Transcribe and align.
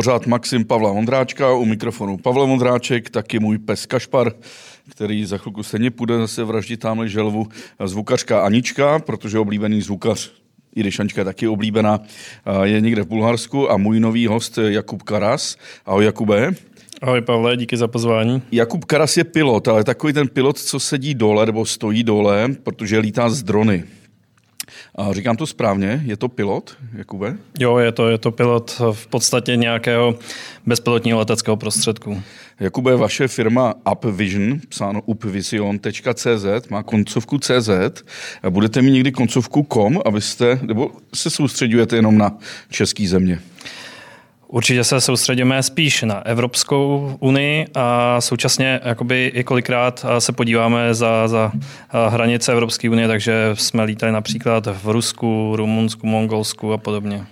pořád 0.00 0.26
Maxim 0.26 0.64
Pavla 0.64 0.92
Vondráčka, 0.92 1.52
u 1.52 1.64
mikrofonu 1.64 2.16
Pavel 2.16 2.46
Vondráček, 2.46 3.10
taky 3.10 3.38
můj 3.38 3.58
pes 3.58 3.86
Kašpar, 3.86 4.32
který 4.90 5.24
za 5.24 5.38
chvilku 5.38 5.62
stejně 5.62 5.90
půjde 5.90 6.18
zase 6.18 6.44
vraždit 6.44 6.80
tamhle 6.80 7.08
želvu 7.08 7.46
zvukařka 7.84 8.40
Anička, 8.40 8.98
protože 8.98 9.38
oblíbený 9.38 9.82
zvukař 9.82 10.32
i 10.76 10.80
když 10.80 10.98
Anička 10.98 11.20
je 11.20 11.24
taky 11.24 11.48
oblíbená, 11.48 12.00
je 12.62 12.80
někde 12.80 13.02
v 13.02 13.06
Bulharsku 13.06 13.70
a 13.70 13.76
můj 13.76 14.00
nový 14.00 14.26
host 14.26 14.58
Jakub 14.58 15.02
Karas. 15.02 15.56
Ahoj 15.86 16.04
Jakube. 16.04 16.52
Ahoj 17.02 17.20
Pavle, 17.20 17.56
díky 17.56 17.76
za 17.76 17.88
pozvání. 17.88 18.42
Jakub 18.52 18.84
Karas 18.84 19.16
je 19.16 19.24
pilot, 19.24 19.68
ale 19.68 19.84
takový 19.84 20.12
ten 20.12 20.28
pilot, 20.28 20.58
co 20.58 20.80
sedí 20.80 21.14
dole 21.14 21.46
nebo 21.46 21.66
stojí 21.66 22.04
dole, 22.04 22.48
protože 22.62 22.98
lítá 22.98 23.30
z 23.30 23.42
drony. 23.42 23.84
A 25.00 25.12
říkám 25.12 25.36
to 25.36 25.46
správně, 25.46 26.02
je 26.04 26.16
to 26.16 26.28
pilot, 26.28 26.76
Jakube? 26.92 27.36
Jo, 27.58 27.78
je 27.78 27.92
to, 27.92 28.08
je 28.08 28.18
to 28.18 28.30
pilot 28.30 28.80
v 28.92 29.06
podstatě 29.06 29.56
nějakého 29.56 30.18
bezpilotního 30.66 31.18
leteckého 31.18 31.56
prostředku. 31.56 32.22
Jakube, 32.60 32.96
vaše 32.96 33.28
firma 33.28 33.74
UpVision, 33.92 34.60
psáno 34.68 35.02
upvision.cz, 35.06 36.68
má 36.70 36.82
koncovku 36.82 37.38
CZ. 37.38 37.70
Budete 38.50 38.82
mít 38.82 38.90
někdy 38.92 39.12
koncovku 39.12 39.66
com, 39.72 40.00
abyste, 40.04 40.58
nebo 40.62 40.90
se 41.14 41.30
soustředujete 41.30 41.96
jenom 41.96 42.18
na 42.18 42.38
český 42.70 43.06
země? 43.06 43.40
Určitě 44.52 44.84
se 44.84 45.00
soustředíme 45.00 45.62
spíš 45.62 46.02
na 46.02 46.26
Evropskou 46.26 47.16
unii 47.20 47.66
a 47.74 48.20
současně 48.20 48.80
jakoby 48.84 49.32
i 49.34 49.44
kolikrát 49.44 50.06
se 50.18 50.32
podíváme 50.32 50.94
za, 50.94 51.28
za 51.28 51.52
hranice 52.08 52.52
Evropské 52.52 52.90
unie, 52.90 53.08
takže 53.08 53.50
jsme 53.54 53.84
lítali 53.84 54.12
například 54.12 54.68
v 54.82 54.88
Rusku, 54.88 55.52
Rumunsku, 55.56 56.06
Mongolsku 56.06 56.72
a 56.72 56.78
podobně. 56.78 57.26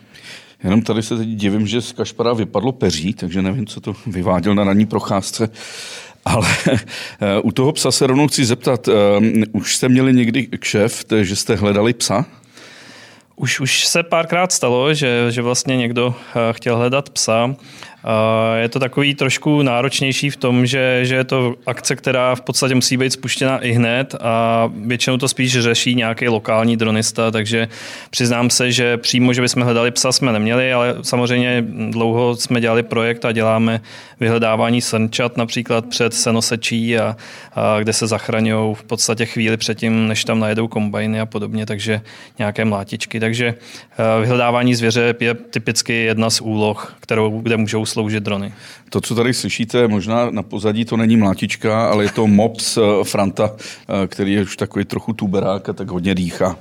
Jenom 0.65 0.83
tady 0.83 1.03
se 1.03 1.17
teď 1.17 1.29
divím, 1.29 1.67
že 1.67 1.81
z 1.81 1.93
Kašpara 1.93 2.33
vypadlo 2.33 2.73
peří, 2.73 3.15
takže 3.15 3.43
nevím, 3.43 3.67
co 3.67 3.81
to 3.81 3.95
vyváděl 4.07 4.55
na 4.55 4.65
ranní 4.65 4.87
procházce. 4.87 5.51
Ale 6.25 6.49
u 7.43 7.53
toho 7.53 7.73
psa 7.73 7.91
se 7.91 8.07
rovnou 8.07 8.29
chci 8.29 8.45
zeptat, 8.45 8.89
už 9.53 9.77
jste 9.77 9.89
měli 9.89 10.15
někdy 10.15 10.47
kšeft, 10.47 11.13
že 11.23 11.37
jste 11.37 11.55
hledali 11.55 11.93
psa? 11.93 12.25
Už, 13.39 13.61
už 13.61 13.87
se 13.87 14.03
párkrát 14.03 14.53
stalo, 14.53 14.95
že, 14.95 15.27
že 15.31 15.43
vlastně 15.43 15.77
někdo 15.77 16.15
eh, 16.19 16.53
chtěl 16.53 16.77
hledat 16.77 17.11
psa 17.11 17.55
je 18.57 18.69
to 18.69 18.79
takový 18.79 19.15
trošku 19.15 19.63
náročnější 19.63 20.31
v 20.31 20.37
tom, 20.37 20.67
že, 20.67 21.01
že 21.03 21.15
je 21.15 21.25
to 21.25 21.55
akce, 21.67 21.97
která 21.97 22.35
v 22.35 22.41
podstatě 22.41 22.75
musí 22.75 22.97
být 22.97 23.13
spuštěna 23.13 23.59
i 23.59 23.73
hned 23.73 24.15
a 24.21 24.71
většinou 24.77 25.17
to 25.17 25.29
spíš 25.29 25.61
řeší 25.61 25.95
nějaký 25.95 26.29
lokální 26.29 26.77
dronista, 26.77 27.31
takže 27.31 27.69
přiznám 28.11 28.51
se, 28.51 28.73
že 28.73 28.97
přímo, 28.97 29.33
že 29.33 29.43
bychom 29.43 29.63
hledali 29.63 29.91
psa, 29.91 30.13
jsme 30.13 30.33
neměli, 30.33 30.73
ale 30.73 30.95
samozřejmě 31.03 31.65
dlouho 31.91 32.37
jsme 32.37 32.61
dělali 32.61 32.83
projekt 32.83 33.25
a 33.25 33.33
děláme 33.33 33.81
vyhledávání 34.21 34.81
srnčat 34.81 35.37
například 35.37 35.87
před 35.87 36.15
senosečí, 36.15 36.99
a, 36.99 37.17
a 37.55 37.81
kde 37.81 37.93
se 37.93 38.07
zachraňují 38.07 38.75
v 38.75 38.83
podstatě 38.83 39.27
chvíli 39.27 39.57
předtím, 39.57 40.09
než 40.09 40.25
tam 40.25 40.41
najedou 40.41 40.69
kombajny 40.69 41.21
a 41.21 41.27
podobně, 41.27 41.67
takže 41.67 42.01
nějaké 42.39 42.65
mlátičky. 42.65 43.21
Takže 43.21 43.55
vyhledávání 44.21 44.75
zvěře 44.75 45.15
je 45.21 45.35
typicky 45.35 45.95
jedna 45.95 46.31
z 46.31 46.41
úloh, 46.41 46.97
kterou, 47.01 47.41
kde 47.41 47.57
můžou 47.57 47.87
sloužit 47.87 47.98
drony. 48.21 48.53
To, 48.91 49.01
co 49.01 49.15
tady 49.15 49.35
slyšíte, 49.35 49.89
možná 49.89 50.31
na 50.31 50.43
pozadí 50.43 50.85
to 50.85 50.97
není 50.97 51.17
mlátička, 51.17 51.91
ale 51.91 52.05
je 52.05 52.11
to 52.11 52.27
mops 52.27 52.77
eh, 52.77 53.05
Franta, 53.05 53.51
eh, 53.55 54.07
který 54.07 54.33
je 54.33 54.43
už 54.43 54.57
takový 54.57 54.85
trochu 54.85 55.13
tuberák 55.13 55.69
a 55.69 55.73
tak 55.73 55.91
hodně 55.91 56.15
dýchá. 56.15 56.57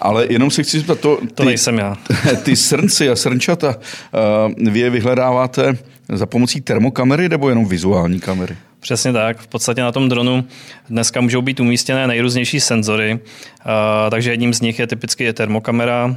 Ale 0.00 0.26
jenom 0.30 0.50
se 0.50 0.62
chci 0.62 0.78
zeptat, 0.78 1.00
to, 1.00 1.16
ty, 1.16 1.26
to 1.26 1.44
nejsem 1.44 1.78
já. 1.78 1.96
ty 2.42 2.56
srnci 2.56 3.10
a 3.10 3.16
srnčata, 3.16 3.76
eh, 3.78 4.70
vy 4.70 4.80
je 4.80 4.90
vyhledáváte 4.90 5.78
za 6.08 6.26
pomocí 6.26 6.60
termokamery 6.60 7.28
nebo 7.28 7.48
jenom 7.48 7.64
vizuální 7.64 8.20
kamery? 8.20 8.56
Přesně 8.80 9.12
tak. 9.12 9.38
V 9.38 9.46
podstatě 9.46 9.80
na 9.80 9.92
tom 9.92 10.08
dronu 10.08 10.44
dneska 10.88 11.20
můžou 11.20 11.42
být 11.42 11.60
umístěné 11.60 12.06
nejrůznější 12.06 12.60
senzory, 12.60 13.18
takže 14.10 14.30
jedním 14.30 14.54
z 14.54 14.60
nich 14.60 14.78
je 14.78 14.86
typicky 14.86 15.32
termokamera, 15.32 16.16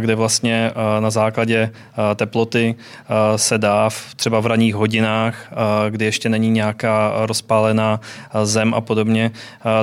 kde 0.00 0.14
vlastně 0.14 0.70
na 1.00 1.10
základě 1.10 1.70
teploty 2.16 2.74
se 3.36 3.58
dá 3.58 3.90
třeba 4.16 4.40
v 4.40 4.46
ranních 4.46 4.74
hodinách, 4.74 5.52
kdy 5.90 6.04
ještě 6.04 6.28
není 6.28 6.50
nějaká 6.50 7.12
rozpálená 7.16 8.00
zem 8.42 8.74
a 8.74 8.80
podobně, 8.80 9.30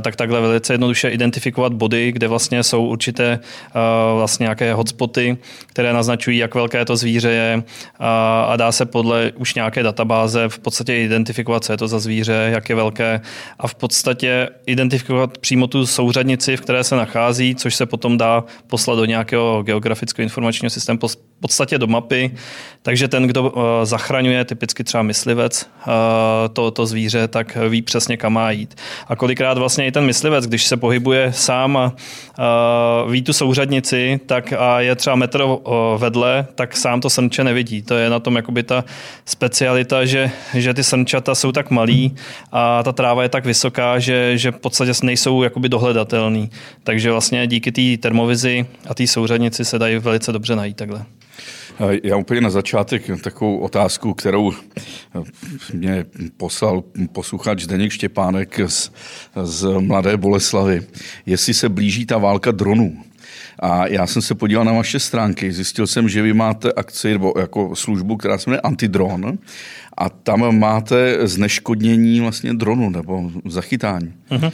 tak 0.02 0.16
takhle 0.16 0.42
velice 0.42 0.74
jednoduše 0.74 1.09
identifikovat 1.09 1.74
body, 1.74 2.12
kde 2.12 2.28
vlastně 2.28 2.63
jsou 2.63 2.86
určité 2.86 3.40
vlastně 4.16 4.44
nějaké 4.44 4.74
hotspoty, 4.74 5.38
které 5.68 5.94
naznačují, 5.94 6.38
jak 6.38 6.56
velké 6.56 6.86
to 6.86 6.96
zvíře 6.96 7.31
je 7.31 7.63
a 8.48 8.56
dá 8.56 8.72
se 8.72 8.86
podle 8.86 9.31
už 9.36 9.56
nějaké 9.56 9.84
databáze 9.84 10.50
v 10.50 10.59
podstatě 10.59 10.98
identifikovat, 10.98 11.63
co 11.63 11.74
je 11.74 11.78
to 11.78 11.88
za 11.88 12.00
zvíře, 12.00 12.21
jak 12.30 12.70
je 12.70 12.76
velké 12.76 13.22
a 13.59 13.68
v 13.68 13.76
podstatě 13.76 14.50
identifikovat 14.66 15.38
přímo 15.38 15.68
tu 15.68 15.86
souřadnici, 15.86 16.58
v 16.58 16.62
které 16.62 16.84
se 16.84 16.96
nachází, 16.96 17.56
což 17.56 17.76
se 17.76 17.86
potom 17.86 18.18
dá 18.18 18.44
poslat 18.68 18.96
do 18.96 19.06
nějakého 19.06 19.64
geografického 19.64 20.24
informačního 20.24 20.70
systému, 20.70 21.00
podstatě 21.41 21.78
do 21.78 21.88
mapy. 21.88 22.31
Takže 22.81 23.07
ten, 23.07 23.28
kdo 23.28 23.53
eh, 23.56 23.85
zachraňuje, 23.85 24.46
typicky 24.46 24.84
třeba 24.84 25.03
myslivec, 25.03 25.69
eh, 25.81 25.91
to, 26.53 26.72
to 26.72 26.85
zvíře, 26.85 27.28
tak 27.28 27.57
ví 27.69 27.81
přesně, 27.81 28.18
kam 28.18 28.34
má 28.34 28.52
jít. 28.52 28.75
A 29.07 29.16
kolikrát 29.16 29.57
vlastně 29.57 29.88
i 29.88 29.91
ten 29.91 30.06
myslivec, 30.06 30.47
když 30.47 30.66
se 30.66 30.78
pohybuje 30.78 31.34
sám 31.34 31.78
a 31.78 31.94
ví 33.09 33.22
tu 33.22 33.34
souřadnici, 33.34 34.19
tak 34.25 34.53
a 34.53 34.81
je 34.81 34.96
třeba 34.96 35.16
metr 35.16 35.44
vedle, 35.97 36.47
tak 36.56 36.78
sám 36.78 37.01
to 37.01 37.09
srnče 37.09 37.44
nevidí. 37.44 37.81
To 37.81 37.94
je 37.94 38.09
na 38.09 38.19
tom 38.19 38.35
jakoby 38.35 38.63
ta 38.63 38.84
specialita, 39.25 40.06
že, 40.06 40.31
že 40.53 40.74
ty 40.74 40.84
srnčata 40.84 41.35
jsou 41.35 41.51
tak 41.51 41.72
malí 41.72 42.16
a 42.51 42.84
ta 42.84 42.91
tráva 42.91 43.24
je 43.24 43.30
tak 43.30 43.46
vysoká, 43.46 44.00
že, 44.00 44.38
že 44.38 44.51
v 44.51 44.57
podstatě 44.57 44.91
nejsou 45.03 45.44
jakoby 45.44 45.69
dohledatelný. 45.69 46.50
Takže 46.84 47.12
vlastně 47.12 47.47
díky 47.47 47.72
té 47.72 48.01
termovizi 48.01 48.66
a 48.90 48.94
té 48.94 49.07
souřadnici 49.07 49.66
se 49.66 49.80
dají 49.80 49.97
velice 49.97 50.31
dobře 50.31 50.56
najít 50.56 50.78
takhle. 50.78 51.06
Já 52.03 52.18
úplně 52.18 52.42
na 52.42 52.50
začátek 52.50 53.03
takovou 53.24 53.58
otázku, 53.58 54.14
kterou 54.14 54.53
mě 55.74 56.06
poslal 56.38 56.84
posluchač 57.12 57.62
Zdeněk 57.62 57.92
Štěpánek 57.92 58.59
z, 58.68 58.92
z 59.44 59.80
Mladé 59.80 60.18
Boleslavy. 60.18 60.81
Jestli 61.25 61.53
se 61.53 61.69
blíží 61.69 62.06
ta 62.06 62.18
válka 62.18 62.52
dronů, 62.52 62.97
a 63.59 63.88
já 63.88 64.08
jsem 64.08 64.22
se 64.22 64.36
podíval 64.36 64.66
na 64.66 64.74
vaše 64.74 65.00
stránky, 65.00 65.53
zjistil 65.53 65.88
jsem, 65.88 66.09
že 66.09 66.22
vy 66.22 66.34
máte 66.34 66.72
akci 66.72 67.12
nebo 67.12 67.34
jako 67.40 67.75
službu, 67.75 68.18
která 68.18 68.38
se 68.38 68.50
jmenuje 68.50 68.62
Antidron 68.62 69.38
a 69.98 70.09
tam 70.09 70.59
máte 70.59 71.28
zneškodnění 71.28 72.19
vlastně 72.19 72.53
dronu 72.53 72.90
nebo 72.90 73.31
zachytání. 73.46 74.13
Uh-huh. 74.30 74.52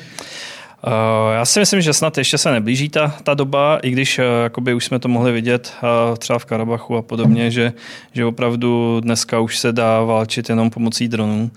Já 1.33 1.45
si 1.45 1.59
myslím, 1.59 1.81
že 1.81 1.93
snad 1.93 2.17
ještě 2.17 2.37
se 2.37 2.51
neblíží 2.51 2.89
ta, 2.89 3.15
ta 3.23 3.33
doba, 3.33 3.79
i 3.83 3.89
když 3.89 4.19
eh, 4.19 4.23
jakoby 4.43 4.73
už 4.73 4.85
jsme 4.85 4.99
to 4.99 5.07
mohli 5.07 5.31
vidět 5.31 5.73
eh, 5.77 6.17
třeba 6.17 6.39
v 6.39 6.45
Karabachu 6.45 6.97
a 6.97 7.01
podobně, 7.01 7.51
že, 7.51 7.73
že 8.13 8.25
opravdu 8.25 8.99
dneska 8.99 9.39
už 9.39 9.59
se 9.59 9.71
dá 9.71 10.03
válčit 10.03 10.49
jenom 10.49 10.69
pomocí 10.69 11.07
dronů. 11.07 11.51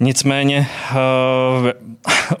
Nicméně 0.00 0.68
uh, 0.92 1.70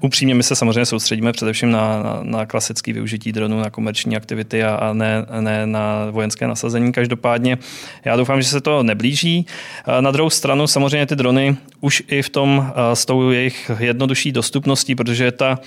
upřímně 0.00 0.34
my 0.34 0.42
se 0.42 0.56
samozřejmě 0.56 0.86
soustředíme 0.86 1.32
především 1.32 1.70
na, 1.70 2.02
na, 2.02 2.20
na 2.22 2.46
klasické 2.46 2.92
využití 2.92 3.32
dronů, 3.32 3.60
na 3.60 3.70
komerční 3.70 4.16
aktivity 4.16 4.64
a, 4.64 4.74
a 4.74 4.92
ne, 4.92 5.26
ne 5.40 5.66
na 5.66 6.06
vojenské 6.10 6.46
nasazení. 6.46 6.92
Každopádně 6.92 7.58
já 8.04 8.16
doufám, 8.16 8.42
že 8.42 8.48
se 8.48 8.60
to 8.60 8.82
neblíží. 8.82 9.46
Uh, 9.88 10.00
na 10.00 10.10
druhou 10.10 10.30
stranu 10.30 10.66
samozřejmě 10.66 11.06
ty 11.06 11.16
drony 11.16 11.56
už 11.80 12.02
i 12.08 12.22
v 12.22 12.30
tom 12.30 12.58
uh, 12.58 12.64
s 12.94 13.06
tou 13.06 13.30
jejich 13.30 13.70
jednodušší 13.78 14.32
dostupností, 14.32 14.94
protože 14.94 15.32
ta 15.32 15.58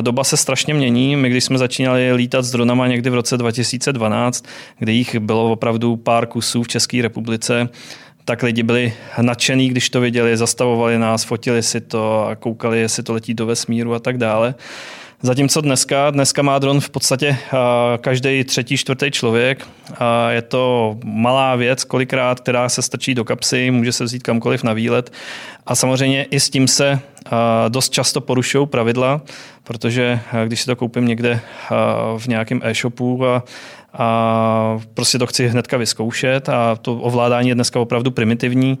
Doba 0.00 0.24
se 0.24 0.36
strašně 0.36 0.74
mění. 0.74 1.16
My, 1.16 1.30
když 1.30 1.44
jsme 1.44 1.58
začínali 1.58 2.12
lítat 2.12 2.44
s 2.44 2.50
dronama 2.50 2.86
někdy 2.86 3.10
v 3.10 3.14
roce 3.14 3.36
2012, 3.36 4.44
kdy 4.78 4.92
jich 4.92 5.18
bylo 5.18 5.52
opravdu 5.52 5.96
pár 5.96 6.26
kusů 6.26 6.62
v 6.62 6.68
České 6.68 7.02
republice, 7.02 7.68
tak 8.24 8.42
lidi 8.42 8.62
byli 8.62 8.92
nadšený, 9.20 9.68
když 9.68 9.90
to 9.90 10.00
viděli, 10.00 10.36
zastavovali 10.36 10.98
nás, 10.98 11.24
fotili 11.24 11.62
si 11.62 11.80
to 11.80 12.26
a 12.26 12.34
koukali, 12.34 12.80
jestli 12.80 13.02
to 13.02 13.12
letí 13.12 13.34
do 13.34 13.46
vesmíru 13.46 13.94
a 13.94 13.98
tak 13.98 14.18
dále. 14.18 14.54
Zatímco 15.22 15.60
dneska, 15.60 16.10
dneska 16.10 16.42
má 16.42 16.58
dron 16.58 16.80
v 16.80 16.90
podstatě 16.90 17.36
každý 18.00 18.44
třetí, 18.44 18.76
čtvrtý 18.76 19.10
člověk. 19.10 19.68
Je 20.30 20.42
to 20.42 20.96
malá 21.04 21.56
věc, 21.56 21.84
kolikrát, 21.84 22.40
která 22.40 22.68
se 22.68 22.82
strčí 22.82 23.14
do 23.14 23.24
kapsy, 23.24 23.70
může 23.70 23.92
se 23.92 24.04
vzít 24.04 24.22
kamkoliv 24.22 24.62
na 24.62 24.72
výlet. 24.72 25.12
A 25.66 25.74
samozřejmě 25.74 26.24
i 26.24 26.40
s 26.40 26.50
tím 26.50 26.68
se 26.68 27.00
dost 27.68 27.92
často 27.92 28.20
porušují 28.20 28.66
pravidla, 28.66 29.22
protože 29.62 30.20
když 30.46 30.60
si 30.60 30.66
to 30.66 30.76
koupím 30.76 31.06
někde 31.06 31.40
v 32.18 32.26
nějakém 32.26 32.60
e-shopu 32.64 33.26
a, 33.26 33.44
a 33.94 34.78
prostě 34.94 35.18
to 35.18 35.26
chci 35.26 35.48
hnedka 35.48 35.76
vyzkoušet 35.76 36.48
a 36.48 36.76
to 36.82 36.96
ovládání 36.96 37.48
je 37.48 37.54
dneska 37.54 37.80
opravdu 37.80 38.10
primitivní, 38.10 38.78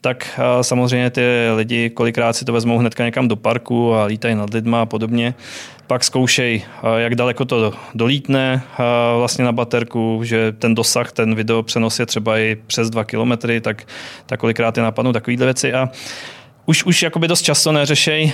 tak 0.00 0.40
samozřejmě 0.62 1.10
ty 1.10 1.22
lidi 1.56 1.90
kolikrát 1.90 2.32
si 2.32 2.44
to 2.44 2.52
vezmou 2.52 2.78
hnedka 2.78 3.04
někam 3.04 3.28
do 3.28 3.36
parku 3.36 3.94
a 3.94 4.04
lítají 4.04 4.34
nad 4.34 4.54
lidma 4.54 4.82
a 4.82 4.86
podobně. 4.86 5.34
Pak 5.86 6.04
zkoušej, 6.04 6.62
jak 6.96 7.14
daleko 7.14 7.44
to 7.44 7.72
dolítne 7.94 8.62
vlastně 9.18 9.44
na 9.44 9.52
baterku, 9.52 10.20
že 10.24 10.52
ten 10.52 10.74
dosah, 10.74 11.12
ten 11.12 11.34
video 11.34 11.62
přenos 11.62 12.00
je 12.00 12.06
třeba 12.06 12.38
i 12.38 12.56
přes 12.66 12.90
dva 12.90 13.04
kilometry, 13.04 13.60
tak, 13.60 13.82
tak 14.26 14.40
kolikrát 14.40 14.76
je 14.76 14.82
napadnou 14.82 15.12
takovýhle 15.12 15.46
věci 15.46 15.72
a 15.72 15.88
už, 16.66 16.84
už 16.84 17.02
jakoby 17.02 17.28
dost 17.28 17.42
často 17.42 17.72
neřešej, 17.72 18.32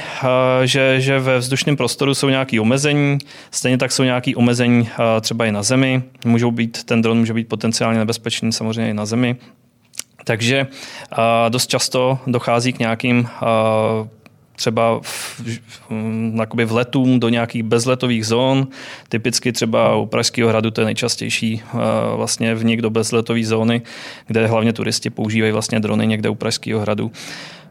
že, 0.65 1.01
že 1.01 1.19
ve 1.19 1.39
vzdušném 1.39 1.77
prostoru 1.77 2.15
jsou 2.15 2.29
nějaké 2.29 2.61
omezení, 2.61 3.19
stejně 3.51 3.79
tak 3.79 3.93
jsou 3.93 4.03
nějaké 4.03 4.37
omezení 4.37 4.89
třeba 5.21 5.47
i 5.47 5.53
na 5.53 5.63
zemi. 5.63 6.03
Můžou 6.25 6.51
být, 6.51 6.85
ten 6.85 7.03
dron 7.03 7.19
může 7.19 7.35
být 7.35 7.49
potenciálně 7.49 7.99
nebezpečný 7.99 8.53
samozřejmě 8.53 8.91
i 8.91 8.95
na 8.95 9.07
zemi. 9.07 9.37
Takže 10.25 10.67
dost 11.49 11.67
často 11.67 12.19
dochází 12.27 12.73
k 12.73 12.79
nějakým 12.79 13.29
třeba 14.57 15.01
v, 15.03 15.41
v 16.65 16.73
letům 16.73 17.21
do 17.21 17.29
nějakých 17.29 17.63
bezletových 17.63 18.27
zón. 18.27 18.69
Typicky 19.09 19.53
třeba 19.53 19.97
u 19.97 20.07
Pražského 20.07 20.49
hradu 20.49 20.71
to 20.71 20.81
je 20.81 20.85
nejčastější 20.85 21.63
vlastně 22.17 22.55
vnik 22.55 22.83
do 22.83 22.91
bezletové 22.91 23.45
zóny, 23.45 23.83
kde 24.27 24.47
hlavně 24.47 24.73
turisti 24.73 25.11
používají 25.11 25.53
vlastně 25.53 25.81
drony 25.81 26.07
někde 26.07 26.29
u 26.29 26.35
Pražského 26.35 26.81
hradu. 26.81 27.13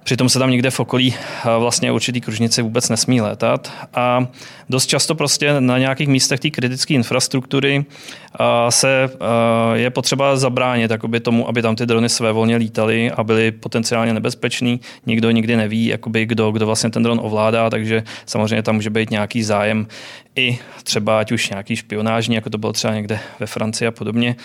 Přitom 0.04 0.30
se 0.30 0.40
tam 0.40 0.52
někde 0.52 0.72
v 0.72 0.80
okolí 0.80 1.16
eh, 1.16 1.50
vlastně 1.60 1.92
určitý 1.92 2.22
kružnici 2.22 2.62
vůbec 2.62 2.90
nesmí 2.90 3.22
létat 3.22 3.72
a 3.94 4.28
dost 4.70 4.86
často 4.86 5.16
prostě 5.16 5.62
na 5.62 5.78
nějakých 5.78 6.08
místech 6.08 6.40
té 6.40 6.50
kritické 6.50 6.94
infrastruktury 6.94 7.86
eh, 7.86 8.44
se 8.70 9.10
eh, 9.14 9.78
je 9.78 9.90
potřeba 9.90 10.36
zabránit 10.38 10.92
jakoby 10.92 11.20
tomu, 11.20 11.50
aby 11.50 11.62
tam 11.62 11.76
ty 11.76 11.86
drony 11.86 12.10
své 12.10 12.32
volně 12.32 12.56
lítaly 12.56 13.12
a 13.12 13.24
byly 13.24 13.52
potenciálně 13.52 14.14
nebezpečný. 14.14 14.80
Nikdo 15.06 15.32
nikdy 15.32 15.56
neví, 15.56 15.86
jakoby 15.86 16.26
kdo, 16.26 16.52
kdo 16.52 16.66
vlastně 16.66 16.90
ten 16.90 17.04
dron 17.04 17.20
ovládá, 17.24 17.70
takže 17.70 18.04
samozřejmě 18.26 18.64
tam 18.64 18.76
může 18.76 18.90
být 18.90 19.10
nějaký 19.10 19.44
zájem 19.44 19.88
i 20.36 20.60
třeba 20.84 21.20
ať 21.20 21.32
už 21.32 21.50
nějaký 21.50 21.76
špionážní, 21.76 22.36
jako 22.36 22.50
to 22.50 22.58
bylo 22.58 22.74
třeba 22.74 22.94
někde 22.94 23.20
ve 23.40 23.46
Francii 23.46 23.88
a 23.88 23.92
podobně. 23.92 24.36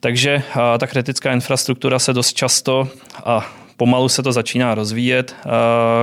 Takže 0.00 0.42
ta 0.78 0.86
kritická 0.86 1.32
infrastruktura 1.32 1.98
se 1.98 2.12
dost 2.12 2.32
často 2.32 2.88
a 3.24 3.46
pomalu 3.76 4.08
se 4.08 4.22
to 4.22 4.32
začíná 4.32 4.74
rozvíjet, 4.74 5.36
eh, 5.38 5.48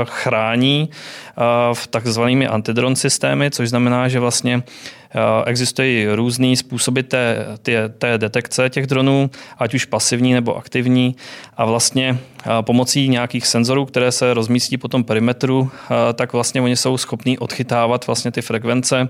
chrání 0.03 0.89
eh, 0.89 1.41
v 1.73 1.87
takzvanými 1.87 2.47
antidron 2.47 2.95
systémy, 2.95 3.51
což 3.51 3.69
znamená, 3.69 4.07
že 4.07 4.19
vlastně 4.19 4.63
eh, 4.63 5.19
existují 5.45 6.07
různé 6.07 6.55
způsoby 6.55 6.99
té, 7.01 7.45
té, 7.61 7.89
té 7.89 8.17
detekce 8.17 8.69
těch 8.69 8.87
dronů, 8.87 9.29
ať 9.57 9.73
už 9.73 9.85
pasivní 9.85 10.33
nebo 10.33 10.57
aktivní. 10.57 11.15
A 11.57 11.65
vlastně 11.65 12.17
pomocí 12.61 13.09
nějakých 13.09 13.47
senzorů, 13.47 13.85
které 13.85 14.11
se 14.11 14.33
rozmístí 14.33 14.77
po 14.77 14.87
tom 14.87 15.03
perimetru, 15.03 15.71
tak 16.13 16.33
vlastně 16.33 16.61
oni 16.61 16.75
jsou 16.75 16.97
schopní 16.97 17.39
odchytávat 17.39 18.07
vlastně 18.07 18.31
ty 18.31 18.41
frekvence, 18.41 19.07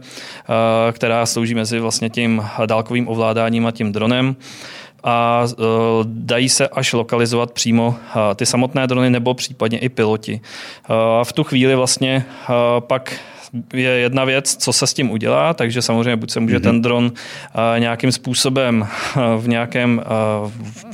která 0.91 1.25
slouží 1.25 1.55
mezi 1.55 1.79
vlastně 1.79 2.09
tím 2.09 2.45
dálkovým 2.65 3.07
ovládáním 3.07 3.65
a 3.65 3.71
tím 3.71 3.91
dronem 3.91 4.35
a 5.03 5.43
e, 5.45 5.63
dají 6.05 6.49
se 6.49 6.67
až 6.67 6.93
lokalizovat 6.93 7.51
přímo 7.51 7.95
e, 8.31 8.35
ty 8.35 8.45
samotné 8.45 8.87
drony 8.87 9.09
nebo 9.09 9.33
případně 9.33 9.77
i 9.77 9.89
piloti. 9.89 10.41
E, 10.41 11.23
v 11.23 11.33
tu 11.33 11.43
chvíli 11.43 11.75
vlastně 11.75 12.25
pak 12.79 13.19
je 13.73 13.89
jedna 13.89 14.25
věc, 14.25 14.55
co 14.55 14.73
se 14.73 14.87
s 14.87 14.93
tím 14.93 15.11
udělá, 15.11 15.53
takže 15.53 15.81
samozřejmě 15.81 16.15
buď 16.15 16.31
se 16.31 16.39
může 16.39 16.57
mm-hmm. 16.57 16.61
ten 16.61 16.81
dron 16.81 17.11
nějakým 17.77 18.11
způsobem 18.11 18.87
v 19.37 19.47
nějakém 19.47 20.01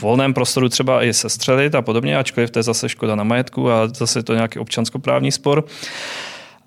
volném 0.02 0.34
prostoru 0.34 0.70
třeba 0.70 1.04
i 1.04 1.14
sestřelit 1.14 1.76
a 1.76 1.82
podobně, 1.82 2.18
ačkoliv 2.18 2.52
to 2.52 2.60
je 2.60 2.64
zase 2.64 2.90
škoda 2.90 3.16
na 3.16 3.24
majetku 3.24 3.72
a 3.72 3.88
zase 3.88 4.24
to 4.24 4.34
nějaký 4.34 4.60
občanskoprávní 4.60 5.32
spor. 5.32 5.66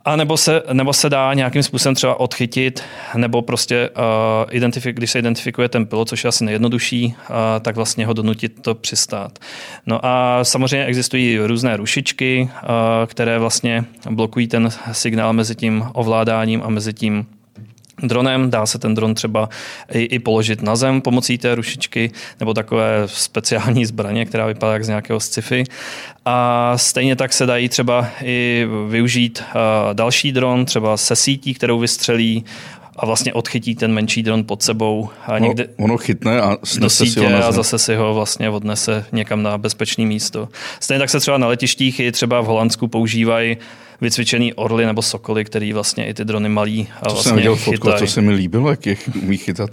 A 0.05 0.17
nebo 0.17 0.37
se, 0.37 0.63
nebo 0.73 0.93
se 0.93 1.11
dá 1.11 1.35
nějakým 1.35 1.63
způsobem 1.63 1.95
třeba 1.95 2.21
odchytit, 2.21 2.83
nebo 3.17 3.43
prostě 3.43 3.91
uh, 3.91 4.05
identifik, 4.51 4.97
když 4.97 5.11
se 5.11 5.19
identifikuje 5.19 5.69
ten 5.69 5.87
pilot, 5.87 6.09
což 6.09 6.25
je 6.25 6.29
asi 6.29 6.45
nejjednodušší, 6.45 7.07
uh, 7.07 7.35
tak 7.61 7.77
vlastně 7.77 8.07
ho 8.07 8.13
donutit 8.13 8.63
to 8.63 8.75
přistát. 8.75 9.39
No 9.87 10.07
a 10.07 10.45
samozřejmě 10.45 10.87
existují 10.87 11.39
různé 11.39 11.77
rušičky, 11.77 12.51
uh, 12.63 12.69
které 13.07 13.39
vlastně 13.39 13.85
blokují 14.11 14.49
ten 14.49 14.69
signál 14.93 15.33
mezi 15.33 15.55
tím 15.55 15.85
ovládáním 15.93 16.63
a 16.65 16.69
mezi 16.69 16.93
tím 16.93 17.27
dronem. 18.03 18.51
Dá 18.51 18.67
se 18.67 18.79
ten 18.79 18.95
dron 18.95 19.15
třeba 19.15 19.49
i, 19.93 20.03
i 20.03 20.19
položit 20.19 20.63
na 20.63 20.77
zem 20.77 21.01
pomocí 21.01 21.39
té 21.39 21.55
rušičky 21.55 22.11
nebo 22.41 22.55
takové 22.55 23.03
speciální 23.07 23.87
zbraně, 23.87 24.27
která 24.27 24.47
vypadá 24.47 24.73
jak 24.73 24.85
z 24.85 24.89
nějakého 24.89 25.21
sci-fi. 25.21 25.65
A 26.25 26.73
stejně 26.77 27.17
tak 27.17 27.33
se 27.33 27.47
dají 27.47 27.69
třeba 27.69 28.09
i 28.25 28.67
využít 28.89 29.43
další 29.93 30.33
dron, 30.33 30.65
třeba 30.65 30.97
se 30.97 31.17
sítí, 31.17 31.55
kterou 31.55 31.79
vystřelí 31.79 32.45
a 32.97 33.07
vlastně 33.07 33.33
odchytí 33.33 33.75
ten 33.75 33.93
menší 33.93 34.23
dron 34.23 34.45
pod 34.45 34.63
sebou. 34.63 35.09
A 35.27 35.39
někde 35.39 35.67
ono 35.77 35.97
chytne 35.99 36.41
a 36.41 36.57
snese 36.65 37.07
si 37.07 37.21
ho 37.21 37.45
a 37.45 37.53
zase 37.53 37.79
si 37.79 37.95
ho 37.95 38.15
vlastně 38.15 38.51
odnese 38.51 39.05
někam 39.13 39.43
na 39.43 39.59
bezpečné 39.59 40.05
místo. 40.05 40.49
Stejně 40.81 40.99
tak 40.99 41.11
se 41.11 41.21
třeba 41.21 41.39
na 41.39 41.47
letištích 41.47 42.01
i 42.01 42.13
třeba 42.13 42.41
v 42.41 42.47
Holandsku 42.47 42.89
používají 42.89 43.57
vycvičený 44.01 44.55
orly 44.55 44.87
nebo 44.87 45.03
sokoly, 45.03 45.45
který 45.45 45.73
vlastně 45.73 46.07
i 46.07 46.15
ty 46.15 46.25
drony 46.25 46.49
malí 46.49 46.89
a 47.01 47.05
to 47.05 47.15
vlastně 47.15 47.29
jsem 47.29 47.37
viděl 47.37 47.57
fotku, 47.57 47.89
co 47.99 48.07
se 48.07 48.21
mi 48.21 48.33
líbilo, 48.33 48.71
jak 48.71 48.87
je 48.87 48.97
umí 49.23 49.37
chytat. 49.37 49.71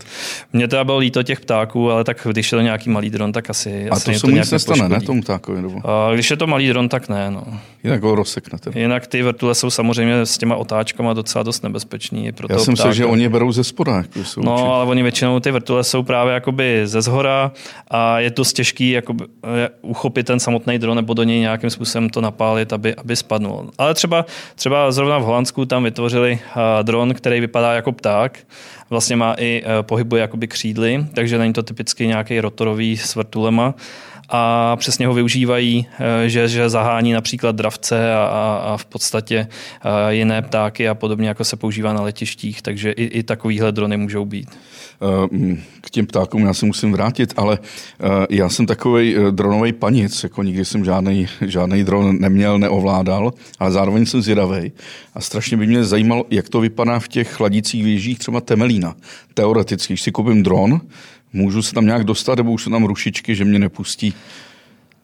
Mně 0.54 0.68
to 0.68 0.86
bylo 0.86 0.98
líto 0.98 1.24
těch 1.24 1.40
ptáků, 1.40 1.92
ale 1.92 2.04
tak 2.04 2.28
když 2.30 2.52
je 2.52 2.56
to 2.56 2.62
nějaký 2.62 2.90
malý 2.90 3.10
dron, 3.10 3.32
tak 3.32 3.50
asi 3.50 3.90
A 3.90 3.94
asi 3.94 4.14
to 4.14 4.20
se 4.20 4.28
mu 4.28 4.36
nic 4.36 4.52
nestane, 4.52 4.90
ne 4.90 5.02
tomu 5.02 5.22
ptákovi? 5.22 5.62
Nebo? 5.62 5.90
A 5.90 6.14
když 6.14 6.32
je 6.32 6.38
to 6.38 6.48
malý 6.48 6.68
dron, 6.70 6.90
tak 6.90 7.10
ne. 7.10 7.32
No. 7.32 7.44
Jinak 7.84 8.04
ho 8.04 8.16
rozseknete. 8.16 8.80
Jinak 8.80 9.08
ty 9.08 9.24
vrtule 9.24 9.56
jsou 9.56 9.70
samozřejmě 9.70 10.26
s 10.26 10.38
těma 10.38 10.56
otáčkama 10.56 11.14
docela 11.14 11.44
dost 11.44 11.64
nebezpečný. 11.64 12.32
Pro 12.32 12.48
Já 12.50 12.60
jsem 12.60 12.72
myslel, 12.72 12.94
že 12.94 13.06
oni 13.06 13.24
je 13.24 13.30
berou 13.30 13.52
ze 13.52 13.64
spoda. 13.64 13.98
Jako 13.98 14.24
jsou 14.24 14.42
no, 14.42 14.54
určitě. 14.54 14.70
ale 14.70 14.86
oni 14.86 15.04
většinou 15.04 15.40
ty 15.40 15.52
vrtule 15.52 15.84
jsou 15.84 16.04
právě 16.04 16.34
jakoby 16.34 16.82
ze 16.84 17.02
zhora 17.02 17.52
a 17.88 18.20
je 18.20 18.32
to 18.32 18.44
těžký 18.44 18.90
jakoby, 18.92 19.26
uchopit 19.82 20.28
ten 20.28 20.40
samotný 20.40 20.80
dron 20.80 20.96
nebo 20.96 21.14
do 21.14 21.24
něj 21.24 21.40
nějakým 21.40 21.70
způsobem 21.70 22.10
to 22.10 22.22
napálit, 22.22 22.74
aby, 22.74 22.96
aby 22.96 23.16
spadnul. 23.16 23.72
Ale 23.78 23.94
třeba, 23.94 24.17
třeba 24.56 24.92
zrovna 24.92 25.18
v 25.18 25.24
Holandsku 25.24 25.66
tam 25.66 25.84
vytvořili 25.84 26.40
dron, 26.82 27.14
který 27.14 27.40
vypadá 27.40 27.74
jako 27.74 27.92
pták, 27.92 28.40
vlastně 28.90 29.16
má 29.16 29.36
i 29.38 29.64
e, 29.66 29.84
pohybuje 29.84 30.22
jakoby 30.22 30.48
křídly, 30.48 31.06
takže 31.14 31.38
není 31.38 31.54
to 31.54 31.64
typicky 31.64 32.08
nějaký 32.08 32.40
rotorový 32.40 32.98
s 32.98 33.16
vrtulema 33.16 33.74
a 34.30 34.76
přesně 34.76 35.08
ho 35.08 35.14
využívají, 35.14 35.88
eh, 36.00 36.30
že, 36.30 36.48
že 36.48 36.70
zahání 36.70 37.14
například 37.14 37.56
dravce 37.56 38.14
a, 38.14 38.26
a 38.64 38.78
v 38.78 38.86
podstatě 38.86 39.48
eh, 39.48 40.14
jiné 40.14 40.42
ptáky 40.42 40.90
a 40.90 40.96
podobně, 40.96 41.28
jako 41.28 41.44
se 41.44 41.56
používá 41.56 41.94
na 41.94 42.02
letištích, 42.02 42.62
takže 42.62 42.92
i, 42.92 43.04
i 43.04 43.24
takovýhle 43.24 43.72
drony 43.72 43.98
můžou 43.98 44.26
být. 44.26 44.50
Eh, 45.02 45.58
k 45.82 45.90
těm 45.90 46.08
ptákům 46.08 46.46
já 46.46 46.54
se 46.54 46.66
musím 46.66 46.92
vrátit, 46.92 47.34
ale 47.38 47.60
já 48.30 48.50
jsem 48.50 48.66
takový 48.66 49.16
dronový 49.32 49.74
panic, 49.74 50.24
jako 50.24 50.44
nikdy 50.44 50.66
jsem 50.66 50.86
žádný, 50.86 51.28
žádný 51.42 51.84
dron 51.84 52.18
neměl, 52.20 52.60
neovládal, 52.60 53.34
ale 53.60 53.72
zároveň 53.72 54.06
jsem 54.06 54.22
zvědavý. 54.22 54.72
A 55.14 55.22
strašně 55.22 55.58
by 55.58 55.68
mě 55.68 55.84
zajímalo, 55.84 56.26
jak 56.30 56.50
to 56.50 56.60
vypadá 56.60 57.00
v 57.00 57.08
těch 57.08 57.34
chladicích 57.34 57.84
věžích 57.84 58.20
třeba 58.20 58.42
Temelína. 58.42 58.96
Teoreticky, 59.34 59.94
když 59.94 60.02
si 60.02 60.12
koupím 60.12 60.44
dron, 60.44 60.82
Můžu 61.34 61.62
se 61.62 61.74
tam 61.74 61.86
nějak 61.86 62.04
dostat, 62.04 62.38
nebo 62.38 62.52
už 62.52 62.64
jsou 62.64 62.72
tam 62.72 62.86
rušičky, 62.86 63.36
že 63.36 63.46
mě 63.46 63.60
nepustí? 63.60 64.14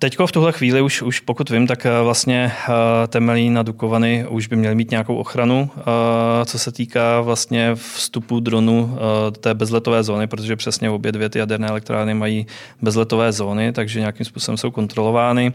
Teďko 0.03 0.27
v 0.27 0.31
tuhle 0.31 0.51
chvíli 0.51 0.81
už, 0.81 1.01
už 1.01 1.19
pokud 1.19 1.49
vím, 1.49 1.67
tak 1.67 1.85
eh, 1.85 1.89
vlastně 2.03 2.51
eh, 2.53 3.07
temelí 3.07 3.49
na 3.49 3.63
Dukovany 3.63 4.25
už 4.29 4.47
by 4.47 4.55
měly 4.55 4.75
mít 4.75 4.91
nějakou 4.91 5.15
ochranu, 5.15 5.69
eh, 5.77 6.45
co 6.45 6.59
se 6.59 6.71
týká 6.71 7.21
vlastně 7.21 7.75
vstupu 7.75 8.39
dronu 8.39 8.97
do 9.25 9.39
té 9.39 9.53
bezletové 9.53 10.03
zóny, 10.03 10.27
protože 10.27 10.55
přesně 10.55 10.89
obě 10.89 11.11
dvě 11.11 11.29
ty 11.29 11.39
jaderné 11.39 11.67
elektrárny 11.67 12.13
mají 12.13 12.47
bezletové 12.81 13.31
zóny, 13.31 13.71
takže 13.71 13.99
nějakým 13.99 14.25
způsobem 14.25 14.57
jsou 14.57 14.71
kontrolovány. 14.71 15.53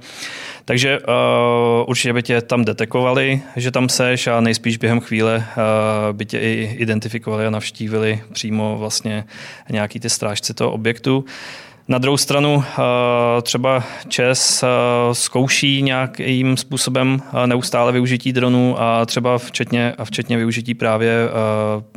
Takže 0.64 0.99
určitě 1.87 2.12
by 2.12 2.23
tě 2.23 2.40
tam 2.40 2.64
detekovali, 2.64 3.43
že 3.57 3.71
tam 3.71 3.88
seš 3.88 4.26
a 4.26 4.40
nejspíš 4.40 4.76
během 4.76 5.00
chvíle 5.00 5.45
by 6.12 6.26
tě 6.26 6.38
i 6.38 6.76
identifikovali 6.78 7.47
a 7.47 7.50
navštívili 7.50 8.23
přímo 8.33 8.76
vlastně 8.78 9.25
nějaký 9.71 10.00
ty 10.00 10.11
strážci 10.11 10.55
toho 10.55 10.73
objektu. 10.73 11.25
Na 11.90 11.99
druhou 11.99 12.16
stranu 12.16 12.64
eh, 12.64 13.42
třeba 13.42 13.85
ČES 14.09 14.62
eh, 14.62 14.66
zkouší 15.12 15.83
nějakým 15.83 16.57
způsobem 16.57 17.23
eh, 17.23 17.47
neustále 17.47 17.92
využití 17.92 18.33
dronů 18.33 18.80
a 18.80 19.07
třeba 19.07 19.38
včetně, 19.38 19.92
a 19.99 20.04
včetně 20.04 20.37
využití 20.37 20.75
právě 20.75 21.28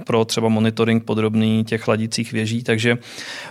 pro 0.06 0.26
třeba 0.26 0.50
monitoring 0.50 1.04
podrobný 1.04 1.64
těch 1.64 1.82
chladicích 1.82 2.32
věží, 2.32 2.64
takže 2.64 2.98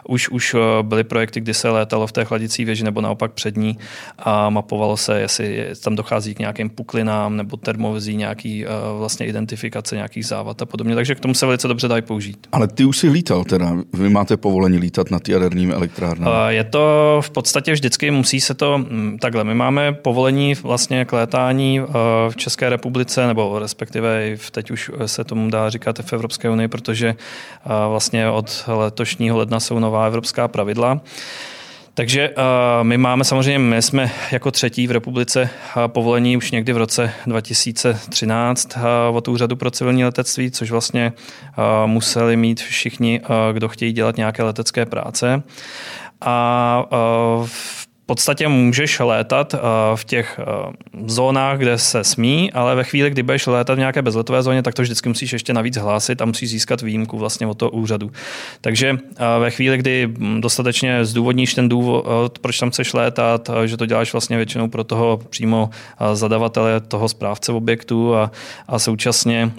už, 0.08 0.28
už 0.28 0.56
byly 0.82 1.04
projekty, 1.04 1.40
kdy 1.40 1.54
se 1.54 1.68
létalo 1.70 2.06
v 2.06 2.12
té 2.12 2.24
chladicí 2.24 2.64
věži 2.64 2.84
nebo 2.84 3.00
naopak 3.00 3.32
před 3.32 3.56
ní 3.56 3.78
a 4.18 4.50
mapovalo 4.50 4.96
se, 4.96 5.20
jestli 5.20 5.66
tam 5.84 5.96
dochází 5.96 6.34
k 6.34 6.38
nějakým 6.38 6.70
puklinám 6.70 7.36
nebo 7.36 7.56
termovizí, 7.56 8.16
nějaký 8.16 8.64
vlastně 8.98 9.26
identifikace 9.26 9.96
nějakých 9.96 10.26
závad 10.26 10.62
a 10.62 10.66
podobně, 10.66 10.94
takže 10.94 11.14
k 11.14 11.20
tomu 11.20 11.34
se 11.34 11.46
velice 11.46 11.68
dobře 11.68 11.88
dají 11.88 12.02
použít. 12.02 12.46
Ale 12.52 12.68
ty 12.68 12.84
už 12.84 12.98
jsi 12.98 13.08
lítal 13.08 13.44
teda, 13.44 13.76
vy 13.92 14.08
máte 14.08 14.36
povolení 14.36 14.78
lítat 14.78 15.10
na 15.10 15.18
ty 15.18 15.32
jaderním 15.32 15.70
elektrárnám. 15.70 16.29
Je 16.48 16.64
to 16.64 17.16
v 17.20 17.30
podstatě 17.30 17.72
vždycky, 17.72 18.10
musí 18.10 18.40
se 18.40 18.54
to 18.54 18.78
mm, 18.78 19.18
takhle. 19.20 19.44
My 19.44 19.54
máme 19.54 19.92
povolení 19.92 20.54
vlastně 20.54 21.04
k 21.04 21.12
létání 21.12 21.80
v 22.28 22.36
České 22.36 22.70
republice, 22.70 23.26
nebo 23.26 23.58
respektive 23.58 24.36
teď 24.50 24.70
už 24.70 24.90
se 25.06 25.24
tomu 25.24 25.50
dá 25.50 25.70
říkat 25.70 25.98
v 25.98 26.12
Evropské 26.12 26.50
unii, 26.50 26.68
protože 26.68 27.14
vlastně 27.88 28.30
od 28.30 28.64
letošního 28.66 29.38
ledna 29.38 29.60
jsou 29.60 29.78
nová 29.78 30.06
evropská 30.06 30.48
pravidla. 30.48 31.00
Takže 31.94 32.30
my 32.82 32.98
máme 32.98 33.24
samozřejmě, 33.24 33.58
my 33.58 33.82
jsme 33.82 34.10
jako 34.32 34.50
třetí 34.50 34.86
v 34.86 34.90
republice 34.90 35.50
povolení 35.86 36.36
už 36.36 36.50
někdy 36.50 36.72
v 36.72 36.76
roce 36.76 37.12
2013 37.26 38.78
od 39.12 39.28
Úřadu 39.28 39.56
pro 39.56 39.70
civilní 39.70 40.04
letectví, 40.04 40.50
což 40.50 40.70
vlastně 40.70 41.12
museli 41.86 42.36
mít 42.36 42.60
všichni, 42.60 43.20
kdo 43.52 43.68
chtějí 43.68 43.92
dělat 43.92 44.16
nějaké 44.16 44.42
letecké 44.42 44.86
práce 44.86 45.42
a 46.20 46.86
v 47.44 47.89
podstatě 48.10 48.48
můžeš 48.48 48.98
létat 48.98 49.54
v 49.94 50.04
těch 50.04 50.40
zónách, 51.06 51.58
kde 51.58 51.78
se 51.78 52.04
smí, 52.04 52.52
ale 52.52 52.74
ve 52.74 52.84
chvíli, 52.84 53.10
kdy 53.10 53.22
budeš 53.22 53.46
létat 53.46 53.74
v 53.74 53.78
nějaké 53.78 54.02
bezletové 54.02 54.42
zóně, 54.42 54.62
tak 54.62 54.74
to 54.74 54.82
vždycky 54.82 55.08
musíš 55.08 55.32
ještě 55.32 55.52
navíc 55.52 55.76
hlásit 55.76 56.22
a 56.22 56.24
musíš 56.24 56.50
získat 56.50 56.82
výjimku 56.82 57.18
vlastně 57.18 57.46
od 57.46 57.54
toho 57.54 57.70
úřadu. 57.70 58.10
Takže 58.60 58.98
ve 59.38 59.50
chvíli, 59.50 59.78
kdy 59.78 60.08
dostatečně 60.40 61.04
zdůvodníš 61.04 61.54
ten 61.54 61.68
důvod, 61.68 62.38
proč 62.38 62.58
tam 62.58 62.70
chceš 62.70 62.92
létat, 62.92 63.50
že 63.64 63.76
to 63.76 63.86
děláš 63.86 64.12
vlastně 64.12 64.36
většinou 64.36 64.68
pro 64.68 64.84
toho 64.84 65.20
přímo 65.30 65.70
zadavatele, 66.12 66.80
toho 66.80 67.08
správce 67.08 67.52
objektu 67.52 68.16
a, 68.16 68.30
a 68.68 68.78
současně, 68.78 69.52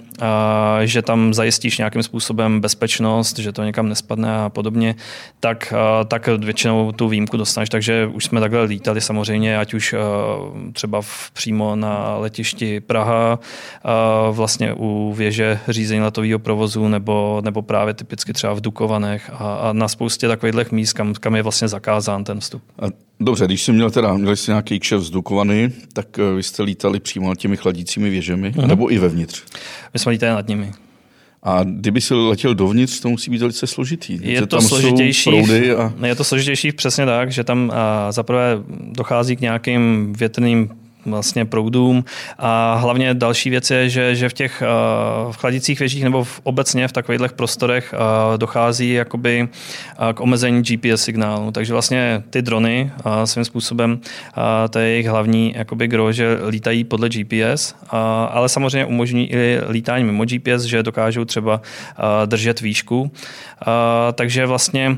že 0.84 1.02
tam 1.02 1.34
zajistíš 1.34 1.78
nějakým 1.78 2.02
způsobem 2.02 2.60
bezpečnost, 2.60 3.38
že 3.38 3.52
to 3.52 3.64
někam 3.64 3.88
nespadne 3.88 4.36
a 4.36 4.48
podobně, 4.48 4.94
tak, 5.40 5.74
tak 6.08 6.28
většinou 6.28 6.92
tu 6.92 7.08
výjimku 7.08 7.36
dostaneš. 7.36 7.68
Takže 7.68 8.06
už 8.12 8.24
jsme 8.24 8.41
takhle 8.42 8.62
lítali 8.62 9.00
samozřejmě, 9.00 9.58
ať 9.58 9.74
už 9.74 9.94
třeba 10.72 11.02
v, 11.02 11.30
přímo 11.32 11.76
na 11.76 12.16
letišti 12.16 12.80
Praha, 12.80 13.38
vlastně 14.30 14.74
u 14.76 15.14
věže 15.16 15.58
řízení 15.68 16.00
letového 16.00 16.38
provozu, 16.38 16.88
nebo, 16.88 17.40
nebo 17.44 17.62
právě 17.62 17.94
typicky 17.94 18.32
třeba 18.32 18.52
v 18.52 18.60
Dukovanech 18.60 19.30
a, 19.32 19.54
a 19.54 19.72
na 19.72 19.88
spoustě 19.88 20.28
takových 20.28 20.72
míst, 20.72 20.92
kam, 20.92 21.14
kam 21.14 21.36
je 21.36 21.42
vlastně 21.42 21.68
zakázán 21.68 22.24
ten 22.24 22.40
vstup. 22.40 22.62
A 22.78 22.86
dobře, 23.20 23.44
když 23.44 23.62
jsi 23.62 23.72
měl 23.72 23.90
teda, 23.90 24.14
měli 24.14 24.36
jste 24.36 24.52
nějaký 24.52 24.80
kšef 24.80 25.00
z 25.00 25.10
Dukovany, 25.10 25.72
tak 25.92 26.18
e, 26.18 26.34
vy 26.34 26.42
jste 26.42 26.62
lítali 26.62 27.00
přímo 27.00 27.28
nad 27.28 27.38
těmi 27.38 27.56
chladícími 27.56 28.10
věžemi, 28.10 28.50
mm-hmm. 28.50 28.66
nebo 28.66 28.92
i 28.92 28.98
vevnitř? 28.98 29.42
My 29.94 29.98
jsme 29.98 30.12
lítali 30.12 30.32
nad 30.32 30.48
nimi. 30.48 30.72
A 31.42 31.64
kdyby 31.64 32.00
si 32.00 32.14
letěl 32.14 32.54
dovnitř, 32.54 33.00
to 33.00 33.08
musí 33.08 33.30
být 33.30 33.40
velice 33.40 33.66
složitý. 33.66 34.18
Je 34.22 34.40
to, 34.40 34.46
tam 34.46 34.60
složitější, 34.60 35.30
a... 35.70 36.06
je 36.06 36.14
to 36.14 36.24
složitější 36.24 36.72
přesně 36.72 37.06
tak, 37.06 37.32
že 37.32 37.44
tam 37.44 37.72
zaprvé 38.10 38.58
dochází 38.92 39.36
k 39.36 39.40
nějakým 39.40 40.12
větrným 40.18 40.70
vlastně 41.06 41.44
proudům. 41.44 42.04
A 42.38 42.74
hlavně 42.74 43.14
další 43.14 43.50
věc 43.50 43.70
je, 43.70 43.88
že, 43.88 44.14
že 44.16 44.28
v 44.28 44.32
těch 44.32 44.62
uh, 44.62 45.32
v 45.32 45.36
chladicích 45.36 45.78
věžích 45.78 46.04
nebo 46.04 46.24
v, 46.24 46.40
obecně 46.42 46.88
v 46.88 46.92
takových 46.92 47.32
prostorech 47.32 47.94
uh, 47.94 48.38
dochází 48.38 48.92
jakoby 48.92 49.42
uh, 49.42 50.12
k 50.12 50.20
omezení 50.20 50.62
GPS 50.62 51.04
signálu. 51.04 51.50
Takže 51.50 51.72
vlastně 51.72 52.22
ty 52.30 52.42
drony 52.42 52.92
svým 53.24 53.44
způsobem, 53.44 54.00
to 54.70 54.78
je 54.78 54.88
jejich 54.88 55.06
hlavní 55.06 55.54
jakoby 55.56 55.88
gro, 55.88 56.12
že 56.12 56.38
lítají 56.48 56.84
podle 56.84 57.08
GPS, 57.08 57.74
ale 58.30 58.48
samozřejmě 58.48 58.86
umožní 58.86 59.32
i 59.32 59.60
lítání 59.68 60.04
mimo 60.04 60.24
GPS, 60.24 60.62
že 60.62 60.82
dokážou 60.82 61.24
třeba 61.24 61.60
držet 62.26 62.60
výšku. 62.60 63.12
Takže 64.12 64.46
vlastně 64.46 64.96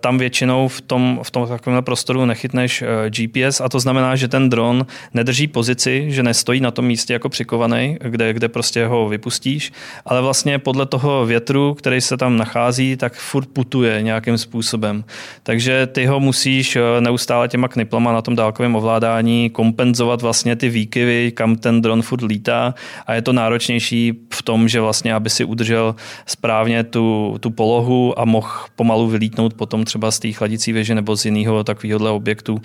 tam 0.00 0.18
většinou 0.18 0.68
v 0.68 0.80
tom, 0.80 1.20
v 1.22 1.30
tom 1.30 1.48
takovém 1.48 1.84
prostoru 1.84 2.24
nechytneš 2.24 2.84
GPS 3.08 3.60
a 3.60 3.68
to 3.68 3.80
znamená, 3.80 4.16
že 4.16 4.28
ten 4.28 4.50
dron 4.50 4.86
nedrží 5.14 5.31
drží 5.32 5.46
pozici, 5.46 6.04
že 6.08 6.22
nestojí 6.22 6.60
na 6.60 6.70
tom 6.70 6.84
místě 6.84 7.12
jako 7.12 7.28
přikovaný, 7.28 7.96
kde, 8.04 8.32
kde 8.32 8.48
prostě 8.48 8.86
ho 8.86 9.08
vypustíš, 9.08 9.72
ale 10.04 10.20
vlastně 10.22 10.58
podle 10.58 10.86
toho 10.86 11.26
větru, 11.26 11.74
který 11.74 12.00
se 12.00 12.16
tam 12.16 12.36
nachází, 12.36 12.96
tak 12.96 13.14
furt 13.14 13.48
putuje 13.48 14.02
nějakým 14.02 14.38
způsobem. 14.38 15.04
Takže 15.42 15.86
ty 15.86 16.06
ho 16.06 16.20
musíš 16.20 16.76
eh, 16.76 17.00
neustále 17.00 17.48
těma 17.48 17.68
kniplama 17.68 18.12
na 18.12 18.22
tom 18.22 18.36
dálkovém 18.36 18.76
ovládání 18.76 19.50
kompenzovat 19.50 20.22
vlastně 20.22 20.56
ty 20.56 20.68
výkyvy, 20.68 21.32
kam 21.34 21.56
ten 21.56 21.82
dron 21.82 22.02
furt 22.02 22.22
lítá. 22.22 22.74
A 23.06 23.14
je 23.14 23.22
to 23.22 23.32
náročnější 23.32 24.12
v 24.34 24.42
tom, 24.42 24.68
že 24.68 24.80
vlastně, 24.80 25.14
aby 25.14 25.30
si 25.30 25.44
udržel 25.44 25.94
správně 26.26 26.84
tu, 26.84 27.36
tu 27.40 27.50
polohu 27.50 28.18
a 28.20 28.24
mohl 28.24 28.48
pomalu 28.76 29.08
vylítnout 29.08 29.54
potom 29.54 29.84
třeba 29.84 30.10
z 30.10 30.18
té 30.18 30.32
chladicí 30.32 30.72
věže 30.72 30.94
nebo 30.94 31.16
z 31.16 31.24
jiného 31.24 31.64
takového 31.64 32.16
objektu, 32.16 32.52
uh, 32.52 32.60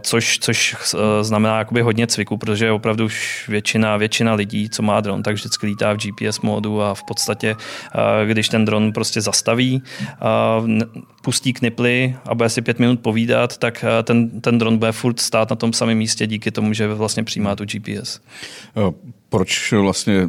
což, 0.00 0.38
což 0.38 0.76
uh, 0.94 1.00
znamená 1.22 1.41
znamená 1.42 1.58
jakoby 1.58 1.82
hodně 1.82 2.06
cviku, 2.06 2.36
protože 2.36 2.70
opravdu 2.70 3.04
už 3.04 3.48
většina, 3.48 3.96
většina 3.96 4.34
lidí, 4.34 4.68
co 4.68 4.82
má 4.82 5.00
dron, 5.00 5.22
tak 5.22 5.34
vždycky 5.34 5.66
lítá 5.66 5.92
v 5.92 5.96
GPS 5.96 6.40
módu 6.40 6.82
a 6.82 6.94
v 6.94 7.02
podstatě, 7.04 7.56
eh, 7.94 8.26
když 8.26 8.48
ten 8.48 8.64
dron 8.64 8.92
prostě 8.92 9.20
zastaví, 9.20 9.82
eh, 10.02 10.84
pustí 11.22 11.52
kniply 11.52 12.16
a 12.24 12.34
bude 12.34 12.48
si 12.48 12.62
pět 12.62 12.78
minut 12.78 13.00
povídat, 13.00 13.58
tak 13.58 13.84
eh, 13.84 14.02
ten, 14.02 14.40
ten 14.40 14.58
dron 14.58 14.78
bude 14.78 14.92
furt 14.92 15.20
stát 15.20 15.50
na 15.50 15.56
tom 15.56 15.72
samém 15.72 15.98
místě 15.98 16.26
díky 16.26 16.50
tomu, 16.50 16.72
že 16.72 16.88
vlastně 16.88 17.24
přijímá 17.24 17.56
tu 17.56 17.64
GPS 17.64 18.20
proč 19.32 19.72
vlastně, 19.72 20.28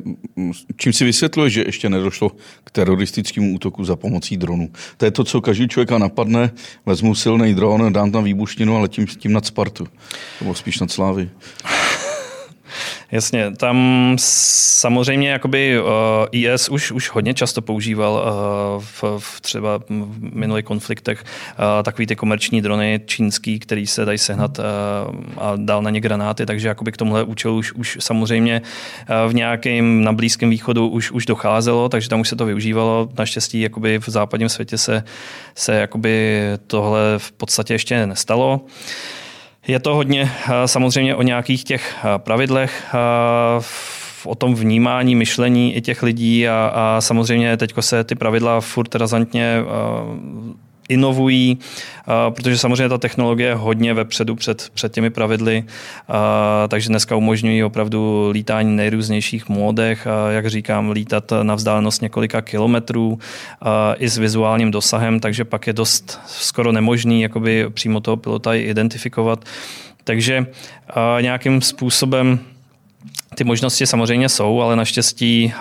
čím 0.77 0.93
si 0.93 1.05
vysvětluje, 1.05 1.49
že 1.49 1.63
ještě 1.67 1.89
nedošlo 1.89 2.31
k 2.63 2.71
teroristickému 2.71 3.55
útoku 3.55 3.83
za 3.83 3.95
pomocí 3.95 4.37
dronu? 4.37 4.71
To 4.97 5.05
je 5.05 5.11
to, 5.11 5.23
co 5.23 5.41
každý 5.41 5.67
člověka 5.67 5.97
napadne, 5.97 6.51
vezmu 6.85 7.15
silný 7.15 7.53
dron, 7.53 7.93
dám 7.93 8.11
tam 8.11 8.23
výbušninu 8.23 8.77
a 8.77 8.79
letím 8.79 9.07
s 9.07 9.15
tím 9.17 9.33
nad 9.33 9.45
Spartu. 9.45 9.87
Nebo 10.41 10.55
spíš 10.55 10.79
nad 10.79 10.91
Slávy. 10.91 11.29
Jasně, 13.13 13.51
tam 13.51 14.15
samozřejmě 14.19 15.29
jakoby 15.29 15.79
uh, 15.79 15.87
eh, 16.25 16.27
IS 16.31 16.69
už, 16.69 16.91
už 16.91 17.09
hodně 17.09 17.33
často 17.33 17.61
používal 17.61 18.13
uh, 18.13 18.83
v, 18.83 19.03
v 19.19 19.41
třeba 19.41 19.77
v 19.77 19.83
minulých 20.19 20.65
konfliktech 20.65 21.23
uh, 21.23 21.83
takový 21.83 22.07
ty 22.07 22.15
komerční 22.15 22.61
drony 22.61 23.01
čínský, 23.05 23.59
který 23.59 23.87
se 23.87 24.05
dají 24.05 24.17
sehnat 24.17 24.59
uh, 24.59 24.65
a 25.37 25.53
dal 25.55 25.81
na 25.81 25.89
ně 25.89 26.01
granáty, 26.01 26.45
takže 26.45 26.67
jakoby 26.67 26.91
k 26.91 26.97
tomuhle 26.97 27.23
účelu 27.23 27.57
už, 27.57 27.73
už 27.73 27.97
samozřejmě 27.99 28.61
uh, 28.61 29.31
v 29.31 29.33
nějakém 29.33 30.03
na 30.03 30.13
Blízkém 30.13 30.49
východu 30.49 30.87
už, 30.87 31.11
už 31.11 31.25
docházelo, 31.25 31.89
takže 31.89 32.09
tam 32.09 32.19
už 32.19 32.29
se 32.29 32.35
to 32.35 32.45
využívalo. 32.45 33.09
Naštěstí 33.17 33.61
jakoby 33.61 33.99
v 33.99 34.09
západním 34.09 34.49
světě 34.49 34.77
se, 34.77 35.03
se 35.55 35.75
jakoby 35.75 36.41
tohle 36.67 36.99
v 37.17 37.31
podstatě 37.31 37.73
ještě 37.73 38.07
nestalo. 38.07 38.61
Uh, 38.63 38.69
je 39.67 39.79
to 39.79 39.95
hodně 39.95 40.31
eh, 40.31 40.67
samozřejmě 40.67 41.15
o 41.15 41.21
nějakých 41.21 41.63
těch 41.63 41.95
eh, 41.97 42.19
pravidlech, 42.19 42.83
eh, 42.93 43.63
o 44.25 44.35
tom 44.35 44.55
vnímání, 44.55 45.15
myšlení 45.15 45.75
i 45.75 45.81
těch 45.81 46.03
lidí 46.03 46.47
a, 46.47 46.71
a 46.73 47.01
samozřejmě 47.01 47.57
teď 47.57 47.73
se 47.79 48.03
ty 48.03 48.15
pravidla 48.15 48.61
furt 48.61 48.95
razantně 48.95 49.57
inovují, 50.89 51.57
protože 52.29 52.57
samozřejmě 52.57 52.89
ta 52.89 52.97
technologie 52.97 53.49
je 53.49 53.55
hodně 53.55 53.93
vepředu 53.93 54.35
před, 54.35 54.71
před 54.73 54.93
těmi 54.93 55.09
pravidly, 55.09 55.63
takže 56.67 56.89
dneska 56.89 57.15
umožňují 57.15 57.63
opravdu 57.63 58.29
lítání 58.29 58.75
nejrůznějších 58.75 59.49
módech, 59.49 60.07
jak 60.29 60.47
říkám, 60.47 60.91
lítat 60.91 61.31
na 61.43 61.55
vzdálenost 61.55 62.01
několika 62.01 62.41
kilometrů 62.41 63.19
i 63.97 64.09
s 64.09 64.17
vizuálním 64.17 64.71
dosahem, 64.71 65.19
takže 65.19 65.45
pak 65.45 65.67
je 65.67 65.73
dost 65.73 66.19
skoro 66.25 66.71
nemožný 66.71 67.21
jakoby 67.21 67.65
přímo 67.69 67.99
toho 67.99 68.17
pilota 68.17 68.53
identifikovat. 68.53 69.45
Takže 70.03 70.45
nějakým 71.21 71.61
způsobem 71.61 72.39
ty 73.35 73.43
možnosti 73.43 73.87
samozřejmě 73.87 74.29
jsou, 74.29 74.61
ale 74.61 74.75
naštěstí 74.75 75.53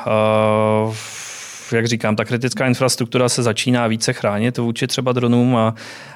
jak 1.76 1.86
říkám, 1.86 2.16
ta 2.16 2.24
kritická 2.24 2.66
infrastruktura 2.66 3.28
se 3.28 3.42
začíná 3.42 3.86
více 3.86 4.12
chránit 4.12 4.58
vůči 4.58 4.86
třeba 4.86 5.12
dronům 5.12 5.56
a, 5.56 5.74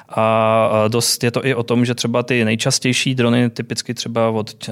a 0.09 0.85
dost 0.87 1.23
je 1.23 1.31
to 1.31 1.45
i 1.45 1.55
o 1.55 1.63
tom, 1.63 1.85
že 1.85 1.95
třeba 1.95 2.23
ty 2.23 2.45
nejčastější 2.45 3.15
drony, 3.15 3.49
typicky 3.49 3.93
třeba 3.93 4.29
od 4.29 4.69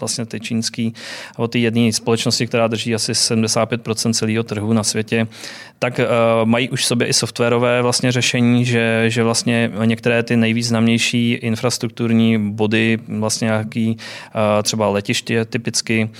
vlastně 0.00 0.26
ty 0.26 0.40
čínský, 0.40 0.94
od 1.36 1.52
té 1.52 1.58
jedné 1.58 1.92
společnosti, 1.92 2.46
která 2.46 2.68
drží 2.68 2.94
asi 2.94 3.12
75% 3.12 4.12
celého 4.12 4.42
trhu 4.42 4.72
na 4.72 4.82
světě, 4.82 5.26
tak 5.78 6.00
mají 6.44 6.68
už 6.68 6.82
v 6.82 6.86
sobě 6.86 7.06
i 7.06 7.12
softwarové 7.12 7.82
vlastně 7.82 8.12
řešení, 8.12 8.64
že, 8.64 9.04
že 9.08 9.22
vlastně 9.22 9.72
některé 9.84 10.22
ty 10.22 10.36
nejvýznamnější 10.36 11.32
infrastrukturní 11.32 12.50
body, 12.50 12.98
vlastně 13.08 13.44
nějaký 13.44 13.96
třeba 14.62 14.88
letiště 14.88 15.44
typicky, 15.44 16.10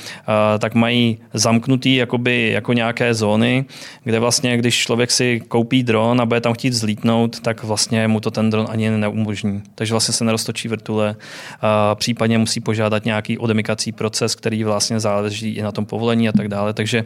tak 0.58 0.74
mají 0.74 1.18
zamknutý 1.34 1.94
jakoby, 1.94 2.50
jako 2.50 2.72
nějaké 2.72 3.14
zóny, 3.14 3.64
kde 4.04 4.18
vlastně, 4.18 4.56
když 4.56 4.78
člověk 4.78 5.10
si 5.10 5.40
koupí 5.48 5.82
dron 5.82 6.20
a 6.20 6.26
bude 6.26 6.40
tam 6.40 6.54
chtít 6.54 6.72
zlítnout, 6.72 7.40
tak 7.40 7.64
vlastně 7.64 8.08
mu 8.08 8.20
to 8.20 8.30
ten 8.30 8.39
dron 8.42 8.66
ani 8.70 8.90
neumožní. 8.90 9.62
Takže 9.74 9.94
vlastně 9.94 10.14
se 10.14 10.24
neroztočí 10.24 10.68
vrtule. 10.68 11.16
A 11.60 11.94
případně 11.94 12.38
musí 12.38 12.60
požádat 12.60 13.04
nějaký 13.04 13.38
odemikací 13.38 13.92
proces, 13.92 14.34
který 14.34 14.64
vlastně 14.64 15.00
záleží 15.00 15.50
i 15.50 15.62
na 15.62 15.72
tom 15.72 15.86
povolení 15.86 16.28
a 16.28 16.32
tak 16.32 16.48
dále. 16.48 16.72
Takže, 16.72 17.04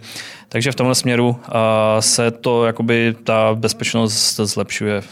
takže 0.49 0.73
v 0.73 0.75
tomhle 0.75 0.95
směru 0.95 1.37
se 2.00 2.31
to, 2.31 2.67
jakoby 2.67 3.17
ta 3.25 3.55
bezpečnost 3.55 4.37
zlepšuje 4.37 5.03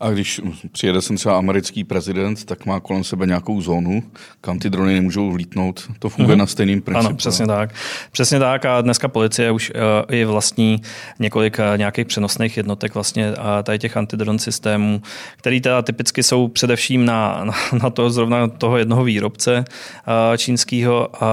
a 0.00 0.10
když 0.10 0.40
přijede 0.72 1.02
sem 1.02 1.16
třeba 1.16 1.38
americký 1.38 1.84
prezident, 1.84 2.44
tak 2.44 2.66
má 2.66 2.80
kolem 2.80 3.04
sebe 3.04 3.26
nějakou 3.26 3.60
zónu, 3.60 4.02
kam 4.40 4.58
ty 4.58 4.70
drony 4.70 4.94
nemůžou 4.94 5.32
vlítnout. 5.32 5.90
To 5.98 6.08
funguje 6.08 6.36
mm-hmm. 6.36 6.38
na 6.38 6.46
stejným 6.46 6.82
principu. 6.82 7.08
Ano, 7.08 7.16
přesně 7.16 7.46
tak. 7.46 7.70
Přesně 8.12 8.38
tak 8.38 8.64
a 8.64 8.80
dneska 8.80 9.08
policie 9.08 9.50
už 9.50 9.70
uh, 9.70 10.14
i 10.14 10.24
vlastní 10.24 10.82
několik 11.18 11.58
uh, 11.58 11.78
nějakých 11.78 12.06
přenosných 12.06 12.56
jednotek 12.56 12.94
vlastně 12.94 13.30
uh, 13.30 13.36
tady 13.62 13.78
těch 13.78 13.96
antidron 13.96 14.38
systémů, 14.38 15.02
který 15.36 15.60
teda 15.60 15.82
typicky 15.82 16.22
jsou 16.22 16.48
především 16.48 17.04
na, 17.04 17.44
na, 17.44 17.54
na 17.82 17.90
to 17.90 18.10
zrovna 18.10 18.48
toho 18.48 18.78
jednoho 18.78 19.04
výrobce 19.04 19.58
uh, 19.58 20.36
čínského, 20.36 21.08
uh, 21.08 21.26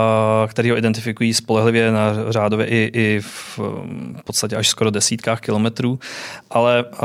který 0.48 0.70
ho 0.70 0.78
identifikují 0.78 1.34
spolehlivě 1.34 1.92
na 1.92 2.14
řádově 2.30 2.66
i, 2.66 2.92
i 2.94 3.20
v, 3.22 3.60
v 4.18 4.24
podstatě 4.26 4.56
až 4.56 4.68
skoro 4.68 4.90
desítkách 4.92 5.40
kilometrů, 5.40 6.00
ale 6.50 6.84
uh, 6.84 7.00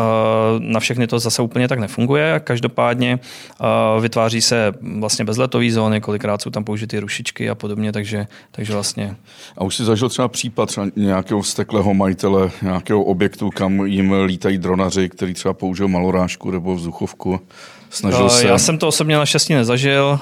na 0.58 0.80
všechny 0.80 1.06
to 1.06 1.18
zase 1.18 1.42
úplně 1.50 1.68
tak 1.68 1.78
nefunguje. 1.78 2.40
Každopádně 2.44 3.18
uh, 3.18 4.02
vytváří 4.02 4.40
se 4.40 4.72
vlastně 4.98 5.24
bezletové 5.24 5.70
zóny, 5.70 6.00
kolikrát 6.00 6.42
jsou 6.42 6.50
tam 6.50 6.64
použity 6.64 6.98
rušičky 6.98 7.50
a 7.50 7.54
podobně, 7.54 7.92
takže, 7.92 8.26
takže 8.50 8.72
vlastně... 8.72 9.16
A 9.58 9.64
už 9.64 9.76
si 9.76 9.84
zažil 9.84 10.08
třeba 10.08 10.28
případ 10.28 10.66
třeba 10.66 10.86
nějakého 10.96 11.42
vzteklého 11.42 11.94
majitele 11.94 12.50
nějakého 12.62 13.02
objektu, 13.02 13.50
kam 13.50 13.86
jim 13.86 14.12
lítají 14.12 14.58
dronaři, 14.58 15.08
který 15.08 15.34
třeba 15.34 15.54
použil 15.54 15.88
malorážku 15.88 16.50
nebo 16.50 16.74
vzduchovku? 16.74 17.40
Snažil 17.90 18.28
se... 18.28 18.46
Já 18.46 18.58
jsem 18.58 18.78
to 18.78 18.88
osobně 18.88 19.16
naštěstí 19.16 19.54
nezažil. 19.54 20.18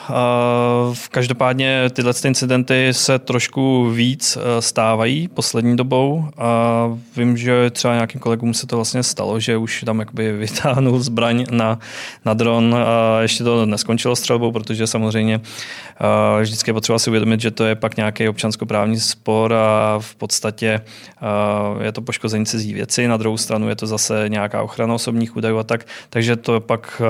Každopádně 1.10 1.90
tyhle 1.90 2.12
incidenty 2.25 2.88
se 2.92 3.18
trošku 3.18 3.90
víc 3.90 4.37
e, 4.37 4.62
stávají 4.62 5.28
poslední 5.28 5.76
dobou. 5.76 6.28
Vím, 7.16 7.37
že 7.37 7.70
třeba 7.70 7.94
nějakým 7.94 8.20
kolegům 8.20 8.54
se 8.54 8.66
to 8.66 8.76
vlastně 8.76 9.02
stalo, 9.02 9.40
že 9.40 9.56
už 9.56 9.84
tam 9.87 10.00
jakoby 10.00 10.32
vytáhnul 10.32 11.00
zbraň 11.00 11.46
na, 11.50 11.78
na 12.25 12.34
dron. 12.34 12.76
Ještě 13.20 13.44
to 13.44 13.66
neskončilo 13.66 14.16
střelbou, 14.16 14.52
protože 14.52 14.87
samozřejmě 14.87 15.40
vždycky 16.40 16.70
je 16.70 16.75
potřeba 16.75 16.98
si 16.98 17.10
uvědomit, 17.10 17.40
že 17.40 17.50
to 17.50 17.64
je 17.64 17.75
pak 17.75 17.96
nějaký 17.96 18.28
občanskoprávní 18.28 19.00
spor 19.00 19.54
a 19.54 19.98
v 19.98 20.14
podstatě 20.14 20.80
je 21.80 21.92
to 21.92 22.02
poškození 22.02 22.46
cizí 22.46 22.75
věci. 22.75 23.08
Na 23.08 23.16
druhou 23.16 23.37
stranu 23.37 23.68
je 23.68 23.76
to 23.76 23.87
zase 23.87 24.25
nějaká 24.28 24.62
ochrana 24.62 24.94
osobních 24.94 25.37
údajů 25.37 25.58
a 25.58 25.64
tak. 25.64 25.87
Takže 26.10 26.37
to 26.37 26.60
pak 26.60 27.02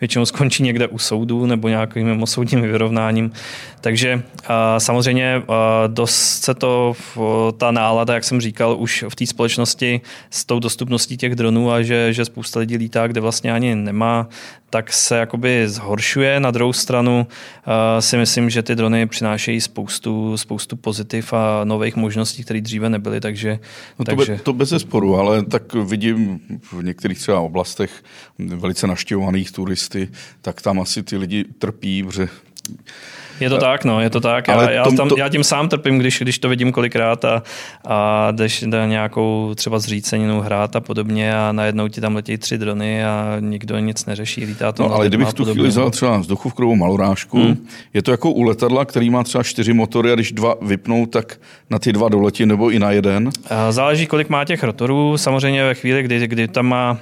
většinou 0.00 0.26
skončí 0.26 0.62
někde 0.62 0.86
u 0.86 0.98
soudu 0.98 1.46
nebo 1.46 1.68
nějakým 1.68 2.06
mimosoudním 2.06 2.62
vyrovnáním. 2.62 3.32
Takže 3.80 4.22
samozřejmě 4.78 5.42
dost 5.86 6.44
se 6.44 6.54
to, 6.54 6.94
ta 7.56 7.70
nálada, 7.70 8.14
jak 8.14 8.24
jsem 8.24 8.40
říkal, 8.40 8.76
už 8.78 9.04
v 9.08 9.16
té 9.16 9.26
společnosti 9.26 10.00
s 10.30 10.44
tou 10.44 10.58
dostupností 10.58 11.16
těch 11.16 11.34
dronů 11.34 11.70
a 11.70 11.82
že, 11.82 12.12
že 12.12 12.24
spousta 12.24 12.60
lidí 12.60 12.76
lítá, 12.76 13.06
kde 13.06 13.20
vlastně 13.20 13.52
ani 13.52 13.74
nemá, 13.74 14.28
tak 14.70 14.92
se 14.92 15.16
jakoby 15.18 15.68
zhoršuje. 15.68 16.40
Na 16.40 16.50
druhou 16.50 16.72
stranu 16.72 17.26
si 18.00 18.16
myslím, 18.16 18.50
že 18.50 18.62
ty 18.62 18.74
drony 18.74 19.06
přinášejí 19.06 19.60
spoustu, 19.60 20.36
spoustu 20.36 20.76
pozitiv 20.76 21.32
a 21.32 21.64
nových 21.64 21.96
možností, 21.96 22.44
které 22.44 22.60
dříve 22.60 22.90
nebyly, 22.90 23.20
takže... 23.20 23.58
No 23.98 24.04
to, 24.04 24.16
takže... 24.16 24.32
Be, 24.32 24.38
to 24.38 24.52
bez 24.52 24.68
zesporu, 24.68 25.16
ale 25.16 25.44
tak 25.44 25.74
vidím 25.74 26.40
v 26.72 26.82
některých 26.84 27.18
třeba 27.18 27.40
oblastech 27.40 27.90
velice 28.38 28.86
naštěvovaných 28.86 29.50
turisty, 29.88 30.08
tak 30.42 30.62
tam 30.62 30.80
asi 30.80 31.02
ty 31.02 31.16
lidi 31.16 31.44
trpí, 31.58 32.02
protože 32.02 32.28
je 33.40 33.50
to 33.50 33.58
tak, 33.58 33.84
no, 33.84 34.00
je 34.00 34.10
to 34.10 34.20
tak. 34.20 34.48
Já, 34.48 34.70
já, 34.70 34.84
tam, 34.84 35.08
já 35.18 35.28
tím 35.28 35.44
sám 35.44 35.68
trpím, 35.68 35.98
když, 35.98 36.18
když 36.20 36.38
to 36.38 36.48
vidím 36.48 36.72
kolikrát 36.72 37.24
a, 37.24 37.42
a 37.84 38.30
jdeš 38.30 38.62
na 38.62 38.86
nějakou 38.86 39.52
třeba 39.54 39.78
zříceninu 39.78 40.40
hrát 40.40 40.76
a 40.76 40.80
podobně 40.80 41.34
a 41.34 41.52
najednou 41.52 41.88
ti 41.88 42.00
tam 42.00 42.14
letí 42.14 42.38
tři 42.38 42.58
drony 42.58 43.04
a 43.04 43.36
nikdo 43.40 43.78
nic 43.78 44.06
neřeší, 44.06 44.44
lítá 44.44 44.72
to. 44.72 44.82
No, 44.82 44.94
ale 44.94 45.08
kdybych 45.08 45.28
v 45.28 45.34
tu 45.34 45.44
chvíli 45.44 45.68
vzal 45.68 45.90
třeba 45.90 46.18
vzduchovkovou 46.18 46.76
malorážku, 46.76 47.42
hmm. 47.42 47.66
je 47.94 48.02
to 48.02 48.10
jako 48.10 48.30
u 48.30 48.42
letadla, 48.42 48.84
který 48.84 49.10
má 49.10 49.24
třeba 49.24 49.44
čtyři 49.44 49.72
motory 49.72 50.12
a 50.12 50.14
když 50.14 50.32
dva 50.32 50.54
vypnou, 50.62 51.06
tak 51.06 51.40
na 51.70 51.78
ty 51.78 51.92
dva 51.92 52.08
doletí 52.08 52.46
nebo 52.46 52.70
i 52.70 52.78
na 52.78 52.90
jeden? 52.90 53.30
Záleží, 53.70 54.06
kolik 54.06 54.28
má 54.28 54.44
těch 54.44 54.62
rotorů. 54.62 55.18
Samozřejmě 55.18 55.64
ve 55.64 55.74
chvíli, 55.74 56.02
kdy, 56.02 56.26
kdy 56.26 56.48
tam 56.48 56.66
má 56.66 56.98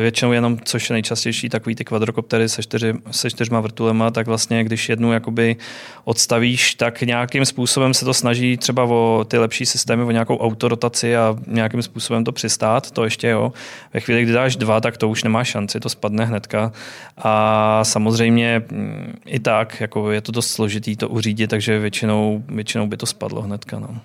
většinou 0.00 0.32
jenom, 0.32 0.58
což 0.64 0.90
je 0.90 0.94
nejčastější, 0.94 1.48
takový 1.48 1.74
ty 1.74 1.84
kvadrokoptery 1.84 2.48
se, 2.48 2.62
čtyři, 2.62 2.94
se 3.10 3.30
čtyřma 3.30 3.60
vrtulema, 3.60 4.10
tak 4.10 4.26
vlastně, 4.26 4.64
když 4.64 4.88
jednu 4.88 5.12
jakoby 5.12 5.56
odstavíš, 6.04 6.74
tak 6.74 7.02
nějakým 7.02 7.44
způsobem 7.44 7.94
se 7.94 8.04
to 8.04 8.14
snaží 8.14 8.56
třeba 8.56 8.84
o 8.84 9.24
ty 9.28 9.38
lepší 9.38 9.66
systémy, 9.66 10.02
o 10.02 10.10
nějakou 10.10 10.38
autorotaci 10.38 11.16
a 11.16 11.36
nějakým 11.46 11.82
způsobem 11.82 12.24
to 12.24 12.32
přistát, 12.32 12.90
to 12.90 13.04
ještě 13.04 13.28
jo. 13.28 13.52
Ve 13.94 14.00
chvíli, 14.00 14.22
kdy 14.22 14.32
dáš 14.32 14.56
dva, 14.56 14.80
tak 14.80 14.96
to 14.96 15.08
už 15.08 15.24
nemá 15.24 15.44
šanci, 15.44 15.80
to 15.80 15.88
spadne 15.88 16.24
hnedka. 16.24 16.72
A 17.18 17.84
samozřejmě 17.84 18.62
mm, 18.70 19.14
i 19.26 19.38
tak, 19.38 19.80
jako 19.80 20.10
je 20.10 20.20
to 20.20 20.32
dost 20.32 20.50
složitý 20.50 20.96
to 20.96 21.08
uřídit, 21.08 21.50
takže 21.50 21.78
většinou, 21.78 22.44
většinou 22.48 22.86
by 22.86 22.96
to 22.96 23.06
spadlo 23.06 23.42
hnedka. 23.42 23.78
No. 23.78 24.00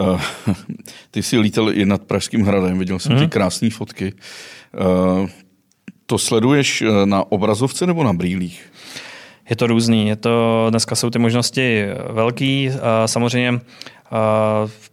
Uh, 0.00 0.20
ty 1.10 1.22
jsi 1.22 1.38
lítal 1.38 1.72
i 1.72 1.86
nad 1.86 2.02
Pražským 2.02 2.42
hradem, 2.42 2.78
viděl 2.78 2.98
jsem 2.98 3.12
hmm. 3.12 3.18
ty 3.18 3.24
mhm. 3.24 3.30
krásné 3.30 3.70
fotky. 3.70 4.12
Uh, 4.80 5.28
to 6.06 6.18
sleduješ 6.18 6.82
eh, 6.82 7.06
na 7.06 7.32
obrazovce 7.32 7.86
nebo 7.86 8.04
na 8.04 8.12
brýlích? 8.12 8.72
Je 9.50 9.56
to 9.56 9.66
různý. 9.66 10.08
Je 10.08 10.16
to, 10.16 10.66
dneska 10.70 10.94
jsou 10.94 11.10
ty 11.10 11.18
možnosti 11.18 11.86
velký. 12.10 12.70
Samozřejmě 13.06 13.60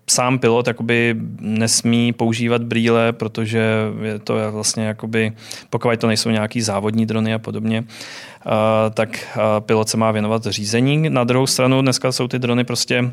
sám 0.10 0.40
pilot 0.40 0.68
jakoby 0.68 1.16
nesmí 1.40 2.14
používat 2.14 2.64
brýle, 2.64 3.14
protože 3.14 3.72
je 4.02 4.20
to 4.20 4.52
vlastně 4.52 4.86
jakoby, 4.86 5.32
pokud 5.70 6.00
to 6.00 6.08
nejsou 6.08 6.30
nějaký 6.30 6.62
závodní 6.62 7.06
drony 7.06 7.34
a 7.34 7.40
podobně, 7.40 7.84
tak 8.94 9.38
pilot 9.60 9.90
se 9.90 9.98
má 9.98 10.12
věnovat 10.12 10.46
řízení. 10.46 11.10
Na 11.10 11.24
druhou 11.24 11.48
stranu 11.48 11.82
dneska 11.82 12.12
jsou 12.12 12.28
ty 12.28 12.40
drony 12.40 12.64
prostě 12.64 13.12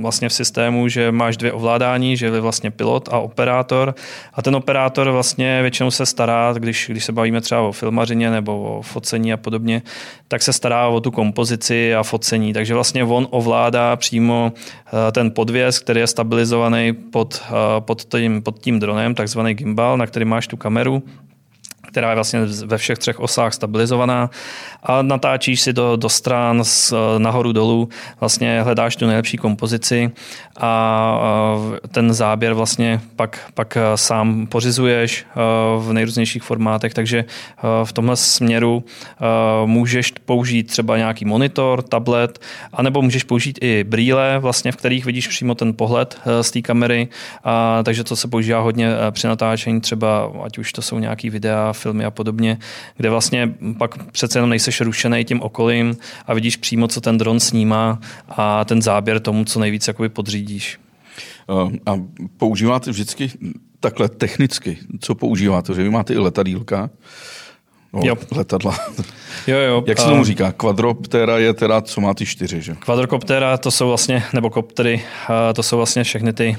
vlastně 0.00 0.28
v 0.28 0.32
systému, 0.32 0.88
že 0.88 1.12
máš 1.12 1.36
dvě 1.36 1.52
ovládání, 1.52 2.16
že 2.16 2.26
je 2.26 2.40
vlastně 2.40 2.70
pilot 2.70 3.08
a 3.12 3.18
operátor 3.18 3.94
a 4.34 4.42
ten 4.42 4.56
operátor 4.56 5.10
vlastně 5.10 5.62
většinou 5.62 5.90
se 5.90 6.06
stará, 6.06 6.52
když, 6.58 6.86
když 6.90 7.04
se 7.04 7.12
bavíme 7.12 7.40
třeba 7.40 7.60
o 7.60 7.72
filmařině 7.72 8.30
nebo 8.30 8.62
o 8.62 8.82
focení 8.82 9.32
a 9.32 9.36
podobně, 9.36 9.82
tak 10.28 10.42
se 10.42 10.52
stará 10.52 10.88
o 10.88 11.00
tu 11.00 11.10
kompozici 11.10 11.94
a 11.94 12.02
focení, 12.02 12.52
takže 12.52 12.74
vlastně 12.74 13.04
on 13.04 13.26
ovládá 13.30 13.96
přímo 13.96 14.52
ten 15.12 15.30
podvěs, 15.64 15.78
který 15.78 16.00
je 16.00 16.06
stabilizovaný 16.06 16.92
pod, 16.92 17.42
pod, 17.80 18.04
tím, 18.04 18.42
pod 18.42 18.58
tím 18.58 18.80
dronem, 18.80 19.14
takzvaný 19.14 19.54
gimbal, 19.54 19.96
na 19.96 20.06
který 20.06 20.24
máš 20.24 20.46
tu 20.46 20.56
kameru 20.56 21.02
která 21.94 22.08
je 22.08 22.14
vlastně 22.14 22.40
ve 22.66 22.78
všech 22.78 22.98
třech 22.98 23.20
osách 23.20 23.54
stabilizovaná. 23.54 24.30
A 24.82 25.02
natáčíš 25.02 25.60
si 25.60 25.72
do, 25.72 25.96
do 25.96 26.08
stran 26.08 26.64
z, 26.64 26.92
nahoru 27.18 27.52
dolů, 27.52 27.88
vlastně 28.20 28.62
hledáš 28.62 28.96
tu 28.96 29.06
nejlepší 29.06 29.36
kompozici 29.36 30.10
a 30.60 31.18
ten 31.88 32.12
záběr 32.12 32.54
vlastně 32.54 33.00
pak, 33.16 33.50
pak 33.54 33.78
sám 33.94 34.46
pořizuješ 34.46 35.26
v 35.78 35.92
nejrůznějších 35.92 36.42
formátech, 36.42 36.94
takže 36.94 37.24
v 37.84 37.92
tomhle 37.92 38.16
směru 38.16 38.84
můžeš 39.64 40.12
použít 40.24 40.62
třeba 40.62 40.96
nějaký 40.96 41.24
monitor, 41.24 41.82
tablet, 41.82 42.38
anebo 42.72 43.02
můžeš 43.02 43.24
použít 43.24 43.58
i 43.62 43.84
brýle, 43.84 44.38
vlastně, 44.38 44.72
v 44.72 44.76
kterých 44.76 45.04
vidíš 45.04 45.28
přímo 45.28 45.54
ten 45.54 45.74
pohled 45.74 46.20
z 46.40 46.50
té 46.50 46.62
kamery, 46.62 47.08
takže 47.84 48.04
to 48.04 48.16
se 48.16 48.28
používá 48.28 48.60
hodně 48.60 48.90
při 49.10 49.26
natáčení 49.26 49.80
třeba, 49.80 50.32
ať 50.44 50.58
už 50.58 50.72
to 50.72 50.82
jsou 50.82 50.98
nějaký 50.98 51.30
videa, 51.30 51.72
filmy 51.84 52.04
a 52.04 52.10
podobně, 52.10 52.58
kde 52.96 53.10
vlastně 53.10 53.54
pak 53.78 54.10
přece 54.12 54.38
jenom 54.38 54.50
nejseš 54.50 54.80
rušený 54.80 55.24
tím 55.24 55.40
okolím 55.40 55.96
a 56.26 56.34
vidíš 56.34 56.56
přímo, 56.56 56.88
co 56.88 57.00
ten 57.00 57.18
dron 57.18 57.40
snímá 57.40 58.00
a 58.28 58.64
ten 58.64 58.82
záběr 58.82 59.20
tomu, 59.20 59.44
co 59.44 59.60
nejvíc 59.60 59.88
jakoby 59.88 60.08
podřídíš. 60.08 60.80
A 61.86 62.00
používáte 62.36 62.90
vždycky 62.90 63.30
takhle 63.80 64.08
technicky, 64.08 64.78
co 65.00 65.14
používáte, 65.14 65.74
že 65.74 65.82
vy 65.82 65.90
máte 65.90 66.14
i 66.14 66.18
letadílka, 66.18 66.90
jo. 68.02 68.16
letadla. 68.36 68.78
Jo, 69.46 69.58
jo. 69.58 69.84
Jak 69.86 69.98
se 69.98 70.08
tomu 70.08 70.24
říká? 70.24 70.52
Kvadroptera 70.52 71.38
je 71.38 71.54
teda, 71.54 71.80
co 71.80 72.00
má 72.00 72.14
ty 72.14 72.26
čtyři, 72.26 72.62
že? 72.62 72.74
Kvadrokoptera, 72.74 73.56
to 73.56 73.70
jsou 73.70 73.88
vlastně, 73.88 74.22
nebo 74.32 74.50
koptery, 74.50 75.02
to 75.54 75.62
jsou 75.62 75.76
vlastně 75.76 76.04
všechny 76.04 76.32
ty 76.32 76.56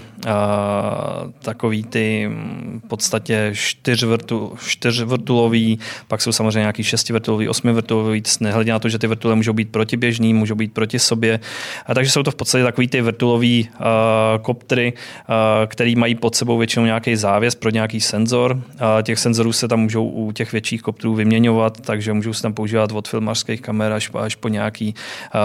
takový 1.39 1.83
ty 1.83 2.27
mm, 2.27 2.81
v 2.85 2.87
podstatě 2.87 3.51
čtyřvrtu, 3.53 4.53
čtyřvrtulový, 4.67 5.79
pak 6.07 6.21
jsou 6.21 6.31
samozřejmě 6.31 6.59
nějaký 6.59 6.83
šestivrtulový, 6.83 7.49
osmivrtulový, 7.49 8.23
nehledě 8.39 8.71
na 8.71 8.79
to, 8.79 8.89
že 8.89 8.99
ty 8.99 9.07
vrtule 9.07 9.35
můžou 9.35 9.53
být 9.53 9.71
protiběžný, 9.71 10.33
můžou 10.33 10.55
být 10.55 10.73
proti 10.73 10.99
sobě. 10.99 11.39
A 11.85 11.93
takže 11.93 12.11
jsou 12.11 12.23
to 12.23 12.31
v 12.31 12.35
podstatě 12.35 12.63
takový 12.63 12.87
ty 12.87 13.01
vrtulový 13.01 13.69
koptery, 14.41 14.93
který 15.67 15.95
mají 15.95 16.15
pod 16.15 16.35
sebou 16.35 16.57
většinou 16.57 16.85
nějaký 16.85 17.15
závěs 17.15 17.55
pro 17.55 17.69
nějaký 17.69 18.01
senzor. 18.01 18.61
A 18.79 19.01
těch 19.01 19.19
senzorů 19.19 19.53
se 19.53 19.67
tam 19.67 19.79
můžou 19.79 20.05
u 20.05 20.31
těch 20.31 20.51
větších 20.51 20.81
kopterů 20.81 21.15
vyměňovat, 21.25 21.81
takže 21.81 22.13
můžou 22.13 22.33
se 22.33 22.41
tam 22.41 22.53
používat 22.53 22.91
od 22.91 23.07
filmařských 23.07 23.61
kamer 23.61 23.91
až, 23.91 24.11
až 24.13 24.35
po 24.35 24.47
nějaký 24.47 24.95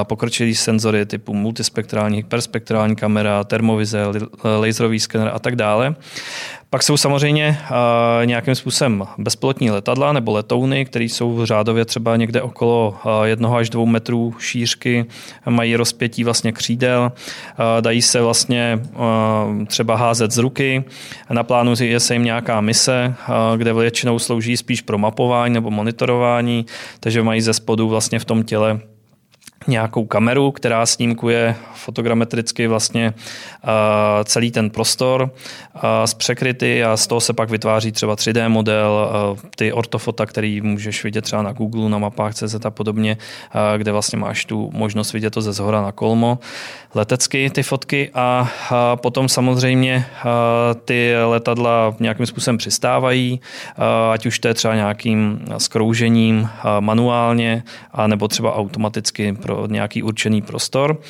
pokročilý 0.02 0.54
senzory 0.54 1.06
typu 1.06 1.34
multispektrální, 1.34 2.16
hyperspektrální 2.16 2.96
kamera, 2.96 3.44
termovize, 3.44 4.04
laserový 4.60 5.00
skener 5.00 5.30
a 5.34 5.38
tak 5.38 5.56
dále. 5.56 5.94
Pak 6.70 6.82
jsou 6.82 6.96
samozřejmě 6.96 7.58
uh, 7.70 8.26
nějakým 8.26 8.54
způsobem 8.54 9.04
bezpilotní 9.18 9.70
letadla 9.70 10.12
nebo 10.12 10.32
letouny, 10.32 10.84
které 10.84 11.04
jsou 11.04 11.46
řádově 11.46 11.84
třeba 11.84 12.16
někde 12.16 12.42
okolo 12.42 12.94
uh, 13.04 13.24
jednoho 13.24 13.56
až 13.56 13.70
dvou 13.70 13.86
metrů 13.86 14.34
šířky, 14.38 15.06
mají 15.48 15.76
rozpětí 15.76 16.24
vlastně 16.24 16.52
křídel, 16.52 17.12
uh, 17.12 17.64
dají 17.80 18.02
se 18.02 18.20
vlastně 18.20 18.80
třeba 19.66 19.96
házet 19.96 20.30
z 20.30 20.38
ruky, 20.38 20.84
na 21.30 21.42
plánu 21.42 21.74
je 21.80 22.00
se 22.00 22.14
jim 22.14 22.24
nějaká 22.24 22.60
mise, 22.60 23.14
kde 23.56 23.72
většinou 23.72 24.18
slouží 24.18 24.56
spíš 24.56 24.82
pro 24.82 24.98
mapování 24.98 25.54
nebo 25.54 25.70
monitorování, 25.70 26.66
takže 27.00 27.22
mají 27.22 27.40
ze 27.40 27.54
spodu 27.54 27.88
vlastně 27.88 28.18
v 28.18 28.24
tom 28.24 28.42
těle 28.42 28.80
nějakou 29.66 30.06
kameru, 30.06 30.50
která 30.50 30.86
snímkuje 30.86 31.56
fotogrametricky 31.74 32.66
vlastně 32.66 33.14
celý 34.24 34.50
ten 34.50 34.70
prostor 34.70 35.30
z 36.04 36.14
překryty 36.14 36.84
a 36.84 36.96
z 36.96 37.06
toho 37.06 37.20
se 37.20 37.32
pak 37.32 37.50
vytváří 37.50 37.92
třeba 37.92 38.16
3D 38.16 38.48
model, 38.48 39.08
ty 39.56 39.72
ortofota, 39.72 40.26
který 40.26 40.60
můžeš 40.60 41.04
vidět 41.04 41.22
třeba 41.22 41.42
na 41.42 41.52
Google, 41.52 41.90
na 41.90 41.98
mapách 41.98 42.34
CZ 42.34 42.64
a 42.64 42.70
podobně, 42.70 43.16
kde 43.76 43.92
vlastně 43.92 44.18
máš 44.18 44.44
tu 44.44 44.70
možnost 44.74 45.12
vidět 45.12 45.30
to 45.30 45.40
ze 45.40 45.52
zhora 45.52 45.82
na 45.82 45.92
kolmo 45.92 46.38
letecky 46.94 47.50
ty 47.50 47.62
fotky. 47.62 48.10
A 48.14 48.50
potom 48.94 49.28
samozřejmě 49.28 50.06
ty 50.84 51.12
letadla 51.24 51.96
nějakým 52.00 52.26
způsobem 52.26 52.58
přistávají, 52.58 53.40
ať 54.12 54.26
už 54.26 54.38
to 54.38 54.48
je 54.48 54.54
třeba 54.54 54.74
nějakým 54.74 55.44
skroužením 55.58 56.48
manuálně, 56.80 57.62
nebo 58.06 58.28
třeba 58.28 58.56
automaticky 58.56 59.32
pro 59.50 59.66
nějaký 59.66 60.02
určený 60.02 60.42
prostor. 60.42 61.00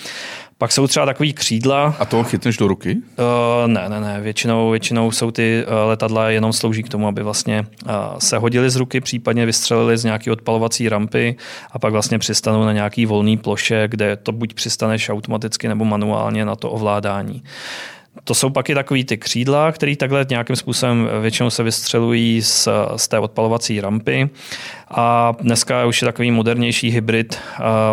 Pak 0.58 0.72
jsou 0.72 0.86
třeba 0.86 1.06
takový 1.06 1.32
křídla. 1.32 1.94
A 1.98 2.04
to 2.04 2.24
chytneš 2.24 2.56
do 2.56 2.68
ruky? 2.68 2.96
Uh, 2.96 3.68
ne, 3.68 3.88
ne, 3.88 4.00
ne. 4.00 4.20
Většinou, 4.20 4.70
většinou 4.70 5.10
jsou 5.10 5.30
ty 5.30 5.64
uh, 5.66 5.88
letadla 5.88 6.30
jenom 6.30 6.52
slouží 6.52 6.82
k 6.82 6.88
tomu, 6.88 7.08
aby 7.08 7.22
vlastně 7.22 7.66
uh, 7.84 7.92
se 8.18 8.38
hodili 8.38 8.70
z 8.70 8.76
ruky, 8.76 9.00
případně 9.00 9.46
vystřelili 9.46 9.98
z 9.98 10.04
nějaké 10.04 10.32
odpalovací 10.32 10.88
rampy 10.88 11.36
a 11.72 11.78
pak 11.78 11.92
vlastně 11.92 12.18
přistanou 12.18 12.64
na 12.64 12.72
nějaký 12.72 13.06
volný 13.06 13.36
ploše, 13.36 13.88
kde 13.88 14.16
to 14.16 14.32
buď 14.32 14.54
přistaneš 14.54 15.08
automaticky 15.08 15.68
nebo 15.68 15.84
manuálně 15.84 16.44
na 16.44 16.56
to 16.56 16.70
ovládání. 16.70 17.42
To 18.24 18.34
jsou 18.34 18.50
pak 18.50 18.70
i 18.70 18.74
takový 18.74 19.04
ty 19.04 19.16
křídla, 19.16 19.72
které 19.72 19.96
takhle 19.96 20.26
nějakým 20.30 20.56
způsobem 20.56 21.08
většinou 21.20 21.50
se 21.50 21.62
vystřelují 21.62 22.42
z, 22.42 22.68
z 22.96 23.08
té 23.08 23.18
odpalovací 23.18 23.80
rampy. 23.80 24.30
A 24.90 25.32
dneska 25.40 25.86
už 25.86 26.02
je 26.02 26.06
takový 26.06 26.30
modernější 26.30 26.90
hybrid, 26.90 27.38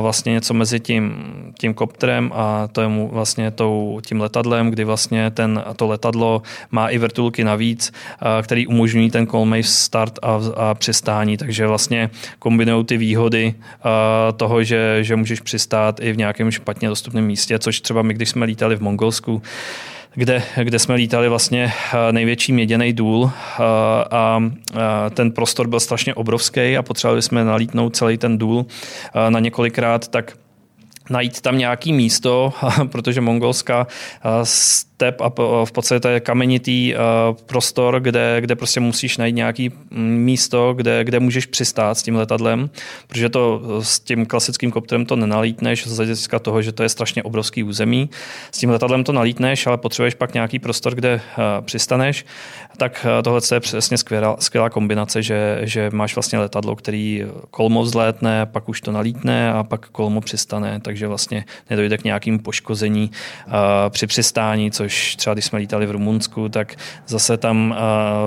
vlastně 0.02 0.34
něco 0.34 0.54
mezi 0.54 0.80
tím, 0.80 1.14
tím 1.60 1.74
kopterem 1.74 2.32
a 2.34 2.68
to 2.72 2.82
je 2.82 2.88
mu 2.88 3.10
vlastně 3.14 3.52
tou, 3.52 4.00
tím 4.06 4.22
letadlem, 4.22 4.70
kdy 4.70 4.84
vlastně 4.84 5.32
ten, 5.32 5.64
to 5.76 5.88
letadlo 5.88 6.42
má 6.72 6.90
i 6.90 6.98
vrtulky 6.98 7.44
navíc, 7.44 7.94
který 8.42 8.68
umožňují 8.68 9.12
ten 9.12 9.28
colmave 9.28 9.64
start 9.64 10.20
a, 10.22 10.40
a 10.56 10.74
přistání, 10.74 11.38
takže 11.38 11.68
vlastně 11.68 12.10
kombinují 12.40 12.86
ty 12.86 12.98
výhody 12.98 13.54
toho, 14.38 14.64
že, 14.64 14.98
že 15.02 15.16
můžeš 15.16 15.40
přistát 15.40 16.00
i 16.00 16.12
v 16.12 16.18
nějakém 16.18 16.52
špatně 16.52 16.90
dostupném 16.90 17.26
místě, 17.26 17.60
což 17.60 17.82
třeba 17.82 18.02
my, 18.02 18.14
když 18.14 18.30
jsme 18.30 18.46
lítali 18.46 18.76
v 18.76 18.82
Mongolsku, 18.82 19.42
kde, 20.18 20.44
kde 20.64 20.80
jsme 20.80 20.96
lítali 20.96 21.30
vlastně 21.30 21.74
eh, 21.94 22.14
největší 22.14 22.54
měděný 22.54 22.94
důl 22.94 23.32
eh, 23.32 23.64
a 24.12 24.44
eh, 24.44 24.80
ten 25.10 25.32
prostor 25.32 25.68
byl 25.68 25.80
strašně 25.80 26.14
obrovský 26.14 26.78
a 26.78 26.84
potřebovali 26.84 27.22
jsme 27.22 27.44
nalítnout 27.44 27.96
celý 27.96 28.18
ten 28.18 28.38
důl 28.38 28.66
na 29.30 29.40
několikrát, 29.40 30.08
tak 30.08 30.38
najít 31.10 31.42
tam 31.42 31.58
nějaký 31.58 31.94
místo, 31.94 32.54
protože 32.92 33.22
mongolská 33.22 33.88
step 34.98 35.22
a 35.22 35.30
v 35.66 35.72
podstatě 35.72 36.08
je 36.08 36.20
kamenitý 36.20 36.94
prostor, 37.46 38.00
kde, 38.00 38.38
kde 38.42 38.56
prostě 38.56 38.80
musíš 38.80 39.18
najít 39.18 39.36
nějaký 39.36 39.70
mm, 39.70 40.18
místo, 40.18 40.74
kde, 40.74 41.04
kde 41.04 41.20
můžeš 41.20 41.46
přistát 41.46 41.98
s 41.98 42.04
tím 42.04 42.16
letadlem, 42.16 42.70
protože 43.08 43.30
to 43.30 43.62
s 43.84 44.00
tím 44.00 44.26
klasickým 44.26 44.72
kopterem 44.72 45.06
to 45.06 45.16
nenalítneš 45.16 45.88
z 45.88 45.98
hlediska 45.98 46.40
toho, 46.40 46.62
že 46.62 46.72
to 46.72 46.84
je 46.84 46.90
strašně 46.90 47.24
obrovský 47.24 47.64
území. 47.64 48.10
S 48.52 48.58
tím 48.58 48.70
letadlem 48.70 49.04
to 49.04 49.12
nalítneš, 49.12 49.68
ale 49.68 49.78
potřebuješ 49.78 50.14
pak 50.14 50.34
nějaký 50.34 50.60
prostor, 50.60 50.96
kde 50.96 51.22
přistaneš. 51.62 52.26
Tak 52.78 53.06
tohle 53.24 53.42
je 53.54 53.60
přesně 53.60 53.98
skvělá, 53.98 54.36
skvělá 54.40 54.70
kombinace, 54.70 55.22
že, 55.24 55.60
že 55.62 55.90
máš 55.94 56.16
vlastně 56.16 56.40
letadlo, 56.40 56.76
který 56.76 57.26
kolmo 57.52 57.84
vzlétne, 57.84 58.46
pak 58.46 58.70
už 58.70 58.82
to 58.82 58.92
nalítne 58.92 59.54
a 59.54 59.64
pak 59.64 59.90
kolmo 59.90 60.22
přistane, 60.22 60.80
takže 60.80 61.08
vlastně 61.08 61.46
nedojde 61.70 61.98
k 61.98 62.04
nějakým 62.04 62.40
poškození 62.40 63.12
při 63.90 64.08
přistání, 64.08 64.72
což 64.72 64.87
což 64.88 65.16
třeba 65.16 65.34
když 65.34 65.46
jsme 65.46 65.60
lítali 65.60 65.86
v 65.86 65.92
Rumunsku, 65.92 66.50
tak 66.50 66.76
zase 67.08 67.38
tam 67.38 67.76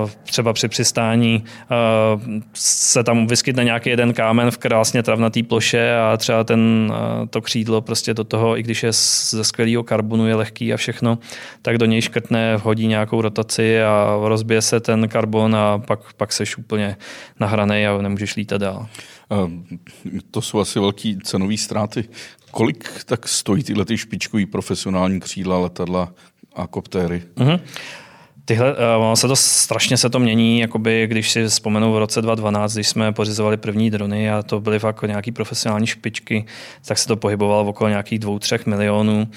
uh, 0.03 0.09
třeba 0.23 0.53
při 0.53 0.67
přistání 0.67 1.43
uh, 1.43 2.41
se 2.53 3.03
tam 3.03 3.27
vyskytne 3.27 3.63
nějaký 3.63 3.89
jeden 3.89 4.13
kámen 4.13 4.51
v 4.51 4.57
krásně 4.57 5.03
travnatý 5.03 5.43
ploše 5.43 5.95
a 5.95 6.17
třeba 6.17 6.43
ten, 6.43 6.91
uh, 7.19 7.27
to 7.27 7.41
křídlo 7.41 7.81
prostě 7.81 8.13
do 8.13 8.23
toho, 8.23 8.57
i 8.57 8.63
když 8.63 8.83
je 8.83 8.91
ze 9.29 9.43
skvělého 9.43 9.83
karbonu, 9.83 10.27
je 10.27 10.35
lehký 10.35 10.73
a 10.73 10.77
všechno, 10.77 11.17
tak 11.61 11.77
do 11.77 11.85
něj 11.85 12.01
škrtne, 12.01 12.57
vhodí 12.57 12.87
nějakou 12.87 13.21
rotaci 13.21 13.83
a 13.83 14.17
rozbije 14.21 14.61
se 14.61 14.79
ten 14.79 15.07
karbon 15.07 15.55
a 15.55 15.77
pak, 15.77 16.13
pak 16.13 16.33
seš 16.33 16.57
úplně 16.57 16.97
nahranej 17.39 17.87
a 17.87 18.01
nemůžeš 18.01 18.35
lítat 18.35 18.61
dál. 18.61 18.87
To 20.31 20.41
jsou 20.41 20.59
asi 20.59 20.79
velké 20.79 21.13
cenové 21.23 21.57
ztráty. 21.57 22.09
Kolik 22.51 23.03
tak 23.05 23.27
stojí 23.27 23.63
tyhle 23.63 23.85
ty 23.85 23.97
špičkový 23.97 24.45
profesionální 24.45 25.19
křídla 25.19 25.59
letadla 25.59 26.13
a 26.53 26.67
koptéry. 26.67 27.23
Mm-hmm. 27.35 27.65
Tyhle, 28.45 28.73
uh, 28.73 29.13
se 29.13 29.27
to 29.27 29.35
strašně 29.35 29.97
se 29.97 30.09
to 30.09 30.19
mění, 30.19 30.59
jakoby, 30.59 31.07
když 31.07 31.31
si 31.31 31.47
vzpomenu 31.47 31.93
v 31.93 31.97
roce 31.97 32.21
2012, 32.21 32.73
když 32.73 32.87
jsme 32.87 33.11
pořizovali 33.11 33.57
první 33.57 33.91
drony 33.91 34.31
a 34.31 34.43
to 34.43 34.59
byly 34.61 34.79
fakt 34.79 35.01
nějaký 35.01 35.31
profesionální 35.31 35.87
špičky, 35.87 36.45
tak 36.85 36.97
se 36.97 37.07
to 37.07 37.17
pohybovalo 37.17 37.69
okolo 37.69 37.89
nějakých 37.89 38.19
dvou, 38.19 38.39
třech 38.39 38.65
milionů. 38.65 39.27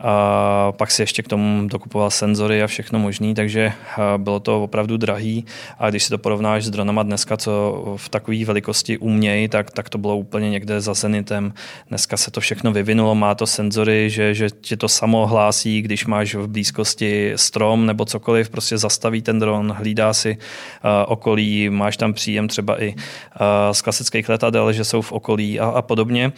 A 0.00 0.72
pak 0.72 0.90
si 0.90 1.02
ještě 1.02 1.22
k 1.22 1.28
tomu 1.28 1.68
dokupoval 1.68 2.10
senzory 2.10 2.62
a 2.62 2.66
všechno 2.66 2.98
možné, 2.98 3.34
takže 3.34 3.72
bylo 4.16 4.40
to 4.40 4.62
opravdu 4.62 4.96
drahý. 4.96 5.44
A 5.78 5.90
když 5.90 6.04
si 6.04 6.10
to 6.10 6.18
porovnáš 6.18 6.64
s 6.64 6.70
dronama 6.70 7.02
dneska, 7.02 7.36
co 7.36 7.82
v 7.96 8.08
takové 8.08 8.44
velikosti 8.44 8.98
umějí, 8.98 9.48
tak, 9.48 9.70
tak 9.70 9.88
to 9.88 9.98
bylo 9.98 10.16
úplně 10.16 10.50
někde 10.50 10.80
za 10.80 10.94
zenitem. 10.94 11.52
Dneska 11.88 12.16
se 12.16 12.30
to 12.30 12.40
všechno 12.40 12.72
vyvinulo, 12.72 13.14
má 13.14 13.34
to 13.34 13.46
senzory, 13.46 14.10
že, 14.10 14.34
že 14.34 14.50
ti 14.50 14.76
to 14.76 14.88
samo 14.88 15.26
hlásí, 15.26 15.82
když 15.82 16.06
máš 16.06 16.34
v 16.34 16.46
blízkosti 16.46 17.32
strom 17.36 17.86
nebo 17.86 18.04
cokoliv, 18.04 18.47
prostě 18.48 18.78
zastaví 18.78 19.22
ten 19.22 19.38
dron, 19.38 19.74
hlídá 19.78 20.12
si 20.12 20.36
uh, 20.36 20.90
okolí, 21.12 21.70
máš 21.70 21.96
tam 21.96 22.12
příjem 22.12 22.48
třeba 22.48 22.82
i 22.82 22.94
uh, 22.94 23.72
z 23.72 23.82
klasických 23.82 24.28
letadel, 24.28 24.72
že 24.72 24.84
jsou 24.84 25.02
v 25.02 25.12
okolí 25.12 25.60
a, 25.60 25.66
a 25.66 25.82
podobně. 25.82 26.26
Uh, 26.26 26.32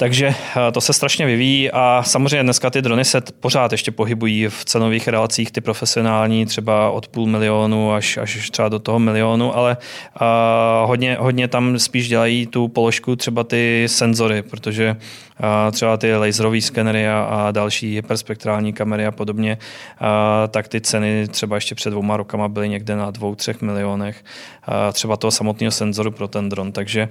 takže 0.00 0.26
eh, 0.28 0.72
to 0.72 0.80
se 0.80 0.92
strašně 0.92 1.26
vyvíjí 1.26 1.70
a 1.70 2.02
samozřejmě 2.06 2.42
dneska 2.42 2.70
ty 2.70 2.82
drony 2.82 3.04
se 3.04 3.22
pořád 3.40 3.72
ještě 3.72 3.90
pohybují 3.90 4.46
v 4.48 4.64
cenových 4.64 5.08
relacích, 5.08 5.50
ty 5.50 5.60
profesionální 5.60 6.46
třeba 6.46 6.90
od 6.90 7.08
půl 7.08 7.26
milionu 7.26 7.92
až, 7.92 8.16
až 8.16 8.50
třeba 8.50 8.68
do 8.68 8.78
toho 8.78 8.98
milionu, 8.98 9.56
ale 9.56 9.76
uh, 9.76 10.88
hodně, 10.88 11.16
hodně 11.20 11.48
tam 11.48 11.78
spíš 11.78 12.08
dělají 12.08 12.46
tu 12.46 12.68
položku 12.68 13.16
třeba 13.16 13.44
ty 13.44 13.84
senzory, 13.86 14.42
protože 14.42 14.96
uh, 14.96 15.72
třeba 15.72 15.96
ty 15.96 16.16
laserové 16.16 16.60
skenery 16.60 17.08
a, 17.08 17.20
a 17.22 17.50
další 17.50 17.94
hyperspektrální 17.94 18.72
kamery 18.72 19.06
a 19.06 19.10
podobně, 19.10 19.58
uh, 20.00 20.06
tak 20.48 20.68
ty 20.68 20.80
ceny 20.80 21.28
třeba 21.28 21.56
ještě 21.56 21.74
před 21.74 21.90
dvouma 21.90 22.16
rokama 22.16 22.48
byly 22.48 22.68
někde 22.68 22.96
na 22.96 23.10
dvou, 23.10 23.34
třech 23.34 23.62
milionech 23.62 24.24
uh, 24.68 24.74
třeba 24.92 25.16
toho 25.16 25.30
samotného 25.30 25.70
senzoru 25.70 26.10
pro 26.10 26.28
ten 26.28 26.48
dron, 26.48 26.72
takže 26.72 27.08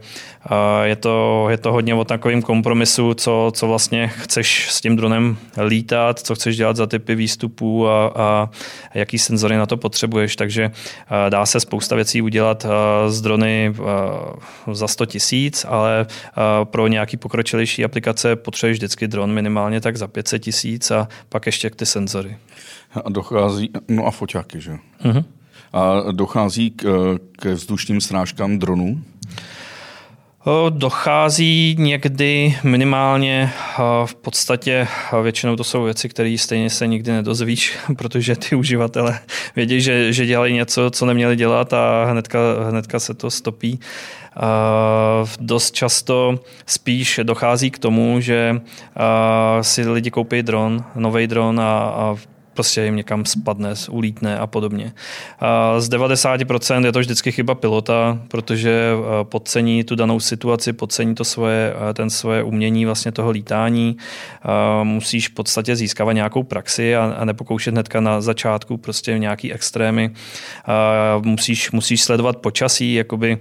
uh, 0.52 0.58
je, 0.84 0.95
to, 0.95 1.47
je 1.49 1.58
to 1.58 1.71
hodně 1.71 1.95
o 1.95 2.04
takovým 2.04 2.41
kompromisu 2.41 2.79
kompromisu, 2.80 3.13
co, 3.13 3.52
co 3.56 3.68
vlastně 3.68 4.08
chceš 4.08 4.72
s 4.72 4.82
tím 4.82 4.96
dronem 4.96 5.38
lítat, 5.68 6.20
co 6.20 6.36
chceš 6.36 6.58
dělat 6.58 6.76
za 6.76 6.88
typy 6.88 7.15
výstupů 7.15 7.88
a, 7.88 8.08
a 8.15 8.50
jaký 8.94 9.20
senzory 9.20 9.58
na 9.58 9.65
to 9.65 9.78
potřebuješ. 9.78 10.36
Takže 10.36 10.72
dá 11.30 11.46
se 11.46 11.60
spousta 11.60 11.96
věcí 11.96 12.22
udělat 12.22 12.65
z 13.08 13.22
drony 13.22 13.76
za 14.72 14.88
100 14.88 15.06
tisíc, 15.06 15.65
ale 15.70 16.06
pro 16.63 16.88
nějaký 16.88 17.18
pokročilejší 17.18 17.86
aplikace 17.86 18.36
potřebuješ 18.36 18.78
vždycky 18.78 19.08
dron 19.08 19.32
minimálně 19.32 19.82
tak 19.82 19.98
za 19.98 20.08
500 20.08 20.42
tisíc 20.42 20.92
a 20.92 21.08
pak 21.30 21.46
ještě 21.46 21.70
ty 21.70 21.86
senzory. 21.86 22.38
A 23.06 23.10
dochází, 23.10 23.70
no 23.88 24.06
a 24.06 24.12
foťáky, 24.12 24.62
že? 24.62 24.78
Uh-huh. 25.06 25.24
A 25.74 26.12
dochází 26.12 26.72
k, 26.72 27.18
k 27.32 27.46
vzdušným 27.46 28.02
srážkám 28.02 28.60
dronů? 28.60 29.02
Dochází 30.69 31.75
někdy 31.80 32.56
minimálně, 32.63 33.52
v 34.06 34.15
podstatě 34.15 34.88
většinou 35.21 35.56
to 35.56 35.63
jsou 35.63 35.84
věci, 35.84 36.10
které 36.10 36.36
stejně 36.39 36.69
se 36.69 36.88
nikdy 36.88 37.12
nedozvíš, 37.12 37.78
protože 37.97 38.36
ty 38.36 38.56
uživatele 38.56 39.19
vědí, 39.56 39.82
že, 39.82 40.13
že 40.13 40.25
dělají 40.25 40.54
něco, 40.54 40.91
co 40.91 41.06
neměli 41.06 41.36
dělat 41.36 41.73
a 41.73 42.06
hnedka, 42.06 42.39
hnedka 42.69 42.99
se 42.99 43.13
to 43.13 43.32
stopí. 43.32 43.80
Dost 45.39 45.73
často 45.73 46.39
spíš 46.65 47.19
dochází 47.23 47.71
k 47.71 47.80
tomu, 47.80 48.21
že 48.21 48.62
si 49.62 49.89
lidi 49.89 50.12
koupí 50.12 50.43
dron, 50.43 50.84
nový 50.95 51.28
dron 51.28 51.60
a, 51.60 51.80
a 51.80 52.15
prostě 52.60 52.82
jim 52.82 52.95
někam 52.95 53.26
spadne, 53.26 53.74
ulítne 53.89 54.38
a 54.38 54.48
podobně. 54.48 54.93
Z 55.80 55.89
90% 55.89 56.86
je 56.86 56.91
to 56.91 57.00
vždycky 57.00 57.32
chyba 57.32 57.56
pilota, 57.56 58.19
protože 58.28 58.72
eh, 58.72 59.24
podcení 59.24 59.84
tu 59.84 59.95
danou 59.95 60.19
situaci, 60.19 60.74
podcení 60.74 61.15
to 61.15 61.24
svoje, 61.24 61.74
eh, 61.89 61.93
ten 61.93 62.10
svoje 62.10 62.43
umění 62.43 62.86
vlastně 62.86 63.12
toho 63.12 63.32
lítání. 63.32 63.98
Musíš 64.84 65.30
v 65.30 65.34
podstatě 65.34 65.76
získávat 65.76 66.13
nějakou 66.13 66.43
praxi 66.43 66.95
a, 66.95 67.15
a 67.17 67.26
nepokoušet 67.26 67.74
hnedka 67.74 68.02
na 68.02 68.22
začátku 68.22 68.78
prostě 68.78 69.19
nějaký 69.19 69.54
extrémy. 69.54 70.12
Musíš, 71.24 71.72
musíš 71.72 72.04
sledovat 72.04 72.38
počasí, 72.38 72.93
jakoby 72.93 73.38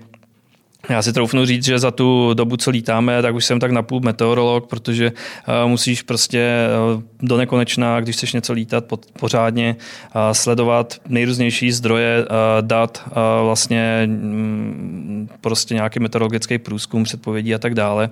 já 0.89 1.03
si 1.03 1.13
troufnu 1.13 1.45
říct, 1.45 1.65
že 1.65 1.79
za 1.79 1.91
tu 1.91 2.35
dobu, 2.35 2.57
co 2.57 2.71
lítáme, 2.71 3.23
tak 3.23 3.35
už 3.35 3.45
jsem 3.45 3.61
tak 3.61 3.71
napůl 3.71 4.01
meteorolog, 4.01 4.67
protože 4.67 5.13
uh, 5.13 5.71
musíš 5.71 6.03
prostě 6.03 6.69
uh, 6.95 7.03
do 7.23 7.37
nekonečna, 7.37 8.01
když 8.01 8.17
chceš 8.17 8.33
něco 8.33 8.53
lítat 8.53 8.85
pořádně, 9.21 9.77
uh, 9.79 10.21
sledovat 10.33 10.95
nejrůznější 11.09 11.73
zdroje 11.73 12.25
dat, 12.61 13.09
vlastně 13.43 14.03
um, 14.07 15.29
prostě 15.41 15.75
nějaký 15.75 16.01
meteorologický 16.01 16.59
průzkum, 16.59 17.05
předpovědí 17.05 17.55
a 17.55 17.59
tak 17.59 17.75
dále. 17.75 18.11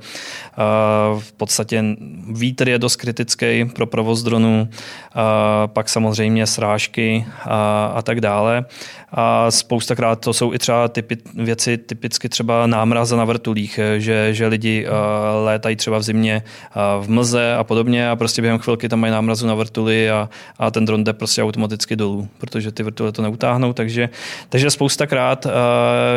V 1.18 1.32
podstatě 1.32 1.84
vítr 2.32 2.68
je 2.68 2.78
dost 2.78 2.96
kritický 2.96 3.64
pro 3.74 3.86
provoz 3.86 4.22
dronu, 4.22 4.68
uh, 4.68 5.20
pak 5.66 5.88
samozřejmě 5.88 6.46
srážky 6.46 7.26
a 7.94 8.02
tak 8.02 8.20
dále. 8.20 8.64
A 9.12 9.50
spoustakrát 9.50 10.20
to 10.20 10.32
jsou 10.32 10.54
i 10.54 10.58
třeba 10.58 10.88
typy, 10.88 11.16
věci 11.34 11.78
typicky 11.78 12.28
třeba 12.28 12.66
námraza 12.66 13.16
na 13.16 13.24
vrtulích, 13.24 13.80
že, 13.98 14.34
že 14.34 14.46
lidi 14.46 14.86
uh, 14.86 14.94
létají 15.44 15.76
třeba 15.76 15.98
v 15.98 16.02
zimě 16.02 16.42
uh, 16.98 17.04
v 17.04 17.08
mlze 17.08 17.54
a 17.54 17.64
podobně 17.64 18.10
a 18.10 18.16
prostě 18.16 18.42
během 18.42 18.58
chvilky 18.58 18.88
tam 18.88 19.00
mají 19.00 19.12
námrazu 19.12 19.46
na 19.46 19.54
vrtuli 19.54 20.10
a, 20.10 20.28
a 20.58 20.70
ten 20.70 20.84
dron 20.84 21.04
jde 21.04 21.12
prostě 21.12 21.42
automaticky 21.42 21.96
dolů, 21.96 22.28
protože 22.38 22.72
ty 22.72 22.82
vrtule 22.82 23.12
to 23.12 23.22
neutáhnou, 23.22 23.72
takže, 23.72 24.08
takže 24.48 24.70
spoustakrát 24.70 25.46
uh, 25.46 25.52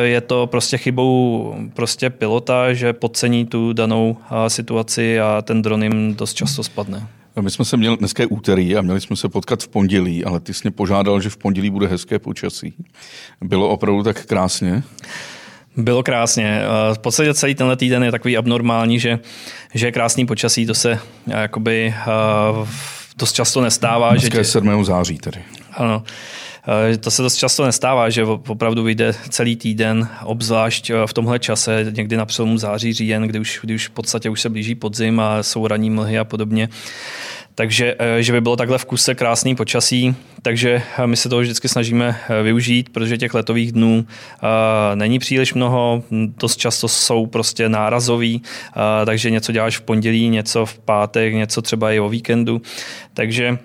je 0.03 0.21
to 0.21 0.47
prostě 0.47 0.77
chybou 0.77 1.55
prostě 1.73 2.09
pilota, 2.09 2.73
že 2.73 2.93
podcení 2.93 3.45
tu 3.45 3.73
danou 3.73 4.17
situaci 4.47 5.19
a 5.19 5.41
ten 5.41 5.61
dron 5.61 5.83
jim 5.83 6.15
dost 6.15 6.33
často 6.33 6.63
spadne. 6.63 7.18
My 7.41 7.51
jsme 7.51 7.65
se 7.65 7.77
měli, 7.77 7.97
dneska 7.97 8.23
je 8.23 8.27
úterý 8.27 8.75
a 8.75 8.81
měli 8.81 9.01
jsme 9.01 9.15
se 9.15 9.29
potkat 9.29 9.63
v 9.63 9.67
pondělí, 9.67 10.25
ale 10.25 10.39
ty 10.39 10.53
jsi 10.53 10.61
mě 10.63 10.71
požádal, 10.71 11.21
že 11.21 11.29
v 11.29 11.37
pondělí 11.37 11.69
bude 11.69 11.87
hezké 11.87 12.19
počasí. 12.19 12.73
Bylo 13.41 13.69
opravdu 13.69 14.03
tak 14.03 14.25
krásně? 14.25 14.83
Bylo 15.77 16.03
krásně. 16.03 16.61
V 16.93 16.99
podstatě 16.99 17.33
celý 17.33 17.55
tenhle 17.55 17.75
týden 17.75 18.03
je 18.03 18.11
takový 18.11 18.37
abnormální, 18.37 18.99
že, 18.99 19.19
že 19.73 19.87
je 19.87 19.91
krásný 19.91 20.25
počasí, 20.25 20.65
to 20.65 20.73
se 20.73 20.99
jakoby 21.27 21.93
dost 23.17 23.33
často 23.33 23.61
nestává. 23.61 24.09
Dneska 24.09 24.29
že 24.35 24.39
je 24.39 24.45
7. 24.45 24.85
září 24.85 25.17
tedy. 25.17 25.39
Ano. 25.73 26.03
To 26.99 27.11
se 27.11 27.21
dost 27.21 27.35
často 27.35 27.65
nestává, 27.65 28.09
že 28.09 28.23
opravdu 28.23 28.83
vyjde 28.83 29.13
celý 29.29 29.55
týden, 29.55 30.07
obzvlášť 30.23 30.91
v 31.05 31.13
tomhle 31.13 31.39
čase, 31.39 31.85
někdy 31.91 32.17
na 32.17 32.25
přelomu 32.25 32.57
září, 32.57 32.93
říjen, 32.93 33.23
kdy 33.23 33.39
už, 33.39 33.59
kdy 33.63 33.75
už 33.75 33.87
v 33.87 33.91
podstatě 33.91 34.29
už 34.29 34.41
se 34.41 34.49
blíží 34.49 34.75
podzim 34.75 35.19
a 35.19 35.43
jsou 35.43 35.67
ranní 35.67 35.89
mlhy 35.89 36.19
a 36.19 36.23
podobně. 36.23 36.69
Takže 37.59 37.95
eh, 37.99 38.23
že 38.23 38.33
by 38.33 38.41
bylo 38.41 38.55
takhle 38.55 38.77
v 38.77 38.85
kuse 38.85 39.15
krásný 39.15 39.55
počasí, 39.55 40.15
takže 40.41 40.81
eh, 40.97 41.07
my 41.07 41.17
se 41.17 41.29
toho 41.29 41.41
vždycky 41.41 41.67
snažíme 41.67 42.19
eh, 42.29 42.43
využít, 42.43 42.89
protože 42.89 43.17
těch 43.17 43.33
letových 43.33 43.71
dnů 43.71 44.05
není 44.95 45.19
příliš 45.19 45.53
mnoho, 45.53 46.03
dost 46.11 46.57
často 46.57 46.87
jsou 46.87 47.25
prostě 47.25 47.69
nárazový, 47.69 48.41
takže 49.05 49.31
něco 49.31 49.51
děláš 49.51 49.77
v 49.77 49.81
pondělí, 49.81 50.29
něco 50.29 50.65
v 50.65 50.79
pátek, 50.79 51.33
něco 51.33 51.61
třeba 51.61 51.91
i 51.91 51.99
o 51.99 52.09
víkendu. 52.09 52.61
Takže 53.13 53.57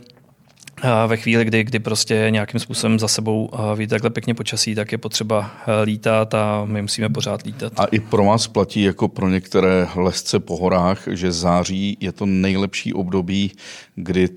ve 1.07 1.17
chvíli, 1.17 1.45
kdy, 1.45 1.65
kdy 1.65 1.79
prostě 1.79 2.27
nějakým 2.31 2.61
způsobem 2.61 2.99
za 2.99 3.09
sebou 3.09 3.51
ví 3.77 3.87
takhle 3.87 4.11
pěkně 4.11 4.35
počasí, 4.35 4.75
tak 4.75 4.93
je 4.93 4.99
potřeba 4.99 5.51
lítat 5.85 6.35
a 6.35 6.65
my 6.65 6.83
musíme 6.83 7.09
pořád 7.09 7.43
lítat. 7.43 7.73
A 7.77 7.85
i 7.85 8.01
pro 8.01 8.25
vás 8.25 8.47
platí 8.47 8.83
jako 8.83 9.09
pro 9.09 9.29
některé 9.29 9.89
lesce 9.97 10.41
po 10.41 10.57
horách, 10.57 11.03
že 11.11 11.33
září 11.33 11.97
je 12.01 12.13
to 12.13 12.27
nejlepší 12.27 12.95
období, 12.95 13.53
kdy 13.95 14.29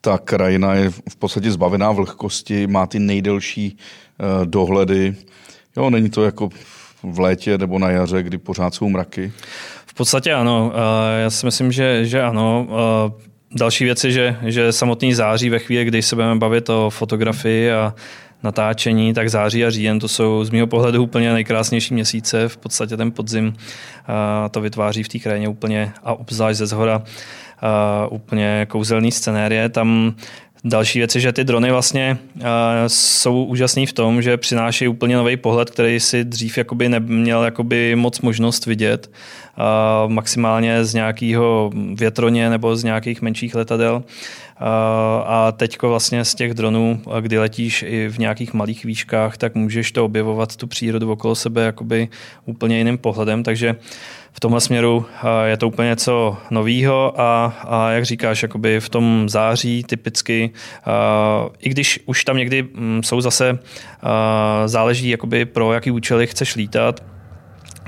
ta 0.00 0.18
krajina 0.18 0.74
je 0.74 0.90
v 0.90 1.16
podstatě 1.18 1.50
zbavená 1.50 1.92
vlhkosti, 1.92 2.66
má 2.66 2.86
ty 2.86 2.98
nejdelší 2.98 3.76
e, 3.76 4.46
dohledy. 4.46 5.16
Jo, 5.76 5.90
není 5.90 6.10
to 6.10 6.24
jako 6.24 6.48
v 7.02 7.20
létě 7.20 7.58
nebo 7.58 7.78
na 7.78 7.90
jaře, 7.90 8.22
kdy 8.22 8.38
pořád 8.38 8.74
jsou 8.74 8.88
mraky? 8.88 9.32
V 9.86 9.94
podstatě 9.94 10.32
ano. 10.32 10.72
Já 11.22 11.30
si 11.30 11.46
myslím, 11.46 11.72
že, 11.72 12.04
že 12.04 12.22
ano. 12.22 12.68
Další 13.56 13.84
věc 13.84 14.04
je, 14.04 14.10
že, 14.10 14.36
že 14.42 14.72
samotný 14.72 15.14
září 15.14 15.50
ve 15.50 15.58
chvíli, 15.58 15.84
kdy 15.84 16.02
se 16.02 16.16
budeme 16.16 16.40
bavit 16.40 16.70
o 16.70 16.90
fotografii 16.90 17.72
a 17.72 17.94
natáčení, 18.42 19.14
tak 19.14 19.30
září 19.30 19.64
a 19.64 19.70
říjen 19.70 19.98
to 19.98 20.08
jsou 20.08 20.44
z 20.44 20.50
mého 20.50 20.66
pohledu 20.66 21.02
úplně 21.02 21.32
nejkrásnější 21.32 21.94
měsíce. 21.94 22.48
V 22.48 22.56
podstatě 22.56 22.96
ten 22.96 23.12
podzim 23.12 23.52
a 24.06 24.48
to 24.48 24.60
vytváří 24.60 25.02
v 25.02 25.08
té 25.08 25.18
krajině 25.18 25.48
úplně 25.48 25.92
a 26.04 26.14
obzvlášť 26.14 26.58
ze 26.58 26.66
zhora 26.66 27.02
a 27.60 28.06
úplně 28.10 28.66
kouzelný 28.68 29.12
scenérie. 29.12 29.68
Tam 29.68 30.14
Další 30.64 30.98
věc 30.98 31.14
je, 31.14 31.20
že 31.20 31.32
ty 31.32 31.44
drony 31.44 31.70
vlastně 31.70 32.18
uh, 32.34 32.42
jsou 32.86 33.44
úžasný 33.44 33.86
v 33.86 33.92
tom, 33.92 34.22
že 34.22 34.36
přinášejí 34.36 34.88
úplně 34.88 35.16
nový 35.16 35.36
pohled, 35.36 35.70
který 35.70 36.00
si 36.00 36.24
dřív 36.24 36.58
jakoby 36.58 36.88
neměl 36.88 37.44
jakoby 37.44 37.96
moc 37.96 38.20
možnost 38.20 38.66
vidět. 38.66 39.10
Uh, 39.58 40.12
maximálně 40.12 40.84
z 40.84 40.94
nějakého 40.94 41.70
větroně 41.94 42.50
nebo 42.50 42.76
z 42.76 42.84
nějakých 42.84 43.22
menších 43.22 43.54
letadel. 43.54 43.94
Uh, 43.96 44.02
a 45.26 45.52
teďko 45.52 45.88
vlastně 45.88 46.24
z 46.24 46.34
těch 46.34 46.54
dronů, 46.54 47.00
kdy 47.20 47.38
letíš 47.38 47.84
i 47.88 48.08
v 48.08 48.18
nějakých 48.18 48.54
malých 48.54 48.84
výškách, 48.84 49.36
tak 49.36 49.54
můžeš 49.54 49.92
to 49.92 50.04
objevovat, 50.04 50.56
tu 50.56 50.66
přírodu 50.66 51.12
okolo 51.12 51.34
sebe 51.34 51.64
jakoby 51.64 52.08
úplně 52.44 52.78
jiným 52.78 52.98
pohledem. 52.98 53.42
Takže 53.42 53.70
uh, 53.70 53.76
v 54.36 54.40
tomhle 54.40 54.60
směru 54.60 55.06
je 55.44 55.56
to 55.56 55.68
úplně 55.68 55.88
něco 55.88 56.36
novýho 56.50 57.20
a, 57.20 57.46
a 57.68 57.90
jak 57.90 58.04
říkáš, 58.04 58.42
jakoby 58.42 58.80
v 58.80 58.88
tom 58.88 59.28
září 59.28 59.84
typicky, 59.84 60.50
i 61.60 61.68
když 61.68 62.00
už 62.06 62.24
tam 62.24 62.36
někdy 62.36 62.62
mm, 62.62 63.02
jsou 63.02 63.20
zase, 63.20 63.58
záleží 64.66 65.08
jakoby 65.08 65.44
pro 65.44 65.72
jaký 65.72 65.90
účely 65.90 66.26
chceš 66.26 66.56
lítat, 66.56 67.04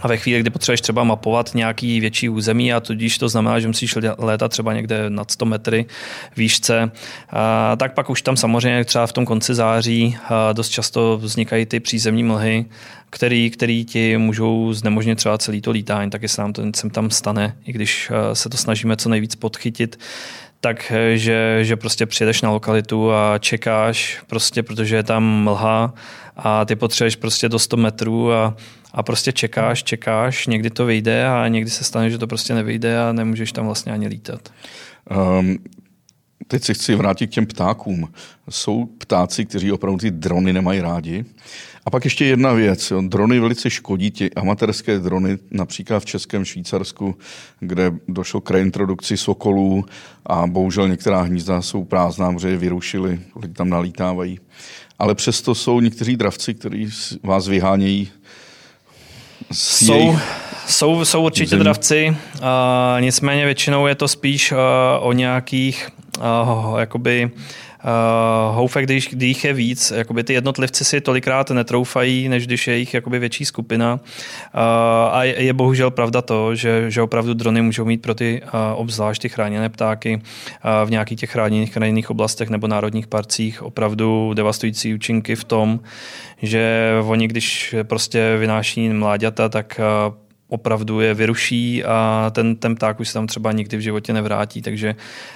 a 0.02 0.08
ve 0.08 0.16
chvíli, 0.16 0.40
kdy 0.40 0.50
potřebuješ 0.50 0.80
třeba 0.80 1.04
mapovat 1.04 1.54
nějaký 1.54 2.00
větší 2.00 2.28
území 2.28 2.72
a 2.72 2.80
tudíž 2.80 3.18
to 3.18 3.28
znamená, 3.28 3.61
že 3.61 3.66
musíš 3.66 3.98
létat 4.18 4.48
třeba 4.48 4.74
někde 4.74 5.11
nad 5.11 5.30
100 5.30 5.44
metry 5.44 5.87
výšce, 6.37 6.90
a, 7.30 7.76
tak 7.76 7.94
pak 7.94 8.11
už 8.11 8.22
tam 8.22 8.37
samozřejmě 8.37 8.84
třeba 8.84 9.06
v 9.06 9.12
tom 9.12 9.26
konci 9.26 9.54
září 9.54 10.16
dost 10.52 10.68
často 10.68 11.18
vznikají 11.18 11.66
ty 11.66 11.80
přízemní 11.80 12.22
mlhy, 12.22 12.64
který, 13.11 13.50
který 13.50 13.84
ti 13.84 14.18
můžou 14.18 14.72
znemožnit 14.72 15.18
třeba 15.18 15.38
celý 15.38 15.61
to 15.61 15.70
lítání, 15.70 16.11
tak 16.11 16.22
se 16.26 16.40
nám 16.40 16.52
to 16.52 16.62
sem 16.76 16.90
tam 16.90 17.11
stane, 17.11 17.56
i 17.66 17.72
když 17.72 18.12
se 18.32 18.48
to 18.48 18.56
snažíme 18.56 18.96
co 18.96 19.08
nejvíc 19.08 19.34
podchytit, 19.34 19.98
tak 20.61 20.92
že, 21.14 21.59
že 21.62 21.77
prostě 21.77 22.07
přijedeš 22.07 22.42
na 22.42 22.51
lokalitu 22.51 23.12
a 23.12 23.38
čekáš 23.38 24.23
prostě, 24.27 24.62
protože 24.62 24.97
je 24.97 25.03
tam 25.03 25.25
mlha 25.25 25.94
a 26.37 26.64
ty 26.64 26.77
potřebuješ 26.77 27.16
prostě 27.16 27.49
do 27.49 27.59
100 27.59 27.77
metrů 27.77 28.33
a 28.33 28.57
a 28.92 29.03
prostě 29.03 29.33
čekáš, 29.33 29.85
čekáš, 29.85 30.47
někdy 30.47 30.71
to 30.71 30.87
vyjde 30.87 31.27
a 31.27 31.49
někdy 31.49 31.71
se 31.71 31.85
stane, 31.85 32.11
že 32.11 32.18
to 32.18 32.27
prostě 32.27 32.55
nevyjde 32.55 33.01
a 33.01 33.12
nemůžeš 33.12 33.53
tam 33.53 33.66
vlastně 33.66 33.92
ani 33.92 34.07
lítat. 34.07 34.53
Um, 35.38 35.59
teď 36.47 36.64
se 36.64 36.75
chci 36.75 36.94
vrátit 36.94 37.27
k 37.27 37.31
těm 37.31 37.47
ptákům. 37.47 38.12
Jsou 38.51 38.87
ptáci, 38.87 39.44
kteří 39.44 39.73
opravdu 39.73 39.99
ty 39.99 40.11
drony 40.11 40.53
nemají 40.53 40.81
rádi. 40.81 41.25
A 41.88 41.90
pak 41.90 42.05
ještě 42.05 42.24
jedna 42.24 42.53
věc. 42.53 42.92
Drony 43.01 43.40
velice 43.40 43.70
škodí, 43.70 44.11
ti 44.11 44.31
amatérské 44.37 44.98
drony, 44.98 45.38
například 45.51 46.01
v 46.01 46.05
Českém 46.05 46.44
Švýcarsku, 46.44 47.14
kde 47.61 47.92
došlo 48.09 48.40
k 48.40 48.51
reintrodukci 48.51 49.16
sokolů 49.16 49.85
a 50.27 50.46
bohužel 50.46 50.88
některá 50.88 51.20
hnízda 51.20 51.62
jsou 51.62 51.85
prázdná, 51.85 52.33
protože 52.33 52.48
je 52.48 52.57
vyrušili, 52.57 53.20
lidi 53.42 53.55
tam 53.55 53.70
nalítávají. 53.70 54.40
Ale 54.98 55.14
přesto 55.14 55.55
jsou 55.55 55.81
někteří 55.81 56.16
dravci, 56.16 56.55
kteří 56.55 56.88
vás 57.22 57.48
vyhánějí 57.48 58.11
jsou, 59.53 59.92
jejich... 59.92 60.18
jsou, 60.66 61.05
jsou 61.05 61.24
určitě 61.24 61.51
zemí. 61.51 61.62
dravci, 61.62 62.16
uh, 62.35 63.01
nicméně 63.01 63.44
většinou 63.44 63.87
je 63.87 63.94
to 63.94 64.09
spíš 64.09 64.53
uh, 64.53 64.59
o 65.01 65.12
nějakých 65.12 65.88
uh, 66.18 66.79
jakoby 66.79 67.31
uh, 67.84 68.56
houfek, 68.56 68.84
když, 68.84 69.08
když 69.08 69.44
je 69.44 69.52
víc, 69.52 69.92
jakoby 69.96 70.24
ty 70.24 70.32
jednotlivci 70.32 70.84
si 70.84 71.00
tolikrát 71.00 71.50
netroufají, 71.50 72.28
než 72.28 72.46
když 72.46 72.66
je 72.66 72.76
jich 72.76 72.94
jakoby 72.94 73.18
větší 73.18 73.44
skupina. 73.44 73.94
Uh, 73.94 74.60
a 75.10 75.24
je, 75.24 75.42
je 75.42 75.52
bohužel 75.52 75.90
pravda 75.90 76.22
to, 76.22 76.54
že, 76.54 76.90
že 76.90 77.02
opravdu 77.02 77.34
drony 77.34 77.62
můžou 77.62 77.84
mít 77.84 78.02
pro 78.02 78.14
ty 78.14 78.42
uh, 78.42 78.50
obzvlášť 78.74 79.22
ty 79.22 79.28
chráněné 79.28 79.68
ptáky 79.68 80.16
uh, 80.16 80.88
v 80.88 80.90
nějakých 80.90 81.20
těch 81.20 81.30
chráněných 81.30 81.72
krajinných 81.72 82.10
oblastech 82.10 82.50
nebo 82.50 82.66
národních 82.66 83.06
parcích 83.06 83.62
opravdu 83.62 84.34
devastující 84.34 84.94
účinky 84.94 85.36
v 85.36 85.44
tom, 85.44 85.80
že 86.42 86.92
oni, 87.06 87.28
když 87.28 87.74
prostě 87.82 88.36
vynáší 88.38 88.88
mláďata, 88.88 89.48
tak 89.48 89.80
uh, 90.08 90.27
opravdu 90.48 91.00
je 91.00 91.14
vyruší 91.14 91.84
a 91.84 92.30
ten, 92.34 92.56
ten 92.56 92.74
pták 92.74 93.00
už 93.00 93.08
se 93.08 93.14
tam 93.14 93.26
třeba 93.26 93.52
nikdy 93.52 93.76
v 93.76 93.80
životě 93.80 94.12
nevrátí. 94.12 94.62
Takže 94.62 94.94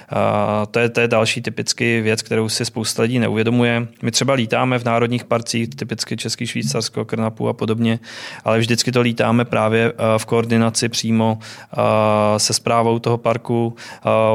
a, 0.09 0.65
to, 0.71 0.79
je, 0.79 0.89
to 0.89 1.01
je 1.01 1.07
další 1.07 1.41
typický 1.41 2.01
věc, 2.01 2.21
kterou 2.21 2.49
si 2.49 2.65
spousta 2.65 3.03
lidí 3.03 3.19
neuvědomuje. 3.19 3.87
My 4.01 4.11
třeba 4.11 4.33
lítáme 4.33 4.79
v 4.79 4.85
národních 4.85 5.25
parcích, 5.25 5.69
typicky 5.69 6.17
Český, 6.17 6.47
Švýcarsko, 6.47 7.05
Krnapu 7.05 7.49
a 7.49 7.53
podobně, 7.53 7.99
ale 8.43 8.59
vždycky 8.59 8.91
to 8.91 9.01
lítáme 9.01 9.45
právě 9.45 9.93
v 10.17 10.25
koordinaci 10.25 10.89
přímo 10.89 11.39
se 12.37 12.53
zprávou 12.53 12.99
toho 12.99 13.17
parku. 13.17 13.75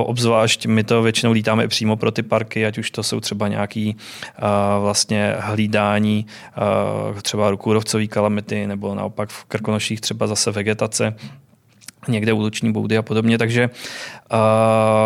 Obzvlášť 0.05 0.67
my 0.67 0.85
to 0.85 1.03
většinou 1.03 1.33
lítáme 1.33 1.69
přímo 1.69 1.97
pro 1.97 2.11
ty 2.11 2.23
parky, 2.23 2.67
ať 2.67 2.79
už 2.79 2.91
to 2.91 3.03
jsou 3.03 3.21
třeba 3.21 3.49
nějaký 3.49 3.97
vlastně 4.81 5.35
hlídání 5.39 6.27
třeba 7.23 7.57
kůrovcový 7.57 8.09
kalamity 8.09 8.67
nebo 8.67 8.95
naopak 8.95 9.31
v 9.31 9.45
Krkonoších 9.45 10.01
třeba 10.01 10.27
zase 10.27 10.53
vegetace, 10.69 11.15
někde 12.09 12.33
úluční 12.33 12.73
boudy 12.73 12.97
a 12.97 13.03
podobně, 13.03 13.39
takže 13.39 13.71
uh, 13.71 14.39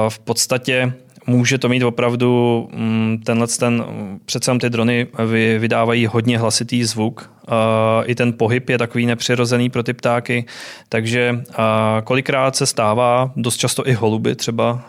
v 0.08 0.18
podstatě 0.18 0.92
může 1.26 1.58
to 1.58 1.68
mít 1.68 1.82
opravdu 1.82 2.68
um, 2.74 3.20
tenhle 3.24 3.46
ten, 3.46 3.84
přece 4.26 4.58
ty 4.60 4.70
drony 4.70 5.06
vy, 5.26 5.58
vydávají 5.58 6.06
hodně 6.06 6.38
hlasitý 6.38 6.84
zvuk, 6.84 7.30
uh, 7.48 7.54
i 8.04 8.14
ten 8.14 8.32
pohyb 8.32 8.68
je 8.68 8.78
takový 8.78 9.06
nepřirozený 9.06 9.70
pro 9.70 9.82
ty 9.82 9.92
ptáky, 9.92 10.44
takže 10.88 11.44
uh, 11.48 11.54
kolikrát 12.04 12.56
se 12.56 12.66
stává, 12.66 13.32
dost 13.36 13.56
často 13.56 13.88
i 13.88 13.92
holuby 13.92 14.34
třeba, 14.34 14.82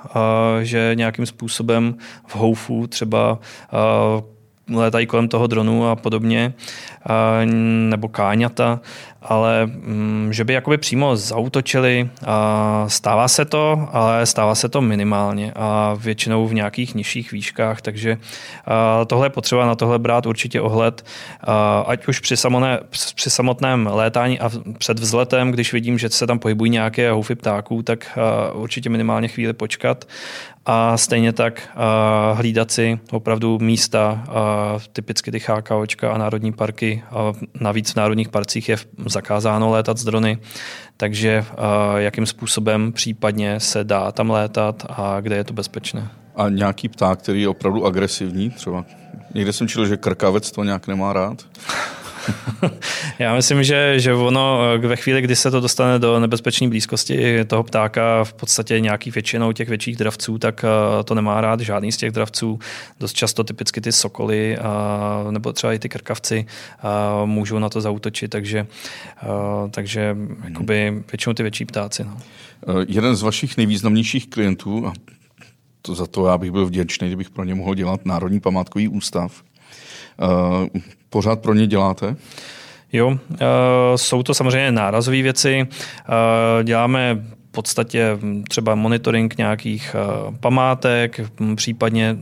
že 0.61 0.91
nějakým 0.93 1.25
způsobem 1.25 1.95
v 2.27 2.35
houfu 2.35 2.87
třeba 2.87 3.39
létají 4.69 5.05
kolem 5.05 5.27
toho 5.27 5.47
dronu 5.47 5.87
a 5.87 5.95
podobně, 5.95 6.53
nebo 7.89 8.07
káňata, 8.07 8.79
ale 9.21 9.65
mm, 9.65 10.27
že 10.31 10.43
by 10.43 10.53
jakoby 10.53 10.77
přímo 10.77 11.15
zautočili, 11.15 12.09
stává 12.87 13.27
se 13.27 13.45
to, 13.45 13.89
ale 13.91 14.25
stává 14.25 14.55
se 14.55 14.69
to 14.69 14.81
minimálně 14.81 15.51
a 15.55 15.95
většinou 15.99 16.47
v 16.47 16.53
nějakých 16.53 16.95
nižších 16.95 17.31
výškách, 17.31 17.81
takže 17.81 18.17
tohle 19.07 19.25
je 19.25 19.29
potřeba 19.29 19.65
na 19.65 19.75
tohle 19.75 19.99
brát 19.99 20.25
určitě 20.25 20.61
ohled, 20.61 21.05
ať 21.85 22.07
už 22.07 22.19
při, 22.19 22.37
samotné, 22.37 22.79
při 23.15 23.29
samotném 23.29 23.89
létání 23.91 24.39
a 24.39 24.51
před 24.77 24.99
vzletem, 24.99 25.51
když 25.51 25.73
vidím, 25.73 25.97
že 25.97 26.09
se 26.09 26.27
tam 26.27 26.39
pohybují 26.39 26.71
nějaké 26.71 27.11
houfy 27.11 27.35
ptáků, 27.35 27.83
tak 27.83 28.17
určitě 28.53 28.89
minimálně 28.89 29.27
chvíli 29.27 29.53
počkat 29.53 30.05
a 30.65 30.97
stejně 30.97 31.33
tak 31.33 31.69
uh, 31.75 32.37
hlídat 32.37 32.71
si 32.71 32.99
opravdu 33.11 33.59
místa, 33.59 34.23
uh, 34.27 34.81
typicky 34.93 35.31
ty 35.31 35.39
chákaočka 35.39 36.11
a 36.11 36.17
národní 36.17 36.51
parky. 36.51 37.03
Uh, 37.11 37.37
navíc 37.59 37.91
v 37.91 37.95
národních 37.95 38.29
parcích 38.29 38.69
je 38.69 38.77
zakázáno 39.05 39.69
létat 39.69 39.97
z 39.97 40.03
drony, 40.03 40.37
takže 40.97 41.45
uh, 41.51 41.97
jakým 41.97 42.25
způsobem 42.25 42.91
případně 42.91 43.59
se 43.59 43.83
dá 43.83 44.11
tam 44.11 44.29
létat 44.29 44.85
a 44.89 45.21
kde 45.21 45.35
je 45.35 45.43
to 45.43 45.53
bezpečné. 45.53 46.09
A 46.35 46.49
nějaký 46.49 46.89
pták, 46.89 47.19
který 47.19 47.41
je 47.41 47.49
opravdu 47.49 47.85
agresivní, 47.85 48.49
třeba 48.49 48.85
někde 49.33 49.53
jsem 49.53 49.67
čil, 49.67 49.85
že 49.85 49.97
krkavec 49.97 50.51
to 50.51 50.63
nějak 50.63 50.87
nemá 50.87 51.13
rád. 51.13 51.45
Já 53.19 53.35
myslím, 53.35 53.63
že, 53.63 53.99
že 53.99 54.13
ono 54.13 54.59
ve 54.79 54.95
chvíli, 54.95 55.21
kdy 55.21 55.35
se 55.35 55.51
to 55.51 55.59
dostane 55.59 55.99
do 55.99 56.19
nebezpečné 56.19 56.67
blízkosti 56.67 57.45
toho 57.45 57.63
ptáka, 57.63 58.23
v 58.23 58.33
podstatě 58.33 58.79
nějaký 58.79 59.11
většinou 59.11 59.51
těch 59.51 59.69
větších 59.69 59.95
dravců, 59.95 60.37
tak 60.37 60.63
eh, 60.63 61.03
to 61.03 61.15
nemá 61.15 61.41
rád 61.41 61.59
žádný 61.59 61.91
z 61.91 61.97
těch 61.97 62.11
dravců. 62.11 62.59
Dost 62.99 63.13
často 63.13 63.43
typicky 63.43 63.81
ty 63.81 63.91
sokoly 63.91 64.57
a, 64.57 65.25
nebo 65.31 65.53
třeba 65.53 65.73
i 65.73 65.79
ty 65.79 65.89
krkavci 65.89 66.45
můžou 67.25 67.59
na 67.59 67.69
to 67.69 67.81
zautočit, 67.81 68.31
takže, 68.31 68.67
takže 69.71 70.17
jakoby 70.43 71.03
většinou 71.11 71.33
ty 71.33 71.43
větší 71.43 71.65
ptáci. 71.65 72.03
No. 72.03 72.17
Eh, 72.67 72.85
jeden 72.87 73.15
z 73.15 73.21
vašich 73.21 73.57
nejvýznamnějších 73.57 74.29
klientů, 74.29 74.87
a 74.87 74.93
to 75.81 75.95
za 75.95 76.07
to 76.07 76.27
já 76.27 76.37
bych 76.37 76.51
byl 76.51 76.65
vděčný, 76.65 77.07
kdybych 77.07 77.29
pro 77.29 77.43
ně 77.43 77.55
mohl 77.55 77.75
dělat 77.75 78.05
Národní 78.05 78.39
památkový 78.39 78.87
ústav, 78.87 79.43
Eh, 80.19 80.79
pořád 81.13 81.39
pro 81.39 81.53
ně 81.53 81.67
děláte? 81.67 82.15
Jo, 82.93 83.17
eh, 83.33 83.37
jsou 83.95 84.23
to 84.23 84.33
samozřejmě 84.33 84.71
nárazové 84.71 85.21
věci. 85.21 85.67
Eh, 85.69 86.63
děláme 86.63 87.23
podstatě 87.53 88.17
třeba 88.49 88.75
monitoring 88.75 89.37
nějakých 89.37 89.95
památek, 90.39 91.21
případně 91.55 92.17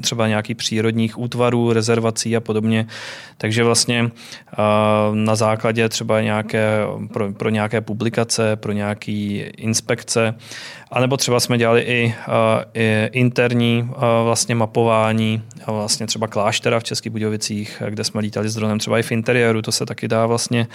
třeba 0.00 0.28
nějakých 0.28 0.56
přírodních 0.56 1.18
útvarů, 1.18 1.72
rezervací 1.72 2.36
a 2.36 2.40
podobně. 2.40 2.86
Takže 3.38 3.64
vlastně 3.64 4.10
na 5.12 5.36
základě 5.36 5.88
třeba 5.88 6.20
nějaké, 6.20 6.78
pro, 7.12 7.32
pro 7.32 7.48
nějaké 7.48 7.80
publikace, 7.80 8.56
pro 8.56 8.72
nějaké 8.72 9.12
inspekce 9.56 10.34
a 10.90 11.00
nebo 11.00 11.16
třeba 11.16 11.40
jsme 11.40 11.58
dělali 11.58 11.80
i, 11.82 12.14
i 12.74 13.08
interní 13.12 13.90
vlastně 14.24 14.54
mapování 14.54 15.42
vlastně 15.66 16.06
třeba 16.06 16.26
kláštera 16.26 16.80
v 16.80 16.84
Českých 16.84 17.12
Budějovicích, 17.12 17.82
kde 17.88 18.04
jsme 18.04 18.20
lítali 18.20 18.48
s 18.48 18.54
dronem 18.54 18.78
třeba 18.78 18.98
i 18.98 19.02
v 19.02 19.12
interiéru, 19.12 19.62
to 19.62 19.72
se 19.72 19.86
taky 19.86 20.08
dá 20.08 20.26
vlastně 20.26 20.66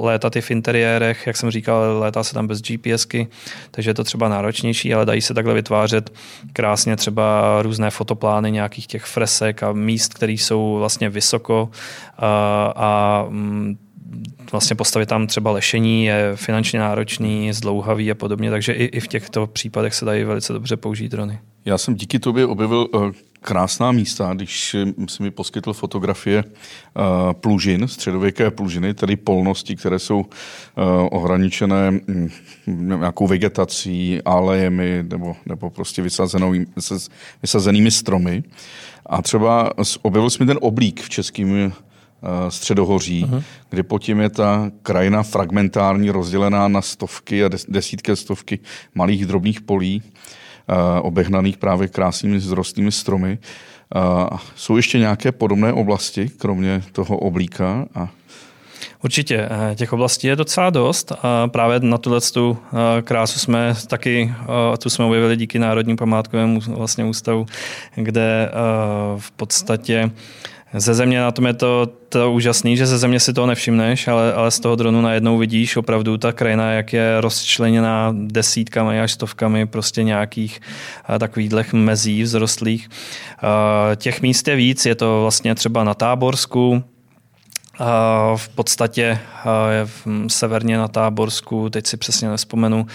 létat 0.00 0.36
i 0.36 0.40
v 0.40 0.50
interiérech, 0.50 1.26
jak 1.26 1.36
jsem 1.36 1.50
říkal, 1.50 1.98
létá 1.98 2.24
se 2.24 2.34
tam 2.34 2.45
bez 2.46 2.62
GPSky, 2.62 3.28
takže 3.70 3.90
je 3.90 3.94
to 3.94 4.04
třeba 4.04 4.28
náročnější, 4.28 4.94
ale 4.94 5.06
dají 5.06 5.20
se 5.20 5.34
takhle 5.34 5.54
vytvářet 5.54 6.12
krásně 6.52 6.96
třeba 6.96 7.58
různé 7.62 7.90
fotoplány 7.90 8.50
nějakých 8.50 8.86
těch 8.86 9.04
fresek 9.04 9.62
a 9.62 9.72
míst, 9.72 10.14
které 10.14 10.32
jsou 10.32 10.76
vlastně 10.78 11.08
vysoko 11.08 11.68
uh, 11.68 12.24
a 12.76 13.24
um, 13.28 13.78
vlastně 14.52 14.76
postavit 14.76 15.08
tam 15.08 15.26
třeba 15.26 15.50
lešení 15.50 16.04
je 16.04 16.32
finančně 16.34 16.80
náročný, 16.80 17.52
zdlouhavý 17.52 18.10
a 18.10 18.14
podobně, 18.14 18.50
takže 18.50 18.72
i, 18.72 18.84
i 18.84 19.00
v 19.00 19.08
těchto 19.08 19.46
případech 19.46 19.94
se 19.94 20.04
dají 20.04 20.24
velice 20.24 20.52
dobře 20.52 20.76
použít 20.76 21.08
drony. 21.08 21.38
Já 21.66 21.78
jsem 21.78 21.94
díky 21.94 22.18
tobě 22.18 22.46
objevil 22.46 22.88
uh, 22.94 23.10
krásná 23.40 23.92
místa, 23.92 24.34
když 24.34 24.76
si 25.08 25.22
mi 25.22 25.30
poskytl 25.30 25.72
fotografie 25.72 26.44
uh, 26.44 26.52
plužin, 27.32 27.88
středověké 27.88 28.50
plužiny, 28.50 28.94
tedy 28.94 29.16
polnosti, 29.16 29.76
které 29.76 29.98
jsou 29.98 30.20
uh, 30.20 30.26
ohraničené 31.10 32.00
um, 32.08 32.30
nějakou 33.00 33.26
vegetací, 33.26 34.20
alejemi 34.24 35.04
nebo, 35.10 35.36
nebo 35.46 35.70
prostě 35.70 36.02
vysazenými 37.42 37.90
stromy. 37.90 38.42
A 39.06 39.22
třeba 39.22 39.72
objevil 40.02 40.30
jsem 40.30 40.46
ten 40.46 40.58
oblík 40.60 41.00
v 41.00 41.08
českým 41.08 41.72
Eh, 42.22 42.50
středohoří, 42.50 43.24
uh-huh. 43.24 43.42
kde 43.70 43.82
tím 44.00 44.20
je 44.20 44.30
ta 44.30 44.70
krajina 44.82 45.22
fragmentární, 45.22 46.10
rozdělená 46.10 46.68
na 46.68 46.82
stovky 46.82 47.44
a 47.44 47.50
desítky 47.68 48.16
stovky 48.16 48.58
malých 48.94 49.26
drobných 49.26 49.60
polí, 49.60 50.02
uh, 50.04 50.10
obehnaných 51.02 51.56
právě 51.56 51.88
krásnými 51.88 52.40
zrostlými 52.40 52.92
stromy. 52.92 53.38
Uh, 53.94 54.38
jsou 54.56 54.76
ještě 54.76 54.98
nějaké 54.98 55.32
podobné 55.32 55.72
oblasti, 55.72 56.28
kromě 56.28 56.82
toho 56.92 57.18
oblíka? 57.18 57.86
A... 57.94 58.08
Určitě, 59.04 59.48
těch 59.74 59.92
oblastí 59.92 60.26
je 60.26 60.36
docela 60.36 60.70
dost 60.70 61.12
a 61.22 61.48
právě 61.48 61.80
na 61.80 61.98
tuhle 61.98 62.20
tu 62.20 62.58
krásu 63.02 63.38
jsme 63.38 63.74
taky, 63.86 64.34
tu 64.78 64.90
jsme 64.90 65.04
objevili 65.04 65.36
díky 65.36 65.58
Národním 65.58 65.96
památkovému 65.96 66.60
vlastně 66.60 67.04
ústavu, 67.04 67.46
kde 67.94 68.50
v 69.18 69.30
podstatě 69.30 70.10
Ze 70.74 70.94
země 70.94 71.20
na 71.20 71.32
tom 71.32 71.46
je 71.46 71.54
to, 71.54 71.88
to 72.08 72.32
úžasný, 72.32 72.76
že 72.76 72.86
ze 72.86 72.98
země 72.98 73.20
si 73.20 73.32
toho 73.32 73.46
nevšimneš, 73.46 74.08
ale, 74.08 74.32
ale 74.32 74.50
z 74.50 74.60
toho 74.60 74.76
dronu 74.76 75.00
najednou 75.00 75.38
vidíš 75.38 75.76
opravdu 75.76 76.18
ta 76.18 76.32
krajina, 76.32 76.72
jak 76.72 76.92
je 76.92 77.20
rozčleněná 77.20 78.14
desítkami 78.16 79.00
až 79.00 79.12
stovkami 79.12 79.66
prostě 79.66 80.02
nějakých 80.02 80.60
takových 81.18 81.72
mezí 81.72 82.22
vzrostlých. 82.22 82.88
Těch 83.96 84.22
míst 84.22 84.48
je 84.48 84.56
víc, 84.56 84.86
je 84.86 84.94
to 84.94 85.20
vlastně 85.20 85.54
třeba 85.54 85.84
na 85.84 85.94
Táborsku, 85.94 86.84
v 88.36 88.48
podstatě 88.48 89.18
severně 90.28 90.78
na 90.78 90.88
Táborsku, 90.88 91.70
teď 91.70 91.86
si 91.86 91.96
přesně 91.96 92.28
nespomenu 92.28 92.86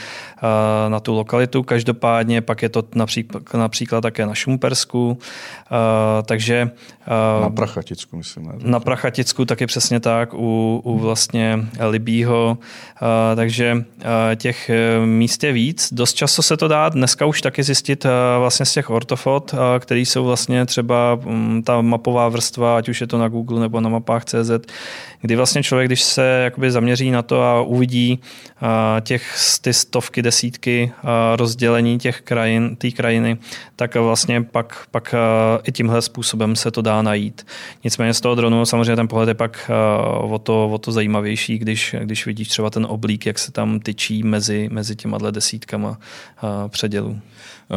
na 0.87 0.99
tu 0.99 1.13
lokalitu. 1.13 1.63
Každopádně 1.63 2.41
pak 2.41 2.61
je 2.61 2.69
to 2.69 2.83
například, 2.95 3.53
například 3.53 4.01
také 4.01 4.25
na 4.25 4.35
Šumpersku, 4.35 5.17
takže... 6.25 6.71
Na 7.41 7.49
Prachaticku, 7.49 8.17
myslím. 8.17 8.45
Ne? 8.45 8.53
Na 8.57 8.79
Prachaticku 8.79 9.45
taky 9.45 9.65
přesně 9.65 9.99
tak, 9.99 10.33
u, 10.33 10.81
u 10.83 10.99
vlastně 10.99 11.59
Libího, 11.89 12.57
takže 13.35 13.85
těch 14.35 14.69
e, 14.69 15.05
míst 15.05 15.43
je 15.43 15.51
víc. 15.51 15.93
Dost 15.93 16.13
často 16.13 16.41
se 16.41 16.57
to 16.57 16.67
dá 16.67 16.89
dneska 16.89 17.25
už 17.25 17.41
taky 17.41 17.63
zjistit 17.63 18.05
vlastně 18.39 18.65
z 18.65 18.73
těch 18.73 18.89
ortofot, 18.89 19.55
který 19.79 20.05
jsou 20.05 20.25
vlastně 20.25 20.65
třeba 20.65 21.19
ta 21.63 21.81
mapová 21.81 22.29
vrstva, 22.29 22.77
ať 22.77 22.89
už 22.89 23.01
je 23.01 23.07
to 23.07 23.17
na 23.17 23.27
Google 23.27 23.59
nebo 23.59 23.81
na 23.81 23.89
mapách 23.89 24.25
CZ, 24.25 24.51
kdy 25.21 25.35
vlastně 25.35 25.63
člověk, 25.63 25.87
když 25.87 26.01
se 26.01 26.41
jakoby 26.43 26.71
zaměří 26.71 27.11
na 27.11 27.21
to 27.21 27.43
a 27.43 27.61
uvidí 27.61 28.19
těch 29.01 29.35
ty 29.61 29.73
stovky, 29.73 30.21
desítky 30.21 30.91
rozdělení 31.35 31.99
těch 31.99 32.21
krajin, 32.21 32.75
té 32.75 32.91
krajiny, 32.91 33.37
tak 33.75 33.95
vlastně 33.95 34.41
pak, 34.41 34.87
pak 34.91 35.15
i 35.63 35.71
tímhle 35.71 36.01
způsobem 36.01 36.55
se 36.55 36.71
to 36.71 36.81
dá 36.81 37.01
najít. 37.01 37.47
Nicméně 37.83 38.13
z 38.13 38.21
toho 38.21 38.35
dronu 38.35 38.65
samozřejmě 38.65 38.95
ten 38.95 39.07
pohled 39.07 39.27
je 39.27 39.33
pak 39.33 39.71
o 40.21 40.39
to, 40.39 40.69
o 40.69 40.77
to 40.77 40.91
zajímavější, 40.91 41.57
když, 41.57 41.95
když 42.03 42.25
vidíš 42.25 42.47
třeba 42.47 42.69
ten 42.69 42.85
oblík, 42.89 43.25
jak 43.25 43.39
se 43.39 43.51
tam 43.51 43.79
tyčí 43.79 44.23
mezi, 44.23 44.69
mezi 44.71 44.95
těma 44.95 45.17
desítkama 45.31 45.97
předělů. 46.67 47.19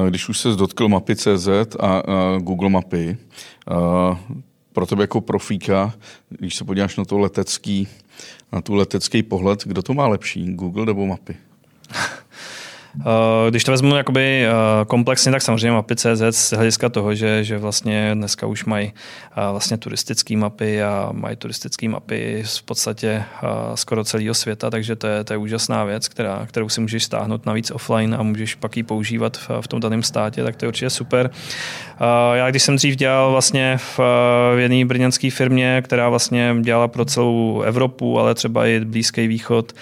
Když 0.09 0.29
už 0.29 0.39
se 0.39 0.49
dotkl 0.49 0.89
mapy 0.89 1.17
CZ 1.17 1.49
a 1.81 2.03
Google 2.39 2.69
mapy, 2.69 3.17
pro 4.75 4.87
tebe 4.87 5.03
jako 5.03 5.21
profíka, 5.21 5.95
když 6.29 6.55
se 6.55 6.65
podíváš 6.65 6.97
na 6.97 7.05
to 7.05 7.19
letecký, 7.19 7.89
na 8.53 8.61
tu 8.61 8.75
letecký 8.75 9.23
pohled, 9.23 9.65
kdo 9.65 9.83
to 9.83 9.95
má 9.95 10.07
lepší, 10.07 10.55
Google 10.55 10.87
nebo 10.87 11.07
mapy? 11.07 11.37
Eh, 13.01 13.51
když 13.51 13.65
to 13.65 13.71
vezmu 13.71 13.97
jakoby 13.97 14.47
eh, 14.47 14.51
komplexně, 14.87 15.33
tak 15.33 15.43
samozřejmě 15.43 15.71
mapy 15.71 15.97
CZ 15.97 16.23
z 16.31 16.53
hlediska 16.53 16.89
toho, 16.89 17.15
že, 17.15 17.45
že 17.45 17.59
vlastně 17.59 18.11
dneska 18.15 18.47
už 18.47 18.65
mají 18.65 18.93
eh, 19.37 19.51
vlastně 19.51 19.79
turistické 19.79 20.37
mapy 20.37 20.83
a 20.83 21.09
mají 21.13 21.37
turistické 21.37 21.89
mapy 21.89 22.43
v 22.47 22.63
podstatě 22.63 23.25
skoro 23.75 24.05
celého 24.05 24.35
světa, 24.35 24.71
takže 24.71 24.97
to 24.97 25.07
je, 25.07 25.25
to 25.25 25.33
je 25.33 25.37
úžasná 25.37 25.85
věc, 25.85 26.09
která, 26.09 26.47
kterou 26.47 26.69
si 26.69 26.81
můžeš 26.81 27.05
stáhnout 27.05 27.47
navíc 27.47 27.71
offline 27.71 28.15
a 28.15 28.23
můžeš 28.23 28.55
pak 28.55 28.77
ji 28.77 28.83
používat 28.83 29.37
v, 29.37 29.51
v 29.61 29.69
tom 29.69 29.81
daném 29.81 30.03
státě, 30.03 30.45
tak 30.45 30.57
to 30.57 30.65
je 30.65 30.69
určitě 30.69 30.91
super. 30.91 31.31
Já 32.35 32.51
když 32.51 32.63
jsem 32.63 32.77
dřív 32.77 32.97
dělal 32.97 33.31
vlastně 33.31 33.77
v, 33.77 33.99
v 34.55 34.59
jedné 34.59 34.85
brněnské 34.85 35.31
firmě, 35.31 35.83
která 35.85 36.09
vlastně 36.09 36.57
dělala 36.61 36.89
pro 36.89 37.05
celou 37.05 37.63
Evropu, 37.63 38.19
ale 38.21 38.35
třeba 38.35 38.67
i 38.67 38.81
Blízký 38.81 39.27
východ, 39.27 39.73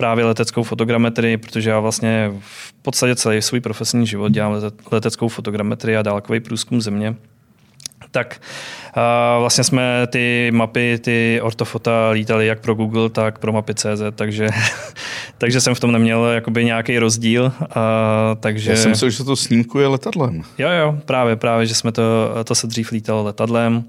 právě 0.00 0.24
leteckou 0.24 0.62
fotogrametrii, 0.62 1.36
protože 1.36 1.70
já 1.70 1.80
vlastně 1.80 2.32
v 2.40 2.72
podstatě 2.82 3.16
celý 3.16 3.42
svůj 3.42 3.60
profesní 3.60 4.06
život 4.06 4.28
dělám 4.28 4.62
leteckou 4.92 5.28
fotogrametrii 5.28 5.96
a 5.96 6.02
dálkový 6.02 6.40
průzkum 6.40 6.80
země. 6.80 7.16
Tak 8.10 8.40
vlastně 9.38 9.64
jsme 9.64 10.06
ty 10.06 10.50
mapy, 10.54 10.98
ty 10.98 11.40
ortofota 11.42 12.10
lítali 12.10 12.46
jak 12.46 12.60
pro 12.60 12.74
Google, 12.74 13.10
tak 13.10 13.38
pro 13.38 13.52
mapy 13.52 13.74
CZ, 13.74 14.02
takže, 14.14 14.48
takže 15.38 15.60
jsem 15.60 15.74
v 15.74 15.80
tom 15.80 15.92
neměl 15.92 16.24
jakoby 16.24 16.64
nějaký 16.64 16.98
rozdíl. 16.98 17.52
A, 17.70 18.36
takže... 18.40 18.70
Já 18.70 18.76
jsem 18.76 18.90
myslel, 18.90 19.10
že 19.10 19.24
to 19.24 19.36
snímkuje 19.36 19.86
letadlem. 19.86 20.42
Jo, 20.58 20.68
jo, 20.70 20.98
právě, 21.04 21.36
právě, 21.36 21.66
že 21.66 21.74
jsme 21.74 21.92
to, 21.92 22.02
to 22.44 22.54
se 22.54 22.66
dřív 22.66 22.90
lítalo 22.90 23.24
letadlem, 23.24 23.84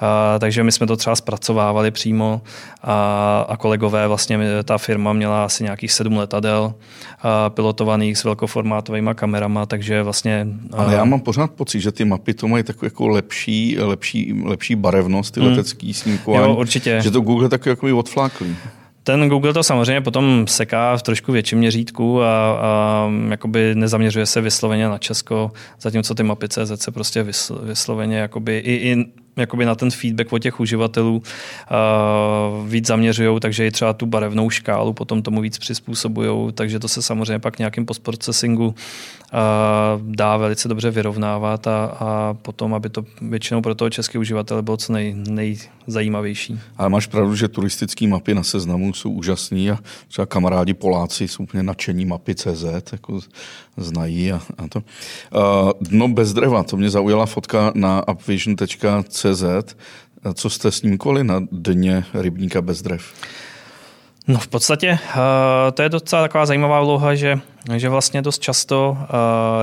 a, 0.00 0.38
takže 0.38 0.64
my 0.64 0.72
jsme 0.72 0.86
to 0.86 0.96
třeba 0.96 1.16
zpracovávali 1.16 1.90
přímo 1.90 2.42
a, 2.82 3.46
a 3.48 3.56
kolegové, 3.56 4.08
vlastně 4.08 4.38
ta 4.64 4.78
firma 4.78 5.12
měla 5.12 5.44
asi 5.44 5.62
nějakých 5.62 5.92
sedm 5.92 6.16
letadel 6.16 6.74
a, 7.22 7.50
pilotovaných 7.50 8.18
s 8.18 8.24
velkoformátovými 8.24 9.10
kamerama, 9.14 9.66
takže 9.66 10.02
vlastně... 10.02 10.46
Ale 10.72 10.94
já 10.94 11.04
mám 11.04 11.20
pořád 11.20 11.50
pocit, 11.50 11.80
že 11.80 11.92
ty 11.92 12.04
mapy 12.04 12.34
to 12.34 12.48
mají 12.48 12.64
takový 12.64 12.86
jako 12.86 13.08
lepší, 13.08 13.76
lepší 13.78 14.43
lepší 14.44 14.74
barevnost, 14.76 15.34
ty 15.34 15.40
hmm. 15.40 15.48
letecký 15.48 15.94
snímkování. 15.94 16.52
Jo, 16.52 16.58
určitě. 16.58 17.00
Že 17.02 17.10
to 17.10 17.20
Google 17.20 17.48
taky 17.48 17.68
jako 17.68 17.98
odfláklý. 17.98 18.56
Ten 19.02 19.28
Google 19.28 19.52
to 19.52 19.62
samozřejmě 19.62 20.00
potom 20.00 20.46
seká 20.48 20.96
v 20.96 21.02
trošku 21.02 21.32
větším 21.32 21.58
měřítku 21.58 22.22
a, 22.22 22.58
a 22.60 23.10
jakoby 23.28 23.74
nezaměřuje 23.74 24.26
se 24.26 24.40
vysloveně 24.40 24.88
na 24.88 24.98
Česko, 24.98 25.52
zatímco 25.80 26.14
ty 26.14 26.22
mapy 26.22 26.48
CZ 26.48 26.82
se 26.82 26.90
prostě 26.90 27.26
vysloveně 27.62 28.18
jakoby 28.18 28.58
i, 28.58 28.72
i 28.72 29.06
jakoby 29.36 29.64
na 29.64 29.74
ten 29.74 29.90
feedback 29.90 30.32
od 30.32 30.38
těch 30.38 30.60
uživatelů 30.60 31.16
uh, 31.16 32.68
víc 32.68 32.86
zaměřují, 32.86 33.40
takže 33.40 33.66
i 33.66 33.70
třeba 33.70 33.92
tu 33.92 34.06
barevnou 34.06 34.50
škálu 34.50 34.92
potom 34.92 35.22
tomu 35.22 35.40
víc 35.40 35.58
přizpůsobují, 35.58 36.52
takže 36.52 36.78
to 36.78 36.88
se 36.88 37.02
samozřejmě 37.02 37.38
pak 37.38 37.58
nějakým 37.58 37.86
postprocesingu 37.86 38.66
uh, 38.66 38.74
dá 40.02 40.36
velice 40.36 40.68
dobře 40.68 40.90
vyrovnávat 40.90 41.66
a, 41.66 41.84
a 41.84 42.34
potom, 42.34 42.74
aby 42.74 42.88
to 42.88 43.04
většinou 43.22 43.62
pro 43.62 43.74
toho 43.74 43.90
český 43.90 44.18
uživatele 44.18 44.62
bylo 44.62 44.76
co 44.76 44.92
nej, 44.92 45.14
nejzajímavější. 45.28 46.60
Ale 46.76 46.88
máš 46.88 47.06
pravdu, 47.06 47.34
že 47.34 47.48
turistické 47.48 48.08
mapy 48.08 48.34
na 48.34 48.42
seznamu 48.42 48.92
jsou 48.94 49.10
úžasné 49.10 49.70
a 49.70 49.78
třeba 50.08 50.26
kamarádi 50.26 50.74
Poláci 50.74 51.28
jsou 51.28 51.42
úplně 51.42 51.62
nadšení 51.62 52.04
mapy 52.04 52.34
CZ, 52.34 52.64
jako 52.92 53.20
znají 53.76 54.32
a, 54.32 54.40
a 54.58 54.68
to. 54.68 54.78
Uh, 54.78 55.70
dno 55.80 56.08
bez 56.08 56.32
dreva, 56.32 56.62
to 56.62 56.76
mě 56.76 56.90
zaujala 56.90 57.26
fotka 57.26 57.72
na 57.74 58.08
upvision.cz. 58.08 59.44
Co 60.34 60.50
jste 60.50 60.70
snímkovali 60.70 61.24
na 61.24 61.42
dně 61.52 62.04
rybníka 62.14 62.62
bez 62.62 62.82
drev? 62.82 63.12
No 64.28 64.38
v 64.38 64.48
podstatě 64.48 64.98
uh, 65.16 65.18
to 65.74 65.82
je 65.82 65.88
docela 65.88 66.22
taková 66.22 66.46
zajímavá 66.46 66.80
úloha, 66.80 67.14
že, 67.14 67.38
že 67.76 67.88
vlastně 67.88 68.22
dost 68.22 68.42
často 68.42 68.98
uh, 69.00 69.06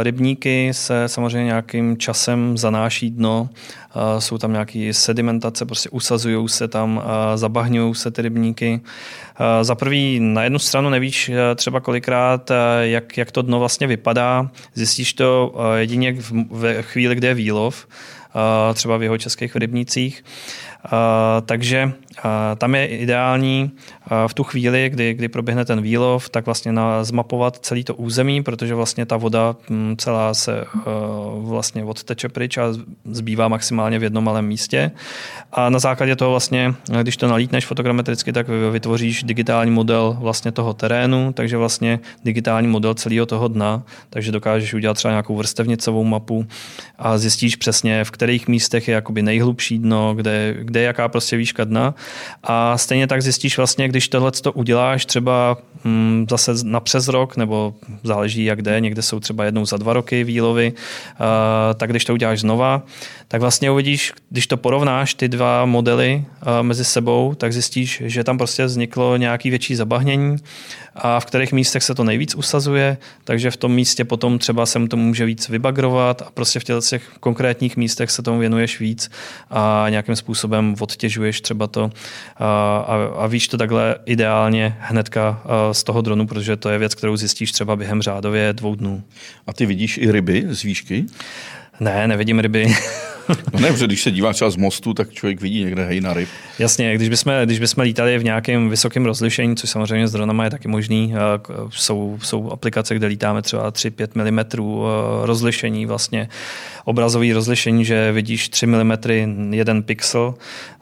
rybníky 0.03 0.69
se 0.71 1.07
samozřejmě 1.07 1.45
nějakým 1.45 1.97
časem 1.97 2.57
zanáší 2.57 3.11
dno, 3.11 3.49
uh, 3.95 4.19
jsou 4.19 4.37
tam 4.37 4.51
nějaké 4.51 4.93
sedimentace, 4.93 5.65
prostě 5.65 5.89
usazují 5.89 6.49
se 6.49 6.67
tam, 6.67 7.03
zabahňují 7.35 7.95
se 7.95 8.11
ty 8.11 8.21
rybníky. 8.21 8.81
Za 9.61 9.75
prvý 9.75 10.19
na 10.19 10.43
jednu 10.43 10.59
stranu 10.59 10.89
nevíš 10.89 11.31
třeba 11.55 11.79
kolikrát, 11.79 12.51
jak, 12.81 13.17
jak 13.17 13.31
to 13.31 13.41
dno 13.41 13.59
vlastně 13.59 13.87
vypadá, 13.87 14.49
zjistíš 14.73 15.13
to 15.13 15.55
jedině 15.75 16.15
ve 16.51 16.81
chvíli, 16.81 17.15
kde 17.15 17.27
je 17.27 17.33
výlov, 17.33 17.87
třeba 18.73 18.97
v 18.97 19.03
jeho 19.03 19.17
českých 19.17 19.55
rybnících. 19.55 20.23
Takže 21.45 21.91
tam 22.57 22.75
je 22.75 22.87
ideální 22.87 23.71
v 24.27 24.33
tu 24.33 24.43
chvíli, 24.43 24.89
kdy, 24.89 25.13
kdy 25.13 25.27
proběhne 25.27 25.65
ten 25.65 25.81
výlov, 25.81 26.29
tak 26.29 26.45
vlastně 26.45 26.71
na, 26.71 27.03
zmapovat 27.03 27.57
celý 27.57 27.83
to 27.83 27.95
území, 27.95 28.43
protože 28.43 28.75
vlastně 28.75 29.05
ta 29.05 29.17
voda 29.17 29.55
mm, 29.69 29.95
celá 29.97 30.33
se 30.33 30.65
vlastně 31.37 31.83
odteče 31.83 32.29
pryč 32.29 32.57
a 32.57 32.63
zbývá 33.05 33.47
maximálně 33.47 33.99
v 33.99 34.03
jednom 34.03 34.23
malém 34.23 34.45
místě. 34.45 34.91
A 35.51 35.69
na 35.69 35.79
základě 35.79 36.15
toho 36.15 36.31
vlastně, 36.31 36.73
když 37.01 37.17
to 37.17 37.27
nalítneš 37.27 37.65
fotogrametricky, 37.65 38.33
tak 38.33 38.47
vytvoříš 38.71 39.23
digitální 39.23 39.71
model 39.71 40.17
vlastně 40.19 40.51
toho 40.51 40.73
terénu, 40.73 41.33
takže 41.33 41.57
vlastně 41.57 41.99
digitální 42.23 42.67
model 42.67 42.93
celého 42.93 43.25
toho 43.25 43.47
dna, 43.47 43.83
takže 44.09 44.31
dokážeš 44.31 44.73
udělat 44.73 44.93
třeba 44.93 45.11
nějakou 45.11 45.35
vrstevnicovou 45.35 46.03
mapu 46.03 46.45
a 46.99 47.17
zjistíš 47.17 47.55
přesně, 47.55 48.03
v 48.03 48.11
kterých 48.11 48.47
místech 48.47 48.87
je 48.87 48.93
jakoby 48.93 49.21
nejhlubší 49.21 49.79
dno, 49.79 50.13
kde, 50.15 50.55
kde 50.71 50.79
je 50.79 50.85
jaká 50.85 51.07
prostě 51.07 51.37
výška 51.37 51.63
dna. 51.63 51.93
A 52.43 52.77
stejně 52.77 53.07
tak 53.07 53.21
zjistíš 53.21 53.57
vlastně, 53.57 53.87
když 53.87 54.07
tohle 54.07 54.31
to 54.31 54.51
uděláš 54.51 55.05
třeba 55.05 55.57
hm, 55.85 56.25
zase 56.29 56.51
na 56.63 56.79
přes 56.79 57.07
rok, 57.07 57.37
nebo 57.37 57.73
záleží 58.03 58.43
jak 58.43 58.61
jde, 58.61 58.79
někde 58.79 59.01
jsou 59.01 59.19
třeba 59.19 59.45
jednou 59.45 59.65
za 59.65 59.77
dva 59.77 59.93
roky 59.93 60.23
výlovy, 60.23 60.73
uh, 60.73 61.25
tak 61.75 61.89
když 61.89 62.05
to 62.05 62.13
uděláš 62.13 62.39
znova, 62.39 62.81
tak 63.27 63.41
vlastně 63.41 63.71
uvidíš, 63.71 64.13
když 64.29 64.47
to 64.47 64.57
porovnáš 64.57 65.13
ty 65.13 65.27
dva 65.27 65.65
modely 65.65 66.25
uh, 66.25 66.47
mezi 66.61 66.85
sebou, 66.85 67.35
tak 67.35 67.53
zjistíš, 67.53 68.01
že 68.05 68.23
tam 68.23 68.37
prostě 68.37 68.65
vzniklo 68.65 69.17
nějaký 69.17 69.49
větší 69.49 69.75
zabahnění 69.75 70.37
a 70.95 71.19
v 71.19 71.25
kterých 71.25 71.53
místech 71.53 71.83
se 71.83 71.95
to 71.95 72.03
nejvíc 72.03 72.35
usazuje, 72.35 72.97
takže 73.23 73.51
v 73.51 73.57
tom 73.57 73.73
místě 73.73 74.05
potom 74.05 74.39
třeba 74.39 74.65
se 74.65 74.79
mu 74.79 74.87
to 74.87 74.97
může 74.97 75.25
víc 75.25 75.49
vybagrovat 75.49 76.21
a 76.21 76.31
prostě 76.33 76.59
v 76.59 76.63
těch 76.63 77.11
konkrétních 77.19 77.77
místech 77.77 78.11
se 78.11 78.23
tomu 78.23 78.39
věnuješ 78.39 78.79
víc 78.79 79.11
a 79.49 79.85
nějakým 79.89 80.15
způsobem 80.15 80.75
odtěžuješ 80.79 81.41
třeba 81.41 81.67
to 81.67 81.91
a, 82.37 82.77
a, 82.87 83.23
a 83.23 83.27
víš 83.27 83.47
to 83.47 83.57
takhle 83.57 83.95
ideálně 84.05 84.77
hnedka 84.79 85.43
z 85.71 85.83
toho 85.83 86.01
dronu, 86.01 86.27
protože 86.27 86.55
to 86.55 86.69
je 86.69 86.77
věc, 86.77 86.95
kterou 86.95 87.17
zjistíš 87.17 87.51
třeba 87.51 87.75
během 87.75 88.01
řádově 88.01 88.53
dvou 88.53 88.75
dnů. 88.75 89.03
A 89.47 89.53
ty 89.53 89.65
vidíš 89.65 89.97
i 89.97 90.11
ryby 90.11 90.45
z 90.49 90.63
výšky? 90.63 91.05
Ne, 91.81 92.07
nevidím 92.07 92.39
ryby. 92.39 92.67
No 93.53 93.59
ne, 93.59 93.71
protože 93.71 93.87
když 93.87 94.01
se 94.01 94.11
dívá 94.11 94.33
třeba 94.33 94.49
z 94.49 94.55
mostu, 94.55 94.93
tak 94.93 95.11
člověk 95.11 95.41
vidí 95.41 95.63
někde 95.63 95.85
hejna 95.85 96.13
ryb. 96.13 96.29
Jasně, 96.59 96.95
když 96.95 97.09
bychom, 97.09 97.33
když 97.45 97.59
bychom 97.59 97.83
lítali 97.83 98.17
v 98.17 98.23
nějakém 98.23 98.69
vysokém 98.69 99.05
rozlišení, 99.05 99.55
což 99.55 99.69
samozřejmě 99.69 100.07
s 100.07 100.11
dronama 100.11 100.43
je 100.43 100.49
taky 100.49 100.67
možný, 100.67 101.13
jsou, 101.69 102.19
jsou 102.21 102.51
aplikace, 102.51 102.95
kde 102.95 103.07
lítáme 103.07 103.41
třeba 103.41 103.71
3-5 103.71 104.07
mm 104.15 104.39
rozlišení, 105.25 105.85
vlastně 105.85 106.29
obrazový 106.85 107.33
rozlišení, 107.33 107.85
že 107.85 108.11
vidíš 108.11 108.49
3 108.49 108.65
mm 108.65 108.91
jeden 109.51 109.83
pixel, 109.83 110.33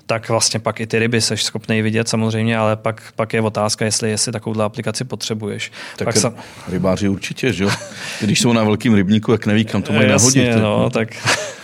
tak 0.10 0.30
vlastně 0.30 0.60
pak 0.60 0.80
i 0.80 0.88
ty 0.88 1.00
ryby 1.00 1.22
seš 1.22 1.44
schopný 1.44 1.82
vidět 1.82 2.10
samozřejmě, 2.10 2.58
ale 2.58 2.76
pak, 2.76 3.14
pak 3.16 3.34
je 3.34 3.42
otázka, 3.42 3.86
jestli, 3.86 4.10
jestli 4.10 4.32
takovouhle 4.32 4.66
aplikaci 4.66 5.04
potřebuješ. 5.04 5.72
Tak 5.98 6.06
pak 6.06 6.18
sam... 6.18 6.34
rybáři 6.68 7.10
určitě, 7.10 7.54
že 7.54 7.64
jo? 7.64 7.70
Když 8.22 8.42
jsou 8.42 8.54
na 8.54 8.64
velkým 8.64 8.94
rybníku, 8.94 9.32
jak 9.32 9.46
neví, 9.46 9.66
kam 9.66 9.82
to 9.82 9.94
mají 9.94 10.10
Jasně, 10.10 10.42
nahodit. 10.42 10.64
No, 10.64 10.90
tak 10.90 11.10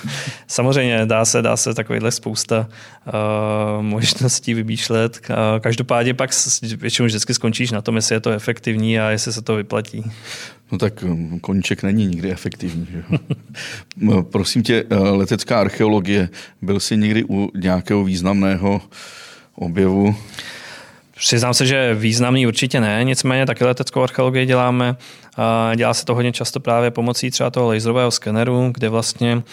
samozřejmě 0.48 1.06
dá 1.06 1.26
se, 1.26 1.42
dá 1.42 1.58
se 1.58 1.74
takovýhle 1.74 2.12
spousta 2.12 2.68
uh, 3.08 3.84
možností 3.84 4.54
vymýšlet. 4.54 5.20
Uh, 5.30 5.36
každopádně 5.60 6.14
pak 6.14 6.30
většinou 6.78 7.06
vždycky 7.06 7.34
skončíš 7.34 7.72
na 7.72 7.82
tom, 7.82 7.96
jestli 7.96 8.16
je 8.16 8.20
to 8.20 8.32
efektivní 8.32 9.00
a 9.00 9.10
jestli 9.10 9.34
se 9.34 9.42
to 9.42 9.56
vyplatí. 9.56 10.12
No 10.72 10.78
tak 10.78 11.04
hm, 11.04 11.40
koníček 11.40 11.84
není 11.84 12.08
nikdy 12.08 12.32
efektivní. 12.32 12.88
Že? 12.92 13.04
Prosím 14.22 14.64
tě, 14.64 14.84
eh, 14.90 14.96
letecká 14.96 15.60
archeologie, 15.62 16.30
byl 16.62 16.80
jsi 16.80 16.98
někdy 16.98 17.24
u 17.30 17.52
nějakého 17.56 18.04
významného 18.04 18.82
objevu? 19.56 20.16
Přiznám 21.18 21.54
se, 21.54 21.66
že 21.66 21.94
významný 21.94 22.48
určitě 22.48 22.80
ne, 22.80 23.04
nicméně 23.04 23.46
taky 23.46 23.64
leteckou 23.64 24.02
archeologii 24.02 24.46
děláme. 24.46 24.96
Dělá 25.76 25.94
se 25.94 26.06
to 26.06 26.16
hodně 26.16 26.32
často 26.32 26.60
právě 26.60 26.92
pomocí 26.92 27.32
třeba 27.32 27.50
toho 27.50 27.68
laserového 27.68 28.12
skeneru, 28.12 28.72
kde 28.74 28.90
vlastně 28.90 29.44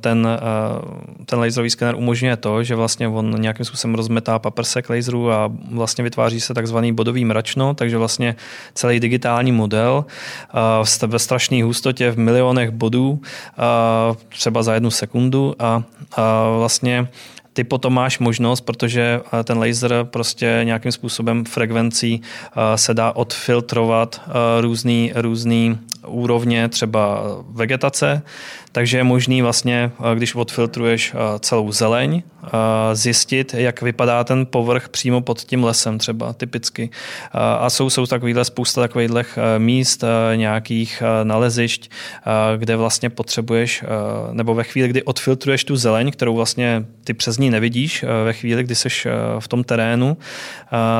ten, 0.00 0.28
ten 1.26 1.38
laserový 1.38 1.70
skener 1.70 1.94
umožňuje 1.94 2.36
to, 2.36 2.62
že 2.62 2.74
vlastně 2.74 3.08
on 3.08 3.40
nějakým 3.40 3.66
způsobem 3.66 3.94
rozmetá 3.94 4.38
paprsek 4.38 4.90
laseru 4.90 5.32
a 5.32 5.52
vlastně 5.70 6.04
vytváří 6.04 6.40
se 6.40 6.54
takzvaný 6.54 6.92
bodový 6.92 7.24
mračno, 7.24 7.74
takže 7.74 7.98
vlastně 7.98 8.36
celý 8.74 9.00
digitální 9.00 9.52
model 9.52 10.04
ve 11.06 11.18
strašné 11.18 11.64
hustotě 11.64 12.10
v 12.10 12.18
milionech 12.18 12.70
bodů, 12.70 13.22
třeba 14.28 14.62
za 14.62 14.74
jednu 14.74 14.90
sekundu 14.90 15.54
a 15.58 15.82
vlastně 16.58 17.08
ty 17.54 17.64
potom 17.64 17.94
máš 17.94 18.18
možnost, 18.18 18.60
protože 18.60 19.20
eh, 19.40 19.44
ten 19.44 19.58
laser 19.58 19.94
prostě 20.04 20.60
nějakým 20.64 20.92
způsobem 20.92 21.44
frekvencí 21.44 22.22
eh, 22.22 22.78
se 22.78 22.94
dá 22.94 23.12
odfiltrovat 23.12 24.20
eh, 24.26 24.60
různý, 24.60 25.12
různý 25.14 25.78
úrovně 26.06 26.68
třeba 26.68 27.22
vegetace, 27.50 28.22
takže 28.72 28.98
je 28.98 29.04
možný 29.04 29.42
vlastně, 29.42 29.90
když 30.14 30.34
odfiltruješ 30.34 31.14
celou 31.40 31.72
zeleň, 31.72 32.22
zjistit, 32.92 33.54
jak 33.54 33.82
vypadá 33.82 34.24
ten 34.24 34.46
povrch 34.46 34.88
přímo 34.88 35.20
pod 35.20 35.40
tím 35.40 35.64
lesem 35.64 35.98
třeba 35.98 36.32
typicky. 36.32 36.90
A 37.58 37.70
jsou, 37.70 37.90
jsou 37.90 38.06
takovýhle 38.06 38.44
spousta 38.44 38.80
takových 38.80 39.38
míst, 39.58 40.04
nějakých 40.34 41.02
nalezišť, 41.22 41.90
kde 42.56 42.76
vlastně 42.76 43.10
potřebuješ, 43.10 43.84
nebo 44.32 44.54
ve 44.54 44.64
chvíli, 44.64 44.88
kdy 44.88 45.02
odfiltruješ 45.02 45.64
tu 45.64 45.76
zeleň, 45.76 46.10
kterou 46.10 46.34
vlastně 46.34 46.84
ty 47.04 47.14
přes 47.14 47.38
ní 47.38 47.50
nevidíš 47.50 48.04
ve 48.24 48.32
chvíli, 48.32 48.62
kdy 48.62 48.74
jsi 48.74 48.88
v 49.38 49.48
tom 49.48 49.64
terénu, 49.64 50.16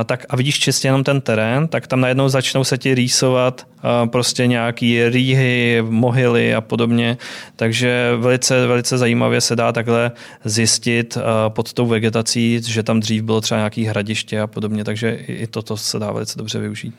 tak 0.07 0.27
a 0.29 0.37
vidíš 0.37 0.59
čistě 0.59 0.89
jenom 0.89 1.05
ten 1.05 1.21
terén, 1.21 1.69
tak 1.69 1.87
tam 1.87 2.01
najednou 2.01 2.29
začnou 2.29 2.65
se 2.65 2.79
ti 2.79 2.95
rýsovat 2.95 3.67
prostě 4.07 4.47
nějaký 4.47 4.94
rýhy, 5.03 5.83
mohyly 5.89 6.55
a 6.55 6.61
podobně. 6.61 7.17
Takže 7.57 8.13
velice, 8.17 8.67
velice 8.67 8.99
zajímavě 8.99 9.41
se 9.41 9.57
dá 9.57 9.73
takhle 9.73 10.13
zjistit 10.45 11.19
pod 11.49 11.73
tou 11.73 11.87
vegetací, 11.87 12.61
že 12.67 12.83
tam 12.83 13.01
dřív 13.01 13.23
bylo 13.23 13.41
třeba 13.41 13.59
nějaký 13.59 13.85
hradiště 13.85 14.41
a 14.41 14.47
podobně, 14.47 14.85
takže 14.85 15.11
i 15.27 15.47
toto 15.47 15.77
se 15.77 15.99
dá 15.99 16.13
velice 16.13 16.39
dobře 16.39 16.59
využít. 16.59 16.95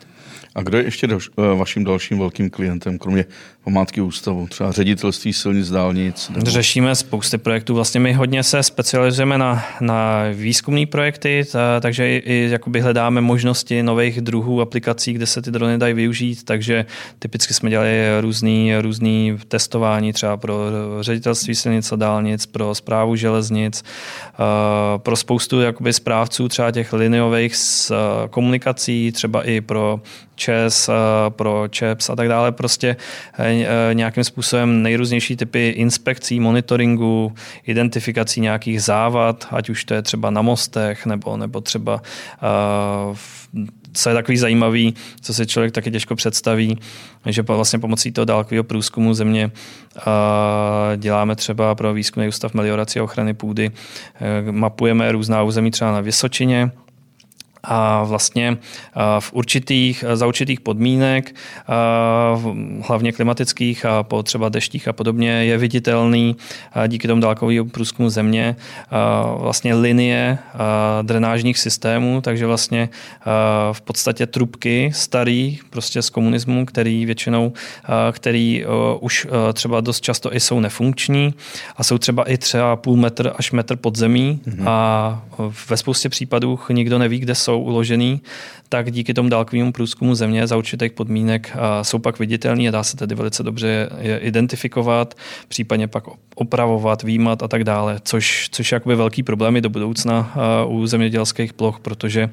A 0.56 0.62
kdo 0.62 0.78
je 0.78 0.84
ještě 0.84 1.08
eh, 1.08 1.56
vaším 1.56 1.84
dalším 1.84 2.20
velkým 2.20 2.50
klientem, 2.50 2.98
kromě 2.98 3.26
památky 3.66 4.02
ústavu, 4.02 4.48
třeba 4.48 4.72
ředitelství 4.72 5.34
silnic, 5.34 5.70
dálnic? 5.70 6.30
Nebo... 6.30 6.50
Řešíme 6.50 6.96
spousty 6.96 7.38
projektů. 7.38 7.76
Vlastně 7.76 8.00
my 8.00 8.14
hodně 8.14 8.44
se 8.44 8.64
specializujeme 8.64 9.38
na, 9.38 9.66
na 9.82 10.24
výzkumné 10.34 10.86
projekty, 10.86 11.46
ta, 11.52 11.80
takže 11.80 12.10
i, 12.10 12.18
i 12.26 12.48
jakoby 12.52 12.82
hledáme 12.82 13.22
možnosti 13.22 13.84
nových 13.84 14.22
druhů 14.22 14.62
aplikací, 14.62 15.14
kde 15.14 15.26
se 15.26 15.42
ty 15.42 15.52
drony 15.52 15.78
dají 15.78 15.94
využít, 15.94 16.44
takže 16.44 16.86
typicky 17.20 17.54
jsme 17.54 17.70
dělali 17.70 18.22
různý, 18.22 18.78
různý 18.78 19.38
testování 19.48 20.14
třeba 20.14 20.38
pro 20.38 20.58
ředitelství 21.02 21.56
silnic 21.56 21.92
a 21.92 21.96
dálnic, 21.96 22.46
pro 22.46 22.76
zprávu 22.76 23.16
železnic, 23.16 23.84
uh, 23.84 24.46
pro 24.98 25.16
spoustu 25.16 25.62
jakoby 25.62 25.94
správců 25.94 26.48
třeba 26.48 26.72
těch 26.72 26.94
liniových 26.94 27.56
uh, 27.90 27.98
komunikací, 28.30 29.12
třeba 29.12 29.44
i 29.44 29.62
pro 29.62 30.02
ČES, 30.36 30.90
eh, 30.90 30.94
pro 31.30 31.68
ČEPS 31.68 32.10
a 32.10 32.16
tak 32.16 32.28
dále, 32.28 32.52
prostě 32.52 32.96
eh, 33.64 33.68
eh, 33.92 33.94
nějakým 33.94 34.24
způsobem 34.24 34.82
nejrůznější 34.82 35.36
typy 35.36 35.70
inspekcí, 35.70 36.40
monitoringu, 36.40 37.34
identifikací 37.68 38.42
nějakých 38.42 38.84
závad, 38.84 39.48
ať 39.52 39.70
už 39.70 39.84
to 39.84 39.94
je 39.94 40.02
třeba 40.02 40.30
na 40.30 40.42
mostech, 40.42 41.06
nebo, 41.06 41.38
nebo 41.38 41.62
třeba 41.62 42.02
co 43.94 44.10
je 44.10 44.16
takový 44.16 44.38
zajímavý, 44.38 44.94
co 45.22 45.34
si 45.34 45.48
člověk 45.48 45.74
taky 45.74 45.92
těžko 45.92 46.16
představí, 46.16 46.78
že 47.26 47.42
vlastně 47.42 47.80
pomocí 47.80 48.12
toho 48.12 48.26
dálkového 48.26 48.64
průzkumu 48.64 49.14
země 49.14 49.52
děláme 50.98 51.36
třeba 51.36 51.76
pro 51.76 51.94
výzkumný 51.94 52.28
ústav 52.28 52.54
meliorace 52.54 53.00
a 53.00 53.04
ochrany 53.04 53.34
půdy, 53.34 53.72
mapujeme 54.52 55.12
různá 55.12 55.44
území 55.44 55.72
třeba 55.72 55.92
na 55.92 56.02
Vysočině, 56.02 56.72
a 57.66 58.04
vlastně 58.04 58.58
v 59.20 59.34
určitých, 59.34 60.04
za 60.14 60.28
určitých 60.28 60.60
podmínek, 60.60 61.36
hlavně 62.88 63.12
klimatických 63.12 63.86
a 63.86 64.04
po 64.04 64.24
třeba 64.24 64.50
deštích 64.50 64.88
a 64.88 64.94
podobně, 64.94 65.30
je 65.30 65.58
viditelný 65.58 66.36
díky 66.88 67.08
tomu 67.08 67.22
dálkovému 67.22 67.70
průzkumu 67.70 68.10
země 68.10 68.56
vlastně 69.38 69.74
linie 69.74 70.38
drenážních 71.02 71.58
systémů, 71.58 72.22
takže 72.22 72.46
vlastně 72.46 72.90
v 73.72 73.82
podstatě 73.82 74.26
trubky 74.26 74.92
starý 74.94 75.60
prostě 75.70 76.02
z 76.02 76.10
komunismu, 76.10 76.66
který 76.66 77.06
většinou, 77.06 77.54
který 78.12 78.66
už 79.00 79.28
třeba 79.54 79.82
dost 79.82 80.02
často 80.02 80.36
i 80.36 80.40
jsou 80.40 80.60
nefunkční 80.60 81.34
a 81.78 81.84
jsou 81.84 81.98
třeba 81.98 82.30
i 82.30 82.38
třeba 82.38 82.76
půl 82.76 82.98
metr 82.98 83.34
až 83.36 83.52
metr 83.52 83.76
pod 83.76 83.96
zemí 83.96 84.40
mm-hmm. 84.48 84.70
a 84.70 85.24
ve 85.70 85.78
spoustě 85.78 86.10
případů 86.10 86.60
nikdo 86.70 87.00
neví, 87.00 87.20
kde 87.20 87.36
jsou 87.36 87.55
jsou 87.56 87.62
uložený, 87.62 88.22
tak 88.70 88.92
díky 88.92 89.14
tomu 89.14 89.30
dálkovému 89.30 89.72
průzkumu 89.72 90.16
země 90.16 90.48
za 90.48 90.58
určitých 90.58 90.92
podmínek 90.92 91.58
jsou 91.82 92.00
pak 92.00 92.20
viditelný 92.20 92.68
a 92.68 92.72
dá 92.72 92.84
se 92.84 92.98
tedy 92.98 93.16
velice 93.16 93.44
dobře 93.44 93.90
je 94.00 94.18
identifikovat, 94.18 95.14
případně 95.48 95.88
pak 95.88 96.04
opravovat, 96.36 97.04
výjímat 97.04 97.44
a 97.44 97.48
tak 97.48 97.64
dále, 97.64 98.00
což, 98.04 98.50
což 98.52 98.72
je 98.72 98.76
jakoby 98.76 98.96
velký 98.96 99.24
problémy 99.24 99.62
do 99.62 99.70
budoucna 99.70 100.36
u 100.68 100.88
zemědělských 100.88 101.54
ploch, 101.54 101.80
protože, 101.80 102.30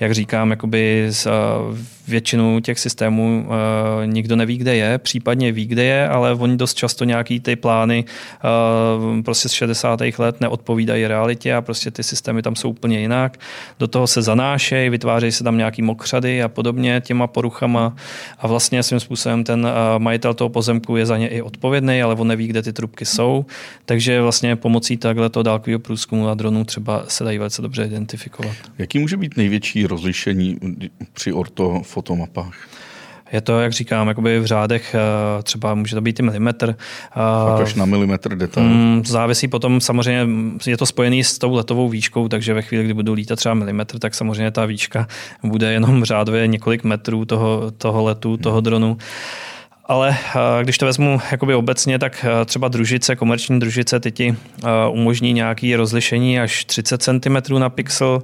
jak 0.00 0.14
říkám, 0.14 0.50
jakoby 0.50 1.10
většinu 2.08 2.60
těch 2.60 2.78
systémů 2.78 3.48
nikdo 4.04 4.36
neví, 4.36 4.58
kde 4.58 4.76
je, 4.76 4.98
případně 4.98 5.52
ví, 5.52 5.66
kde 5.66 5.84
je, 5.84 6.08
ale 6.08 6.34
oni 6.34 6.56
dost 6.56 6.74
často 6.74 7.04
nějaký 7.04 7.40
ty 7.40 7.56
plány 7.56 8.04
prostě 9.24 9.48
z 9.48 9.52
60. 9.52 10.00
let 10.18 10.40
neodpovídají 10.40 11.06
realitě 11.06 11.54
a 11.54 11.60
prostě 11.60 11.90
ty 11.90 12.02
systémy 12.02 12.42
tam 12.42 12.56
jsou 12.56 12.70
úplně 12.70 13.00
jinak. 13.00 13.38
Do 13.78 13.88
toho 13.88 14.06
se 14.06 14.22
zanášejí, 14.62 14.90
vytvářejí 14.90 15.32
se 15.32 15.44
tam 15.44 15.56
nějaký 15.56 15.82
mokřady 15.82 16.42
a 16.42 16.48
podobně 16.48 17.02
těma 17.04 17.26
poruchama 17.26 17.96
a 18.38 18.46
vlastně 18.46 18.82
svým 18.82 19.00
způsobem 19.00 19.44
ten 19.44 19.68
majitel 19.98 20.34
toho 20.34 20.48
pozemku 20.48 20.96
je 20.96 21.06
za 21.06 21.16
ně 21.16 21.28
i 21.28 21.42
odpovědný, 21.42 22.02
ale 22.02 22.14
on 22.14 22.28
neví, 22.28 22.46
kde 22.46 22.62
ty 22.62 22.72
trubky 22.72 23.04
jsou 23.04 23.44
takže 23.84 24.22
vlastně 24.22 24.56
pomocí 24.56 24.96
takhle 24.96 25.30
toho 25.30 25.42
dálkového 25.42 25.78
průzkumu 25.78 26.28
a 26.28 26.34
dronů 26.34 26.64
třeba 26.64 27.04
se 27.08 27.24
dají 27.24 27.38
velice 27.38 27.62
dobře 27.62 27.84
identifikovat. 27.84 28.56
Jaký 28.78 28.98
může 28.98 29.16
být 29.16 29.36
největší 29.36 29.86
rozlišení 29.86 30.58
při 31.12 31.32
ortofotomapách? 31.32 32.54
Je 33.32 33.40
to, 33.40 33.60
jak 33.60 33.72
říkám, 33.72 34.08
jakoby 34.08 34.40
v 34.40 34.46
řádech, 34.46 34.94
eh, 34.94 35.42
třeba 35.42 35.74
může 35.74 35.94
to 35.94 36.00
být 36.00 36.20
i 36.20 36.22
milimetr. 36.22 36.74
Fakt 37.46 37.62
až 37.62 37.74
na 37.74 37.84
milimetr 37.84 38.36
detail. 38.36 38.66
Mm, 38.66 39.02
závisí 39.06 39.48
potom, 39.48 39.80
samozřejmě 39.80 40.26
je 40.66 40.76
to 40.76 40.86
spojený 40.86 41.24
s 41.24 41.38
tou 41.38 41.54
letovou 41.54 41.88
výškou, 41.88 42.28
takže 42.28 42.54
ve 42.54 42.62
chvíli, 42.62 42.84
kdy 42.84 42.94
budu 42.94 43.12
lítat 43.12 43.38
třeba 43.38 43.54
milimetr, 43.54 43.98
tak 43.98 44.14
samozřejmě 44.14 44.50
ta 44.50 44.66
výška 44.66 45.06
bude 45.42 45.72
jenom 45.72 46.04
řádově 46.04 46.46
několik 46.46 46.84
metrů 46.84 47.24
toho, 47.24 47.72
toho 47.78 48.04
letu, 48.04 48.36
toho 48.36 48.60
dronu. 48.60 48.96
Ale 49.84 50.16
eh, 50.36 50.64
když 50.64 50.78
to 50.78 50.86
vezmu 50.86 51.20
jakoby 51.30 51.54
obecně, 51.54 51.98
tak 51.98 52.24
eh, 52.24 52.44
třeba 52.44 52.68
družice, 52.68 53.16
komerční 53.16 53.60
družice, 53.60 54.00
ty 54.00 54.12
ti 54.12 54.34
eh, 54.64 54.68
umožní 54.90 55.32
nějaké 55.32 55.76
rozlišení 55.76 56.40
až 56.40 56.64
30 56.64 57.02
cm 57.02 57.58
na 57.58 57.70
pixel, 57.70 58.22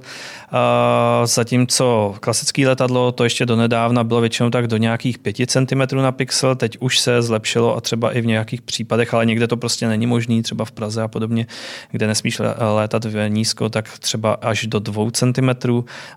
zatímco 1.25 2.15
klasické 2.19 2.67
letadlo, 2.67 3.11
to 3.11 3.23
ještě 3.23 3.45
donedávna 3.45 4.03
bylo 4.03 4.21
většinou 4.21 4.49
tak 4.49 4.67
do 4.67 4.77
nějakých 4.77 5.19
5 5.19 5.35
cm 5.47 5.95
na 5.95 6.11
pixel, 6.11 6.55
teď 6.55 6.77
už 6.79 6.99
se 6.99 7.21
zlepšilo 7.21 7.77
a 7.77 7.81
třeba 7.81 8.11
i 8.11 8.21
v 8.21 8.25
nějakých 8.25 8.61
případech, 8.61 9.13
ale 9.13 9.25
někde 9.25 9.47
to 9.47 9.57
prostě 9.57 9.87
není 9.87 10.07
možný, 10.07 10.43
třeba 10.43 10.65
v 10.65 10.71
Praze 10.71 11.01
a 11.01 11.07
podobně, 11.07 11.47
kde 11.91 12.07
nesmíš 12.07 12.41
létat 12.75 13.05
nízko, 13.27 13.69
tak 13.69 13.99
třeba 13.99 14.33
až 14.33 14.67
do 14.67 14.79
2 14.79 15.11
cm 15.11 15.49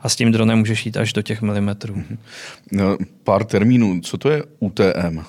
a 0.02 0.08
s 0.08 0.16
tím 0.16 0.32
dronem 0.32 0.58
můžeš 0.58 0.86
jít 0.86 0.96
až 0.96 1.12
do 1.12 1.22
těch 1.22 1.42
milimetrů. 1.42 1.94
Mhm. 1.94 2.18
No, 2.72 2.96
pár 3.24 3.44
termínů, 3.44 4.00
co 4.00 4.18
to 4.18 4.30
je 4.30 4.42
UTM? 4.60 5.20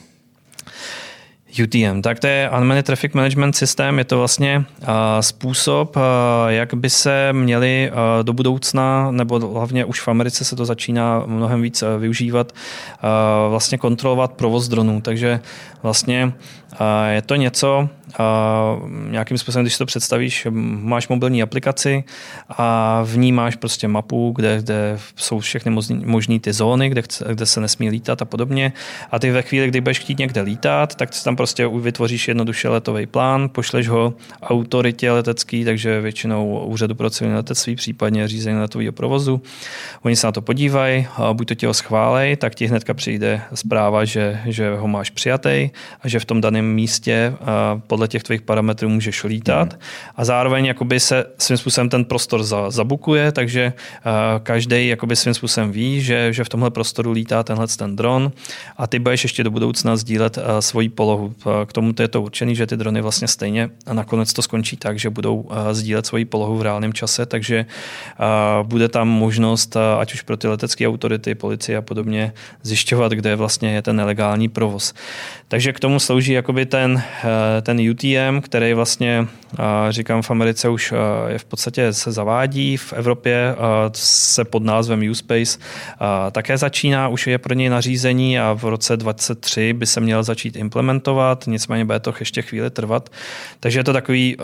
UTM, 1.64 2.02
tak 2.02 2.20
to 2.20 2.28
je 2.28 2.50
Unmanned 2.58 2.86
Traffic 2.86 3.14
Management 3.14 3.54
System, 3.54 3.98
je 3.98 4.04
to 4.04 4.18
vlastně 4.18 4.66
uh, 4.82 4.88
způsob, 5.20 5.96
uh, 5.96 6.02
jak 6.48 6.74
by 6.74 6.90
se 6.90 7.34
měli 7.34 7.92
uh, 7.92 8.24
do 8.24 8.34
budoucna, 8.34 9.12
nebo 9.12 9.40
hlavně 9.40 9.86
už 9.86 10.02
v 10.02 10.08
Americe 10.08 10.46
se 10.46 10.56
to 10.56 10.66
začíná 10.66 11.24
mnohem 11.26 11.62
víc 11.62 11.84
využívat, 12.00 12.52
vlastně 13.50 13.78
kontrolovat 13.78 14.34
provoz 14.34 14.68
dronů. 14.68 15.02
Takže 15.02 15.40
vlastně 15.84 16.34
je 17.10 17.22
to 17.22 17.36
něco, 17.36 17.90
nějakým 19.10 19.38
způsobem, 19.38 19.64
když 19.64 19.74
si 19.74 19.78
to 19.78 19.86
představíš, 19.86 20.48
máš 20.52 21.08
mobilní 21.08 21.44
aplikaci 21.44 22.04
a 22.50 23.02
v 23.06 23.18
ní 23.18 23.32
máš 23.32 23.56
prostě 23.56 23.88
mapu, 23.88 24.34
kde, 24.36 24.62
kde 24.62 25.00
jsou 25.16 25.40
všechny 25.40 25.72
možné 26.06 26.40
ty 26.40 26.54
zóny, 26.54 26.90
kde, 26.90 27.02
kde 27.34 27.46
se 27.46 27.62
nesmí 27.62 27.90
lítat 27.90 28.22
a 28.22 28.26
podobně. 28.26 28.74
A 29.12 29.20
ty 29.20 29.32
ve 29.32 29.42
chvíli, 29.42 29.68
kdy 29.68 29.82
budeš 29.82 30.00
chtít 30.00 30.20
někde 30.20 30.42
lítat, 30.42 30.96
tak 30.96 31.10
tam 31.24 31.36
prostě 31.36 31.68
vytvoříš 31.68 32.28
jednoduše 32.28 32.70
letový 32.70 33.06
plán, 33.06 33.50
pošleš 33.50 33.88
ho 33.88 34.14
autoritě 34.42 35.12
letecký, 35.12 35.66
takže 35.66 36.02
většinou 36.02 36.66
úřadu 36.66 36.96
pro 36.96 37.10
civilní 37.10 37.36
letectví, 37.36 37.76
případně 37.76 38.28
řízení 38.28 38.60
letového 38.60 38.92
provozu. 38.92 39.42
Oni 40.02 40.16
se 40.16 40.28
na 40.28 40.32
to 40.32 40.42
podívají, 40.42 41.08
buď 41.34 41.48
to 41.48 41.56
ti 41.56 41.66
ho 41.66 41.74
schválej, 41.74 42.36
tak 42.36 42.56
ti 42.56 42.66
hnedka 42.66 42.94
přijde 42.94 43.42
zpráva, 43.54 44.06
že, 44.06 44.42
že 44.46 44.76
ho 44.76 44.88
máš 44.88 45.10
přijatý 45.10 45.70
a 46.02 46.08
že 46.08 46.20
v 46.20 46.26
tom 46.26 46.42
daném 46.42 46.63
místě 46.64 47.34
podle 47.88 48.08
těch 48.08 48.24
tvých 48.24 48.42
parametrů 48.42 48.90
můžeš 48.90 49.24
lítat 49.24 49.74
mm. 49.74 49.80
a 50.16 50.26
zároveň 50.26 50.66
jakoby 50.66 51.00
se 51.00 51.26
svým 51.38 51.58
způsobem 51.58 51.90
ten 51.90 52.06
prostor 52.06 52.44
za, 52.44 52.70
zabukuje, 52.70 53.32
takže 53.32 53.74
každý 54.44 54.88
jakoby 54.88 55.16
svým 55.16 55.34
způsobem 55.34 55.72
ví, 55.72 56.02
že, 56.02 56.34
že 56.34 56.44
v 56.44 56.50
tomhle 56.50 56.72
prostoru 56.72 57.12
lítá 57.12 57.44
tenhle 57.44 57.68
ten 57.68 57.96
dron 57.96 58.32
a 58.78 58.88
ty 58.88 59.00
budeš 59.00 59.24
ještě 59.24 59.44
do 59.44 59.52
budoucna 59.52 59.96
sdílet 59.96 60.40
svoji 60.60 60.90
polohu. 60.90 61.36
K 61.66 61.74
tomu 61.74 61.94
to 61.94 62.02
je 62.02 62.08
to 62.08 62.22
určený, 62.22 62.56
že 62.56 62.68
ty 62.68 62.78
drony 62.78 63.02
vlastně 63.02 63.28
stejně 63.28 63.70
a 63.86 63.94
nakonec 63.94 64.34
to 64.34 64.42
skončí 64.42 64.78
tak, 64.78 65.00
že 65.00 65.10
budou 65.10 65.50
sdílet 65.72 66.06
svoji 66.06 66.26
polohu 66.26 66.58
v 66.58 66.62
reálném 66.62 66.94
čase, 66.94 67.26
takže 67.26 67.66
bude 68.64 68.90
tam 68.90 69.08
možnost, 69.08 69.78
ať 70.00 70.14
už 70.14 70.22
pro 70.22 70.38
ty 70.38 70.48
letecké 70.48 70.88
autority, 70.88 71.36
policie 71.36 71.78
a 71.78 71.82
podobně, 71.82 72.34
zjišťovat, 72.62 73.12
kde 73.12 73.36
vlastně 73.36 73.74
je 73.74 73.82
ten 73.82 73.96
nelegální 73.96 74.50
provoz. 74.50 74.94
Takže 75.48 75.74
k 75.74 75.80
tomu 75.80 76.00
slouží 76.00 76.34
jakoby 76.54 76.66
ten, 76.66 77.04
eh, 77.24 77.62
ten 77.62 77.80
UTM, 77.90 78.42
který 78.42 78.74
vlastně, 78.74 79.28
eh, 79.54 79.64
říkám, 79.90 80.22
v 80.22 80.32
Americe 80.32 80.70
už 80.70 80.92
eh, 80.92 81.32
je 81.32 81.38
v 81.38 81.46
podstatě 81.46 81.94
se 81.94 82.12
zavádí, 82.12 82.78
v 82.78 82.94
Evropě 82.94 83.56
se 83.94 84.46
pod 84.46 84.64
názvem 84.64 85.10
USpace 85.12 85.60
také 86.32 86.58
začíná, 86.58 87.08
už 87.08 87.28
je 87.28 87.38
pro 87.38 87.54
něj 87.54 87.70
nařízení 87.70 88.40
a 88.40 88.54
v 88.54 88.64
roce 88.64 88.98
2023 88.98 89.74
by 89.74 89.86
se 89.86 90.00
měl 90.00 90.24
začít 90.24 90.56
implementovat, 90.56 91.44
nicméně 91.48 91.86
bude 91.86 92.00
to 92.00 92.14
ještě 92.20 92.42
chvíli 92.42 92.70
trvat. 92.70 93.10
Takže 93.60 93.80
je 93.80 93.84
to 93.84 93.94
takový 93.94 94.38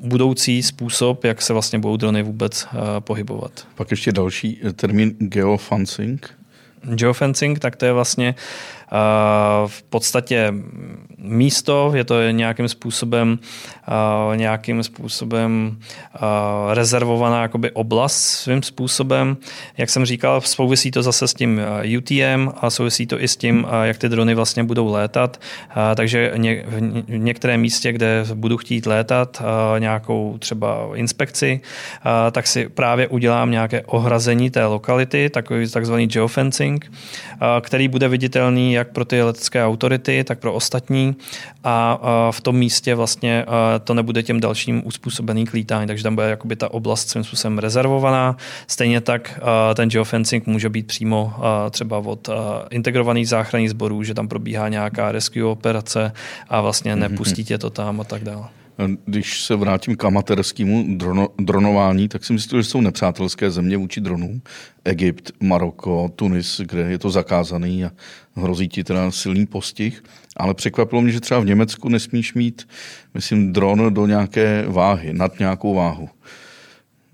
budoucí 0.00 0.62
způsob, 0.62 1.24
jak 1.24 1.42
se 1.42 1.52
vlastně 1.52 1.78
budou 1.78 1.96
drony 1.96 2.22
vůbec 2.22 2.66
pohybovat. 2.98 3.52
Pak 3.74 3.90
ještě 3.90 4.12
další 4.12 4.60
termín 4.76 5.14
geofencing. 5.18 6.30
Geofencing, 6.84 7.58
tak 7.58 7.76
to 7.76 7.84
je 7.84 7.92
vlastně 7.92 8.34
v 9.66 9.82
podstatě 9.82 10.54
místo, 11.18 11.92
je 11.94 12.04
to 12.04 12.30
nějakým 12.30 12.68
způsobem, 12.68 13.38
nějakým 14.34 14.82
způsobem 14.82 15.78
rezervovaná 16.72 17.42
jakoby 17.42 17.70
oblast 17.70 18.16
svým 18.16 18.62
způsobem. 18.62 19.36
Jak 19.78 19.90
jsem 19.90 20.04
říkal, 20.04 20.40
souvisí 20.40 20.90
to 20.90 21.02
zase 21.02 21.28
s 21.28 21.34
tím 21.34 21.60
UTM 21.98 22.48
a 22.60 22.70
souvisí 22.70 23.06
to 23.06 23.22
i 23.22 23.28
s 23.28 23.36
tím, 23.36 23.66
jak 23.82 23.98
ty 23.98 24.08
drony 24.08 24.34
vlastně 24.34 24.64
budou 24.64 24.92
létat. 24.92 25.40
Takže 25.94 26.32
v 27.08 27.16
některém 27.16 27.60
místě, 27.60 27.92
kde 27.92 28.24
budu 28.34 28.56
chtít 28.56 28.86
létat 28.86 29.42
nějakou 29.78 30.36
třeba 30.38 30.90
inspekci, 30.94 31.60
tak 32.32 32.46
si 32.46 32.68
právě 32.68 33.08
udělám 33.08 33.50
nějaké 33.50 33.82
ohrazení 33.82 34.50
té 34.50 34.66
lokality, 34.66 35.30
takový 35.30 35.70
takzvaný 35.70 36.06
geofencing, 36.06 36.92
který 37.60 37.88
bude 37.88 38.08
viditelný 38.08 38.81
jak 38.82 38.92
pro 38.92 39.04
ty 39.04 39.22
letecké 39.22 39.64
autority, 39.64 40.24
tak 40.24 40.38
pro 40.38 40.52
ostatní 40.52 41.16
a 41.64 41.98
v 42.30 42.40
tom 42.40 42.56
místě 42.56 42.94
vlastně 42.94 43.46
to 43.84 43.94
nebude 43.94 44.22
těm 44.22 44.40
dalším 44.40 44.82
uspůsobený 44.84 45.46
k 45.46 45.52
lítání, 45.52 45.86
takže 45.86 46.02
tam 46.02 46.14
bude 46.14 46.30
jakoby 46.30 46.56
ta 46.56 46.70
oblast 46.74 47.08
svým 47.08 47.24
způsobem 47.24 47.58
rezervovaná. 47.58 48.36
Stejně 48.66 49.00
tak 49.00 49.40
ten 49.74 49.88
geofencing 49.88 50.46
může 50.46 50.68
být 50.68 50.86
přímo 50.86 51.34
třeba 51.70 51.98
od 51.98 52.28
integrovaných 52.70 53.28
záchranných 53.28 53.70
sborů, 53.70 54.02
že 54.02 54.14
tam 54.14 54.28
probíhá 54.28 54.68
nějaká 54.68 55.12
rescue 55.12 55.44
operace 55.44 56.12
a 56.48 56.60
vlastně 56.60 56.92
mhm. 56.92 57.00
nepustí 57.00 57.44
tě 57.44 57.58
to 57.58 57.70
tam 57.70 58.00
a 58.00 58.04
tak 58.04 58.24
dále. 58.24 58.61
Když 59.04 59.42
se 59.42 59.56
vrátím 59.56 59.96
k 59.96 60.04
amatérskému 60.04 60.96
drono, 60.96 61.28
dronování, 61.38 62.08
tak 62.08 62.24
si 62.24 62.32
myslím, 62.32 62.60
že 62.62 62.68
jsou 62.68 62.80
nepřátelské 62.80 63.50
země 63.50 63.76
vůči 63.76 64.00
dronům. 64.00 64.42
Egypt, 64.84 65.32
Maroko, 65.40 66.10
Tunis, 66.16 66.60
kde 66.64 66.80
je 66.80 66.98
to 66.98 67.10
zakázaný 67.10 67.84
a 67.84 67.90
hrozí 68.34 68.68
ti 68.68 68.84
teda 68.84 69.10
silný 69.10 69.46
postih. 69.46 70.04
Ale 70.36 70.54
překvapilo 70.54 71.02
mě, 71.02 71.12
že 71.12 71.20
třeba 71.20 71.40
v 71.40 71.46
Německu 71.46 71.88
nesmíš 71.88 72.34
mít, 72.34 72.68
myslím, 73.14 73.52
dron 73.52 73.94
do 73.94 74.06
nějaké 74.06 74.64
váhy, 74.68 75.12
nad 75.12 75.38
nějakou 75.38 75.74
váhu. 75.74 76.08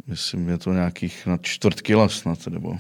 Myslím, 0.07 0.49
je 0.49 0.59
to 0.59 0.73
nějakých 0.73 1.27
nad 1.27 1.43
čtvrt 1.43 1.81
kila 1.81 2.09
snad, 2.09 2.47
nebo 2.47 2.79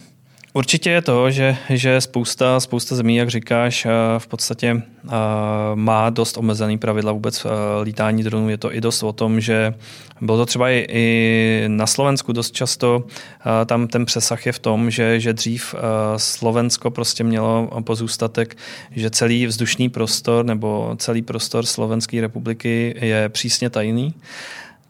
Určitě 0.58 0.90
je 0.90 1.02
to, 1.02 1.30
že, 1.30 1.56
že 1.70 2.00
spousta, 2.00 2.60
spousta 2.60 2.96
zemí, 2.96 3.16
jak 3.16 3.28
říkáš, 3.28 3.86
eh, 3.86 3.90
v 4.18 4.26
podstatě 4.26 4.82
eh, 5.04 5.10
má 5.74 6.10
dost 6.10 6.36
omezený 6.36 6.78
pravidla 6.78 7.12
vůbec 7.12 7.44
eh, 7.44 7.48
lítání 7.82 8.22
dronů. 8.22 8.48
Je 8.48 8.58
to 8.58 8.74
i 8.74 8.80
dost 8.80 9.02
o 9.02 9.12
tom, 9.12 9.40
že 9.40 9.74
bylo 10.20 10.38
to 10.38 10.46
třeba 10.46 10.70
i, 10.70 10.86
i 10.88 11.64
na 11.68 11.86
Slovensku 11.86 12.32
dost 12.32 12.54
často, 12.54 13.04
tam 13.66 13.88
ten 13.88 14.04
přesah 14.04 14.46
je 14.46 14.52
v 14.52 14.58
tom, 14.58 14.90
že, 14.90 15.20
že 15.20 15.32
dřív 15.32 15.74
Slovensko 16.16 16.90
prostě 16.90 17.24
mělo 17.24 17.70
pozůstatek, 17.84 18.56
že 18.90 19.10
celý 19.10 19.46
vzdušný 19.46 19.88
prostor 19.88 20.44
nebo 20.44 20.94
celý 20.98 21.22
prostor 21.22 21.66
Slovenské 21.66 22.20
republiky 22.20 22.94
je 23.00 23.28
přísně 23.28 23.70
tajný. 23.70 24.14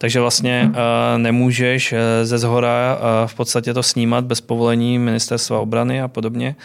Takže 0.01 0.19
vlastně 0.19 0.69
uh, 0.69 0.77
nemůžeš 1.17 1.91
uh, 1.91 1.99
ze 2.23 2.37
zhora 2.37 2.97
uh, 2.97 3.27
v 3.27 3.35
podstatě 3.35 3.73
to 3.73 3.83
snímat 3.83 4.25
bez 4.25 4.41
povolení 4.41 4.99
ministerstva 4.99 5.59
obrany 5.59 6.01
a 6.01 6.07
podobně. 6.07 6.55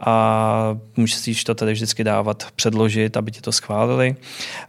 A 0.00 0.76
můžeš 0.96 1.44
to 1.44 1.54
tady 1.54 1.72
vždycky 1.72 2.04
dávat, 2.04 2.46
předložit, 2.56 3.16
aby 3.16 3.30
ti 3.30 3.40
to 3.40 3.52
schválili. 3.52 4.16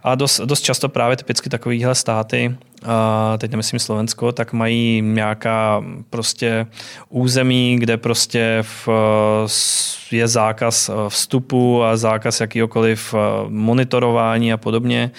A 0.02 0.14
dost, 0.14 0.40
dost 0.40 0.60
často 0.60 0.88
právě 0.88 1.16
typicky 1.16 1.50
takovýhle 1.50 1.94
státy 1.94 2.56
teď 3.38 3.50
nemyslím 3.50 3.78
Slovensko, 3.78 4.32
tak 4.32 4.52
mají 4.52 5.02
nějaká 5.02 5.84
prostě 6.10 6.66
území, 7.08 7.76
kde 7.78 7.96
prostě 7.96 8.58
v, 8.62 8.88
je 10.10 10.28
zákaz 10.28 10.90
vstupu 11.08 11.82
a 11.82 11.96
zákaz 11.96 12.40
jakýkoliv 12.40 13.14
monitorování 13.48 14.52
a 14.52 14.56
podobně. 14.56 15.10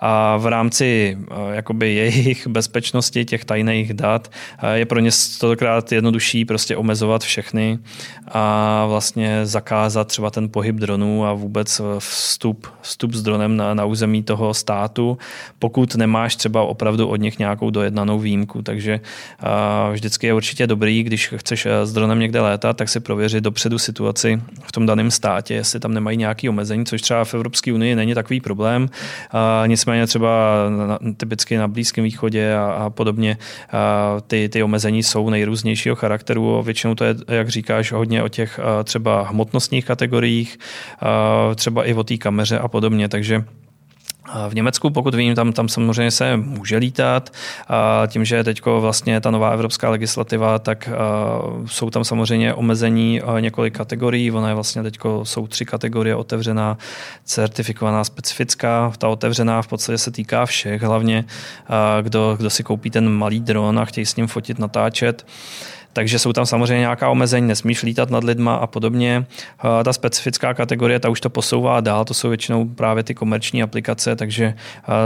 A 0.00 0.36
v 0.36 0.46
rámci 0.46 1.18
jakoby 1.50 1.94
jejich 1.94 2.46
bezpečnosti, 2.46 3.24
těch 3.24 3.44
tajných 3.44 3.94
dat, 3.94 4.30
je 4.74 4.86
pro 4.86 5.00
ně 5.00 5.10
stokrát 5.10 5.92
jednodušší 5.92 6.44
prostě 6.44 6.76
omezovat 6.76 7.22
všechny 7.22 7.78
a 8.28 8.84
vlastně 8.86 9.46
zakázat 9.46 10.08
třeba 10.08 10.30
ten 10.30 10.48
pohyb 10.48 10.76
dronů 10.76 11.26
a 11.26 11.32
vůbec 11.32 11.80
vstup, 11.98 12.66
vstup 12.80 13.12
s 13.12 13.22
dronem 13.22 13.56
na, 13.56 13.74
na 13.74 13.84
území 13.84 14.22
toho 14.22 14.54
státu, 14.54 15.18
pokud 15.58 15.94
nemáš 15.94 16.36
třeba 16.36 16.62
opravdu 16.62 17.07
od 17.08 17.16
nich 17.16 17.38
nějakou 17.38 17.70
dojednanou 17.70 18.18
výjimku. 18.18 18.62
Takže 18.62 19.00
vždycky 19.92 20.26
je 20.26 20.34
určitě 20.34 20.66
dobrý, 20.66 21.02
když 21.02 21.34
chceš 21.36 21.66
eh, 21.66 21.86
s 21.86 21.92
dronem 21.92 22.18
někde 22.18 22.40
létat, 22.40 22.76
tak 22.76 22.88
si 22.88 23.00
prověřit 23.00 23.44
dopředu 23.44 23.78
situaci 23.78 24.42
v 24.62 24.72
tom 24.72 24.86
daném 24.86 25.10
státě, 25.10 25.54
jestli 25.54 25.80
tam 25.80 25.94
nemají 25.94 26.16
nějaké 26.16 26.48
omezení, 26.48 26.86
což 26.86 27.02
třeba 27.02 27.24
v 27.24 27.34
Evropské 27.34 27.72
unii 27.72 27.94
není 27.94 28.14
takový 28.14 28.40
problém. 28.40 28.88
Nicméně 29.66 30.06
třeba 30.06 30.28
typicky 31.16 31.56
na 31.56 31.68
Blízkém 31.68 32.04
východě 32.04 32.54
a, 32.54 32.90
podobně 32.90 33.38
ty, 34.26 34.48
ty 34.48 34.62
omezení 34.62 35.02
jsou 35.02 35.30
nejrůznějšího 35.30 35.96
charakteru. 35.96 36.62
Většinou 36.62 36.94
to 36.94 37.04
je, 37.04 37.14
jak 37.28 37.48
říkáš, 37.48 37.92
hodně 37.92 38.22
o 38.22 38.28
těch 38.28 38.60
třeba 38.84 39.22
hmotnostních 39.22 39.84
kategoriích, 39.84 40.58
třeba 41.54 41.84
i 41.84 41.94
o 41.94 42.04
té 42.04 42.16
kameře 42.16 42.58
a 42.58 42.68
podobně. 42.68 43.08
Takže 43.08 43.44
v 44.48 44.54
Německu, 44.54 44.90
pokud 44.90 45.14
vím, 45.14 45.34
tam, 45.34 45.52
tam 45.52 45.68
samozřejmě 45.68 46.10
se 46.10 46.36
může 46.36 46.76
lítat. 46.76 47.30
A 47.68 48.02
tím, 48.06 48.24
že 48.24 48.44
teď 48.44 48.66
vlastně 48.66 49.20
ta 49.20 49.30
nová 49.30 49.50
evropská 49.50 49.90
legislativa, 49.90 50.58
tak 50.58 50.90
jsou 51.66 51.90
tam 51.90 52.04
samozřejmě 52.04 52.54
omezení 52.54 53.20
několik 53.40 53.76
kategorií. 53.76 54.30
Ona 54.30 54.48
je 54.48 54.54
vlastně 54.54 54.82
teď 54.82 54.98
jsou 55.22 55.46
tři 55.46 55.64
kategorie 55.64 56.14
otevřená, 56.14 56.78
certifikovaná, 57.24 58.04
specifická. 58.04 58.92
Ta 58.98 59.08
otevřená 59.08 59.62
v 59.62 59.66
podstatě 59.66 59.98
se 59.98 60.10
týká 60.10 60.46
všech, 60.46 60.82
hlavně 60.82 61.24
kdo, 62.02 62.34
kdo 62.38 62.50
si 62.50 62.62
koupí 62.62 62.90
ten 62.90 63.08
malý 63.08 63.40
dron 63.40 63.78
a 63.78 63.84
chtějí 63.84 64.06
s 64.06 64.16
ním 64.16 64.26
fotit, 64.26 64.58
natáčet 64.58 65.26
takže 65.98 66.18
jsou 66.18 66.32
tam 66.32 66.46
samozřejmě 66.46 66.80
nějaká 66.80 67.08
omezení, 67.08 67.48
nesmíš 67.48 67.82
lítat 67.82 68.10
nad 68.10 68.24
lidma 68.24 68.54
a 68.54 68.66
podobně. 68.66 69.26
Ta 69.84 69.92
specifická 69.92 70.54
kategorie, 70.54 71.00
ta 71.00 71.08
už 71.08 71.20
to 71.20 71.30
posouvá 71.30 71.80
dál, 71.80 72.04
to 72.04 72.14
jsou 72.14 72.28
většinou 72.28 72.64
právě 72.64 73.02
ty 73.02 73.14
komerční 73.14 73.62
aplikace, 73.62 74.16
takže 74.16 74.54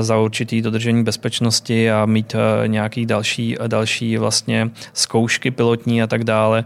za 0.00 0.16
určitý 0.18 0.62
dodržení 0.62 1.04
bezpečnosti 1.04 1.90
a 1.90 2.06
mít 2.06 2.36
nějaký 2.66 3.06
další, 3.06 3.56
další 3.66 4.16
vlastně 4.16 4.70
zkoušky 4.92 5.50
pilotní 5.50 6.02
a 6.02 6.06
tak 6.06 6.24
dále, 6.24 6.64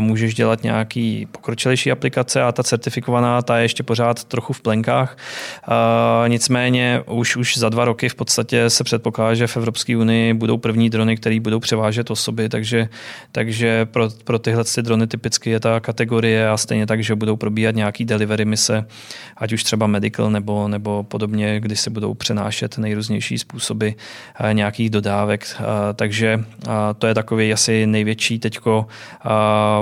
můžeš 0.00 0.34
dělat 0.34 0.62
nějaký 0.62 1.26
pokročilejší 1.32 1.92
aplikace 1.92 2.42
a 2.42 2.52
ta 2.52 2.62
certifikovaná, 2.62 3.42
ta 3.42 3.56
je 3.56 3.64
ještě 3.64 3.82
pořád 3.82 4.24
trochu 4.24 4.52
v 4.52 4.60
plenkách. 4.60 5.16
Nicméně 6.28 7.02
už, 7.06 7.36
už 7.36 7.56
za 7.56 7.68
dva 7.68 7.84
roky 7.84 8.08
v 8.08 8.14
podstatě 8.14 8.70
se 8.70 8.84
předpokládá, 8.84 9.34
že 9.34 9.46
v 9.46 9.56
Evropské 9.56 9.96
unii 9.96 10.34
budou 10.34 10.58
první 10.58 10.90
drony, 10.90 11.16
které 11.16 11.40
budou 11.40 11.60
převážet 11.60 12.10
osoby, 12.10 12.48
takže, 12.48 12.88
takže 13.32 13.51
takže 13.52 13.86
pro, 13.86 14.08
pro 14.24 14.38
tyhle 14.38 14.64
ty 14.64 14.82
drony 14.82 15.06
typicky 15.06 15.50
je 15.50 15.60
ta 15.60 15.80
kategorie 15.80 16.48
a 16.48 16.56
stejně 16.56 16.86
tak, 16.86 17.02
že 17.02 17.14
budou 17.14 17.36
probíhat 17.36 17.74
nějaký 17.74 18.04
delivery 18.04 18.44
mise, 18.44 18.86
ať 19.36 19.52
už 19.52 19.64
třeba 19.64 19.86
medical 19.86 20.30
nebo, 20.30 20.68
nebo 20.68 21.02
podobně, 21.02 21.60
kdy 21.60 21.76
se 21.76 21.90
budou 21.90 22.14
přenášet 22.14 22.78
nejrůznější 22.78 23.38
způsoby 23.38 23.88
eh, 23.88 24.54
nějakých 24.54 24.90
dodávek. 24.90 25.46
Eh, 25.60 25.64
takže 25.94 26.44
eh, 26.66 26.70
to 26.98 27.06
je 27.06 27.14
takový 27.14 27.52
asi 27.52 27.86
největší 27.86 28.38
teďko 28.38 28.86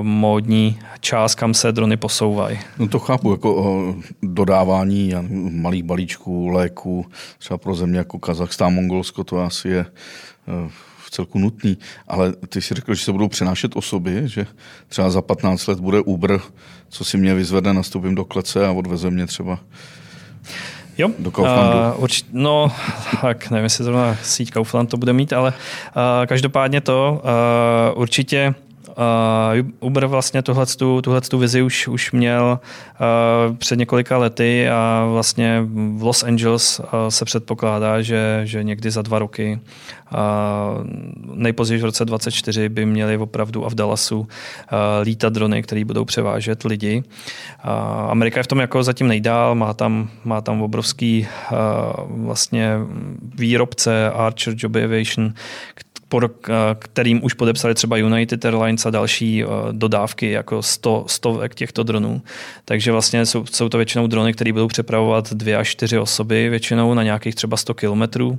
módní 0.02 0.78
část, 1.00 1.34
kam 1.34 1.54
se 1.54 1.72
drony 1.72 1.96
posouvají. 1.96 2.58
No 2.78 2.88
to 2.88 2.98
chápu, 2.98 3.30
jako 3.30 3.94
dodávání 4.22 5.14
malých 5.50 5.82
balíčků, 5.82 6.48
léků, 6.48 7.06
třeba 7.38 7.58
pro 7.58 7.74
země 7.74 7.98
jako 7.98 8.18
Kazachstán, 8.18 8.74
Mongolsko, 8.74 9.24
to 9.24 9.38
asi 9.38 9.68
je 9.68 9.86
celku 11.10 11.38
nutný, 11.38 11.78
ale 12.08 12.32
ty 12.48 12.62
si 12.62 12.74
řekl, 12.74 12.94
že 12.94 13.04
se 13.04 13.12
budou 13.12 13.28
přenášet 13.28 13.76
osoby, 13.76 14.22
že 14.24 14.46
třeba 14.88 15.10
za 15.10 15.22
15 15.22 15.66
let 15.66 15.80
bude 15.80 16.00
Uber, 16.00 16.40
co 16.88 17.04
si 17.04 17.18
mě 17.18 17.34
vyzvedne, 17.34 17.74
nastoupím 17.74 18.14
do 18.14 18.24
klece 18.24 18.66
a 18.66 18.72
odveze 18.72 19.10
mě 19.10 19.26
třeba 19.26 19.58
Jo, 20.98 21.10
do 21.18 21.30
Kauflandu. 21.30 21.78
Uh, 21.78 22.02
urč, 22.02 22.24
no, 22.32 22.72
tak 23.22 23.50
nevím, 23.50 23.64
jestli 23.64 23.84
zrovna 23.84 24.16
síť 24.22 24.50
Kaufland 24.50 24.90
to 24.90 24.96
bude 24.96 25.12
mít, 25.12 25.32
ale 25.32 25.52
uh, 25.52 26.26
každopádně 26.26 26.80
to 26.80 27.22
uh, 27.94 28.00
určitě 28.00 28.54
Uh, 29.00 29.68
Uber 29.80 30.06
vlastně 30.06 30.42
tuhletu 30.42 31.38
vizi 31.38 31.62
už, 31.62 31.88
už 31.88 32.12
měl 32.12 32.60
uh, 32.60 33.56
před 33.56 33.78
několika 33.78 34.18
lety 34.18 34.68
a 34.68 35.06
vlastně 35.12 35.62
v 35.96 36.02
Los 36.02 36.22
Angeles 36.22 36.80
uh, 36.80 36.86
se 37.08 37.24
předpokládá, 37.24 38.02
že, 38.02 38.40
že 38.44 38.64
někdy 38.64 38.90
za 38.90 39.02
dva 39.02 39.18
roky, 39.18 39.60
uh, 40.12 40.18
nejpozději 41.34 41.80
v 41.80 41.84
roce 41.84 42.04
2024 42.04 42.68
by 42.68 42.86
měli 42.86 43.16
opravdu 43.16 43.66
a 43.66 43.70
v 43.70 43.74
Dallasu 43.74 44.20
uh, 44.20 44.26
lítat 45.02 45.32
drony, 45.32 45.62
které 45.62 45.84
budou 45.84 46.04
převážet 46.04 46.64
lidi. 46.64 47.02
Uh, 47.64 47.70
Amerika 48.10 48.40
je 48.40 48.44
v 48.44 48.46
tom 48.46 48.58
jako 48.58 48.82
zatím 48.82 49.08
nejdál, 49.08 49.54
má 49.54 49.74
tam, 49.74 50.10
má 50.24 50.40
tam 50.40 50.62
obrovský 50.62 51.28
uh, 51.52 51.58
vlastně 52.24 52.74
výrobce 53.34 54.10
Archer 54.10 54.54
Job 54.56 54.76
Aviation, 54.76 55.32
kterým 56.78 57.24
už 57.24 57.34
podepsali 57.34 57.74
třeba 57.74 57.96
United 57.96 58.44
Airlines 58.44 58.86
a 58.86 58.90
další 58.90 59.44
eh, 59.44 59.46
dodávky, 59.72 60.30
jako 60.30 60.62
100, 60.62 61.04
stovek 61.08 61.54
těchto 61.54 61.82
dronů. 61.82 62.22
Takže 62.64 62.92
vlastně 62.92 63.26
jsou, 63.26 63.46
jsou 63.46 63.68
to 63.68 63.76
většinou 63.76 64.06
drony, 64.06 64.32
které 64.32 64.52
budou 64.52 64.68
přepravovat 64.68 65.32
dvě 65.32 65.56
až 65.56 65.68
čtyři 65.68 65.98
osoby, 65.98 66.48
většinou 66.48 66.94
na 66.94 67.02
nějakých 67.02 67.34
třeba 67.34 67.56
100 67.56 67.74
kilometrů 67.74 68.38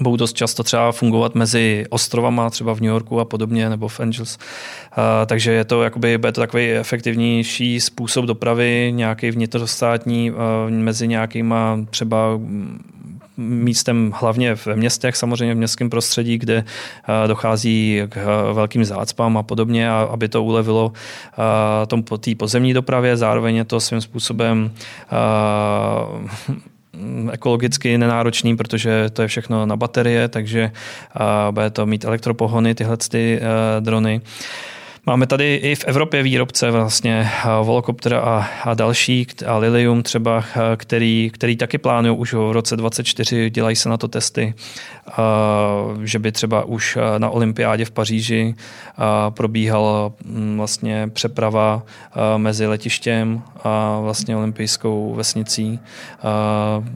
budou 0.00 0.16
dost 0.16 0.36
často 0.36 0.62
třeba 0.62 0.92
fungovat 0.92 1.34
mezi 1.34 1.84
ostrovama, 1.90 2.50
třeba 2.50 2.74
v 2.74 2.80
New 2.80 2.90
Yorku 2.90 3.20
a 3.20 3.24
podobně, 3.24 3.68
nebo 3.68 3.88
v 3.88 4.00
Angels. 4.00 4.36
Uh, 4.36 5.04
takže 5.26 5.52
je 5.52 5.64
to, 5.64 5.82
jakoby, 5.82 6.18
bude 6.18 6.32
to 6.32 6.40
takový 6.40 6.70
efektivnější 6.70 7.80
způsob 7.80 8.24
dopravy, 8.24 8.92
nějaký 8.94 9.30
vnitrostátní, 9.30 10.30
uh, 10.30 10.36
mezi 10.68 11.08
nějakýma 11.08 11.80
třeba 11.90 12.40
místem 13.38 14.12
hlavně 14.14 14.56
v 14.56 14.66
městech, 14.66 15.16
samozřejmě 15.16 15.54
v 15.54 15.58
městském 15.58 15.90
prostředí, 15.90 16.38
kde 16.38 16.64
eh, 16.64 17.28
dochází 17.28 18.02
k 18.08 18.16
eh, 18.16 18.52
velkým 18.52 18.84
zácpám 18.84 19.36
a 19.36 19.42
podobně, 19.42 19.90
a 19.90 20.08
aby 20.10 20.28
to 20.28 20.42
ulevilo 20.42 20.92
eh, 20.92 21.86
tom, 21.86 22.02
té 22.02 22.34
pozemní 22.34 22.74
dopravě. 22.74 23.16
Zároveň 23.16 23.56
je 23.56 23.64
to 23.64 23.80
svým 23.80 24.00
způsobem 24.00 24.70
ekologicky 27.32 27.98
nenáročný, 27.98 28.56
protože 28.56 29.10
to 29.12 29.22
je 29.22 29.28
všechno 29.28 29.66
na 29.66 29.76
baterie, 29.76 30.28
takže 30.28 30.70
bude 31.50 31.70
to 31.70 31.86
mít 31.86 32.04
elektropohony, 32.04 32.74
tyhle 32.74 32.96
ty 32.96 33.40
drony. 33.80 34.20
Máme 35.08 35.26
tady 35.26 35.54
i 35.54 35.74
v 35.74 35.84
Evropě 35.84 36.22
výrobce 36.22 36.70
vlastně 36.70 37.30
eh, 37.44 37.48
Volocopter 37.62 38.14
a, 38.14 38.48
a 38.64 38.74
další, 38.74 39.26
a 39.46 39.56
Lilium 39.56 40.02
třeba, 40.02 40.44
eh, 40.56 40.76
který, 40.76 41.30
který 41.34 41.56
taky 41.56 41.78
plánují 41.78 42.18
už 42.18 42.32
v 42.32 42.52
roce 42.52 42.76
2024, 42.76 43.50
dělají 43.50 43.76
se 43.76 43.88
na 43.88 43.96
to 43.96 44.08
testy, 44.08 44.54
eh, 45.08 45.12
že 46.04 46.18
by 46.18 46.32
třeba 46.32 46.64
už 46.64 46.98
na 47.18 47.30
olympiádě 47.30 47.84
v 47.84 47.90
Paříži 47.90 48.54
probíhala 49.30 50.12
mm, 50.24 50.56
vlastně 50.56 51.10
přeprava 51.12 51.82
mezi 52.36 52.66
letištěm 52.66 53.42
a 53.64 54.00
vlastně 54.00 54.36
olympijskou 54.36 55.14
vesnicí 55.14 55.80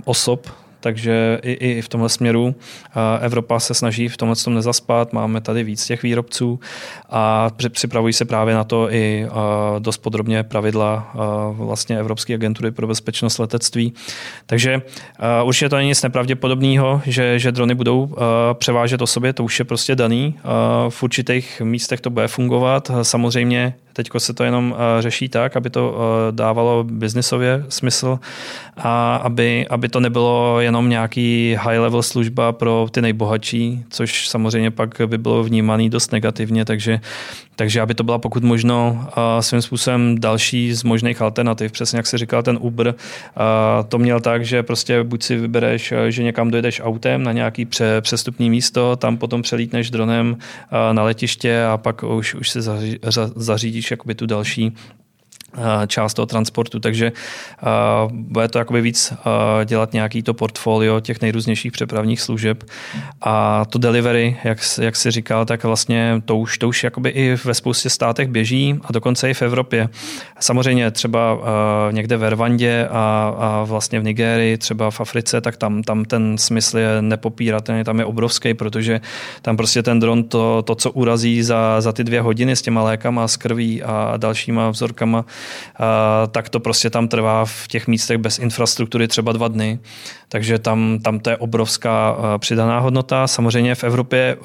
osob 0.04 0.61
takže 0.82 1.38
i, 1.42 1.52
i 1.52 1.82
v 1.82 1.88
tomhle 1.88 2.08
směru 2.08 2.54
Evropa 3.20 3.60
se 3.60 3.74
snaží 3.74 4.08
v 4.08 4.16
tomhle 4.16 4.36
tom 4.36 4.54
nezaspat. 4.54 5.12
Máme 5.12 5.40
tady 5.40 5.64
víc 5.64 5.86
těch 5.86 6.02
výrobců 6.02 6.60
a 7.10 7.50
připravují 7.68 8.12
se 8.12 8.24
právě 8.24 8.54
na 8.54 8.64
to 8.64 8.92
i 8.92 9.26
dost 9.78 9.98
podrobně 9.98 10.42
pravidla 10.42 11.12
vlastně 11.52 11.98
Evropské 11.98 12.34
agentury 12.34 12.70
pro 12.70 12.86
bezpečnost 12.86 13.38
letectví. 13.38 13.92
Takže 14.46 14.82
určitě 15.44 15.68
to 15.68 15.76
není 15.76 15.88
nic 15.88 16.02
nepravděpodobného, 16.02 17.02
že, 17.06 17.38
že 17.38 17.52
drony 17.52 17.74
budou 17.74 18.14
převážet 18.54 19.02
osobě, 19.02 19.32
to 19.32 19.44
už 19.44 19.58
je 19.58 19.64
prostě 19.64 19.96
daný. 19.96 20.34
V 20.88 21.02
určitých 21.02 21.62
místech 21.64 22.00
to 22.00 22.10
bude 22.10 22.28
fungovat. 22.28 22.90
Samozřejmě 23.02 23.74
Teď 23.92 24.08
se 24.18 24.34
to 24.34 24.44
jenom 24.44 24.74
eh, 24.76 25.02
řeší 25.02 25.28
tak, 25.28 25.56
aby 25.56 25.70
to 25.70 25.94
eh, 25.94 26.32
dávalo 26.32 26.84
biznisově 26.84 27.64
smysl 27.68 28.18
a 28.76 29.16
aby, 29.16 29.66
aby 29.70 29.88
to 29.88 30.00
nebylo 30.00 30.60
jenom 30.60 30.88
nějaký 30.88 31.56
high-level 31.60 32.02
služba 32.02 32.52
pro 32.52 32.86
ty 32.90 33.02
nejbohatší, 33.02 33.84
což 33.90 34.28
samozřejmě 34.28 34.70
pak 34.70 35.00
by 35.06 35.18
bylo 35.18 35.44
vnímané 35.44 35.88
dost 35.88 36.12
negativně, 36.12 36.64
takže, 36.64 37.00
takže 37.56 37.80
aby 37.80 37.94
to 37.94 38.04
byla 38.04 38.18
pokud 38.18 38.44
možno 38.44 39.06
eh, 39.08 39.42
svým 39.42 39.62
způsobem 39.62 40.20
další 40.20 40.72
z 40.72 40.82
možných 40.82 41.22
alternativ. 41.22 41.72
Přesně 41.72 41.96
jak 41.96 42.06
si 42.06 42.18
říkal 42.18 42.42
ten 42.42 42.58
Uber, 42.60 42.94
to 43.88 43.98
měl 43.98 44.20
tak, 44.20 44.44
že 44.44 44.62
prostě 44.62 45.02
buď 45.02 45.22
si 45.22 45.36
vybereš, 45.36 45.94
že 46.08 46.22
někam 46.22 46.50
dojedeš 46.50 46.80
autem 46.84 47.22
na 47.22 47.32
nějaký 47.32 47.64
pře, 47.64 48.00
přestupní 48.00 48.50
místo, 48.50 48.96
tam 48.96 49.16
potom 49.16 49.42
přelítneš 49.42 49.90
dronem 49.90 50.36
na 50.92 51.02
letiště 51.02 51.64
a 51.64 51.76
pak 51.76 52.02
už, 52.02 52.34
už 52.34 52.50
si 52.50 52.58
zařídíš 53.36 53.81
zařídíš 53.82 53.90
jakoby 53.90 54.14
tu 54.14 54.26
další 54.26 54.72
část 55.86 56.14
toho 56.14 56.26
transportu, 56.26 56.80
takže 56.80 57.12
uh, 57.62 58.12
bude 58.12 58.48
to 58.48 58.58
jakoby 58.58 58.80
víc 58.80 59.12
uh, 59.12 59.64
dělat 59.64 59.92
nějaký 59.92 60.22
to 60.22 60.34
portfolio 60.34 61.00
těch 61.00 61.20
nejrůznějších 61.20 61.72
přepravních 61.72 62.20
služeb 62.20 62.64
a 63.20 63.64
to 63.64 63.78
delivery, 63.78 64.36
jak, 64.44 64.58
jak 64.80 64.96
si 64.96 65.10
říkal, 65.10 65.44
tak 65.44 65.64
vlastně 65.64 66.22
to 66.24 66.36
už, 66.36 66.58
to 66.58 66.68
už 66.68 66.84
jakoby 66.84 67.10
i 67.10 67.36
ve 67.44 67.54
spoustě 67.54 67.90
státech 67.90 68.28
běží 68.28 68.78
a 68.84 68.92
dokonce 68.92 69.30
i 69.30 69.34
v 69.34 69.42
Evropě. 69.42 69.88
Samozřejmě 70.40 70.90
třeba 70.90 71.34
uh, 71.34 71.40
někde 71.90 72.16
v 72.16 72.30
Rwandě 72.30 72.88
a, 72.90 73.34
a 73.38 73.64
vlastně 73.64 74.00
v 74.00 74.04
Nigérii, 74.04 74.58
třeba 74.58 74.90
v 74.90 75.00
Africe, 75.00 75.40
tak 75.40 75.56
tam, 75.56 75.82
tam 75.82 76.04
ten 76.04 76.38
smysl 76.38 76.78
je 76.78 76.88
nepopíratelný, 77.00 77.84
tam 77.84 77.98
je 77.98 78.04
obrovský, 78.04 78.54
protože 78.54 79.00
tam 79.42 79.56
prostě 79.56 79.82
ten 79.82 80.00
dron 80.00 80.24
to, 80.24 80.62
to 80.62 80.74
co 80.74 80.90
urazí 80.90 81.42
za, 81.42 81.80
za 81.80 81.92
ty 81.92 82.04
dvě 82.04 82.20
hodiny 82.20 82.56
s 82.56 82.62
těma 82.62 82.82
lékama, 82.82 83.28
s 83.28 83.36
krví 83.36 83.82
a 83.82 84.14
dalšíma 84.16 84.70
vzorkama, 84.70 85.24
tak 86.30 86.48
to 86.48 86.60
prostě 86.60 86.90
tam 86.90 87.08
trvá 87.08 87.44
v 87.44 87.68
těch 87.68 87.86
místech 87.86 88.18
bez 88.18 88.38
infrastruktury 88.38 89.08
třeba 89.08 89.32
dva 89.32 89.48
dny. 89.48 89.78
Takže 90.32 90.58
tam, 90.58 90.98
tam 91.02 91.20
to 91.20 91.30
je 91.30 91.36
obrovská 91.36 92.16
přidaná 92.38 92.78
hodnota. 92.78 93.26
Samozřejmě 93.26 93.74
v 93.74 93.84
Evropě, 93.84 94.36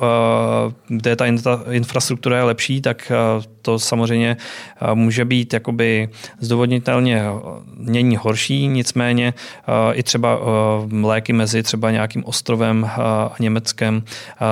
kde 0.88 1.16
ta 1.16 1.26
infrastruktura 1.72 2.38
je 2.38 2.44
lepší, 2.44 2.82
tak 2.82 3.12
to 3.62 3.80
samozřejmě 3.80 4.38
může 4.94 5.26
být 5.26 5.54
jakoby 5.54 6.10
zdůvodnitelně 6.40 7.24
není 7.78 8.18
horší, 8.18 8.68
nicméně 8.68 9.34
i 9.94 10.04
třeba 10.04 10.40
léky 11.04 11.34
mezi 11.34 11.64
třeba 11.64 11.92
nějakým 11.92 12.24
ostrovem 12.26 12.90
a 12.96 13.36
Německem 13.40 14.04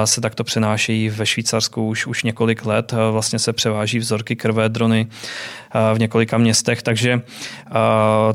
se 0.06 0.22
takto 0.22 0.44
přenášejí 0.44 1.10
ve 1.10 1.26
Švýcarsku 1.26 1.88
už, 1.88 2.08
už 2.08 2.24
několik 2.24 2.66
let. 2.66 2.94
Vlastně 3.12 3.40
se 3.40 3.54
převáží 3.54 4.00
vzorky 4.00 4.36
krve, 4.36 4.70
drony 4.70 5.08
v 5.94 6.00
několika 6.00 6.38
městech, 6.38 6.82
takže 6.82 7.22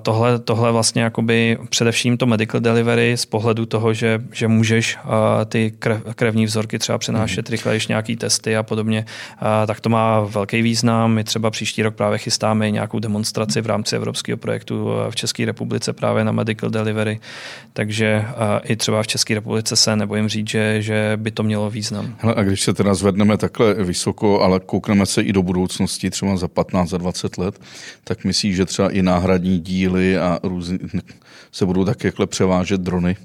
tohle, 0.03 0.39
tohle 0.39 0.73
vlastně 0.73 1.03
jakoby 1.03 1.59
především 1.69 2.17
to 2.17 2.27
medical 2.27 2.61
delivery 2.61 2.90
z 3.15 3.27
pohledu 3.27 3.67
toho, 3.67 3.95
že, 3.95 4.23
že 4.33 4.49
můžeš 4.49 4.99
ty 5.49 5.73
krevní 6.15 6.47
vzorky 6.47 6.79
třeba 6.79 6.99
přenášet 6.99 7.49
mm. 7.49 7.53
rychlejš 7.53 7.87
nějaký 7.87 8.17
testy 8.17 8.57
a 8.57 8.63
podobně, 8.63 9.05
tak 9.67 9.81
to 9.81 9.89
má 9.89 10.21
velký 10.21 10.63
význam. 10.63 11.13
My 11.13 11.25
třeba 11.25 11.51
příští 11.51 11.83
rok 11.83 11.95
právě 11.95 12.19
chystáme 12.19 12.71
nějakou 12.71 12.99
demonstraci 12.99 13.61
v 13.61 13.67
rámci 13.67 13.97
evropského 13.97 14.37
projektu 14.37 14.89
v 15.11 15.17
České 15.17 15.45
republice 15.45 15.93
právě 15.93 16.25
na 16.25 16.33
medical 16.33 16.71
delivery, 16.71 17.21
takže 17.73 18.25
i 18.65 18.77
třeba 18.77 19.03
v 19.03 19.07
České 19.07 19.35
republice 19.35 19.77
se 19.77 19.97
nebojím 19.97 20.29
říct, 20.29 20.49
že, 20.49 20.83
že 20.83 21.13
by 21.17 21.31
to 21.31 21.43
mělo 21.43 21.71
význam. 21.71 22.17
Hele, 22.19 22.35
a 22.35 22.43
když 22.43 22.61
se 22.61 22.75
teda 22.75 22.95
zvedneme 22.95 23.37
takhle 23.37 23.75
vysoko, 23.75 24.41
ale 24.41 24.61
koukneme 24.61 25.07
se 25.07 25.23
i 25.23 25.33
do 25.33 25.43
budoucnosti, 25.43 26.11
třeba 26.11 26.37
za 26.37 26.49
15, 26.49 26.89
za 26.89 26.99
20 26.99 27.39
let, 27.39 27.61
tak 28.05 28.25
myslíš, 28.25 28.57
že 28.57 28.65
třeba 28.65 28.91
i 28.91 29.03
náhradní 29.03 29.59
díly 29.59 30.19
a 30.19 30.39
různý, 30.43 30.79
se 31.53 31.67
budou 31.67 31.85
tak 31.85 32.05
jakhle 32.05 32.27
převážet 32.27 32.80
drony, 32.81 33.17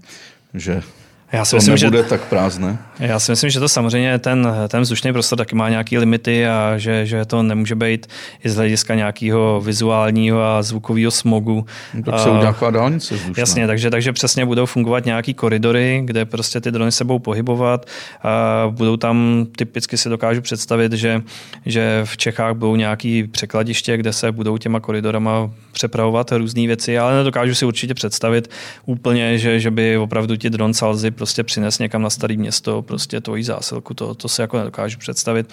že 0.54 0.84
já 1.32 1.46
si 1.46 1.52
to 1.52 1.58
myslím, 1.58 1.76
nebude 1.76 2.04
že, 2.04 2.10
tak 2.10 2.22
prázdné. 2.22 2.78
Já 3.00 3.20
si 3.20 3.32
myslím, 3.32 3.50
že 3.50 3.60
to 3.60 3.70
samozřejmě 3.70 4.20
ten, 4.20 4.48
ten 4.68 4.82
vzdušný 4.82 5.14
prostor 5.14 5.38
taky 5.38 5.56
má 5.56 5.70
nějaké 5.70 6.00
limity 6.00 6.48
a 6.48 6.74
že, 6.78 7.06
že 7.06 7.26
to 7.26 7.44
nemůže 7.44 7.76
být 7.76 8.08
i 8.44 8.50
z 8.50 8.56
hlediska 8.56 8.96
nějakého 8.96 9.62
vizuálního 9.62 10.44
a 10.44 10.64
zvukového 10.64 11.12
smogu. 11.12 11.66
No, 11.94 12.04
tak 12.04 12.20
se 12.20 12.30
udělá 12.30 12.72
dálnice 12.72 13.16
vzdušná. 13.16 13.42
Jasně, 13.42 13.68
takže, 13.68 13.90
takže 13.90 14.14
přesně 14.14 14.46
budou 14.46 14.66
fungovat 14.66 15.06
nějaký 15.06 15.34
koridory, 15.34 16.02
kde 16.06 16.26
prostě 16.26 16.62
ty 16.62 16.72
drony 16.72 16.92
se 16.92 17.04
budou 17.04 17.20
pohybovat. 17.20 17.86
A 18.24 18.66
budou 18.70 18.98
tam, 18.98 19.48
typicky 19.56 19.98
si 19.98 20.10
dokážu 20.10 20.42
představit, 20.42 20.94
že, 20.94 21.22
že 21.66 22.02
v 22.04 22.18
Čechách 22.18 22.54
budou 22.54 22.76
nějaký 22.76 23.24
překladiště, 23.24 23.98
kde 23.98 24.14
se 24.14 24.32
budou 24.32 24.58
těma 24.58 24.80
koridorama 24.80 25.52
přepravovat 25.72 26.32
různé 26.32 26.68
věci, 26.68 26.98
ale 26.98 27.18
nedokážu 27.18 27.56
si 27.56 27.66
určitě 27.66 27.94
představit 27.94 28.50
úplně, 28.86 29.38
že, 29.38 29.60
že 29.60 29.72
by 29.72 29.98
opravdu 29.98 30.36
ti 30.36 30.50
dron 30.50 30.74
salzy 30.74 31.12
prostě 31.16 31.44
přines 31.44 31.80
někam 31.80 32.02
na 32.02 32.10
staré 32.10 32.38
město 32.38 32.82
prostě 32.82 33.22
tvojí 33.22 33.44
zásilku, 33.44 33.94
to, 33.94 34.16
to 34.16 34.28
si 34.28 34.42
jako 34.42 34.58
nedokážu 34.58 35.00
představit. 35.00 35.50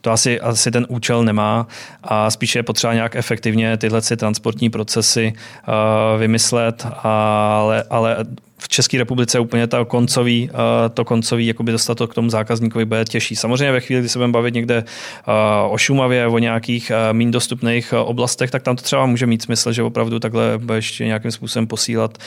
To 0.00 0.10
asi, 0.10 0.40
asi 0.40 0.70
ten 0.70 0.86
účel 0.88 1.24
nemá 1.24 1.66
a 2.02 2.30
spíše 2.30 2.58
je 2.58 2.62
potřeba 2.62 2.94
nějak 2.94 3.16
efektivně 3.16 3.76
tyhle 3.76 4.00
transportní 4.00 4.70
procesy 4.70 5.32
uh, 5.32 6.20
vymyslet, 6.20 6.86
ale, 7.02 7.84
ale 7.90 8.16
v 8.60 8.68
České 8.68 8.98
republice 8.98 9.40
úplně 9.40 9.66
to 9.66 9.84
koncový, 9.84 10.50
eh, 10.52 10.88
to 10.88 11.04
koncový 11.04 11.46
jakoby 11.46 11.72
dostat 11.72 11.94
to 11.94 12.08
k 12.08 12.14
tomu 12.14 12.30
zákazníkovi 12.30 12.84
bude 12.84 13.04
těžší. 13.04 13.36
Samozřejmě 13.36 13.72
ve 13.72 13.80
chvíli, 13.80 14.00
kdy 14.00 14.08
se 14.08 14.18
budeme 14.18 14.32
bavit 14.32 14.54
někde 14.54 14.76
eh, 14.76 15.32
o 15.68 15.78
Šumavě, 15.78 16.26
o 16.26 16.38
nějakých 16.38 16.90
eh, 16.90 17.12
méně 17.12 17.30
dostupných 17.30 17.92
oblastech, 17.92 18.50
tak 18.50 18.62
tam 18.62 18.76
to 18.76 18.82
třeba 18.82 19.06
může 19.06 19.26
mít 19.26 19.42
smysl, 19.42 19.72
že 19.72 19.82
opravdu 19.82 20.18
takhle 20.18 20.58
budeš 20.58 20.98
nějakým 20.98 21.30
způsobem 21.30 21.66
posílat 21.66 22.18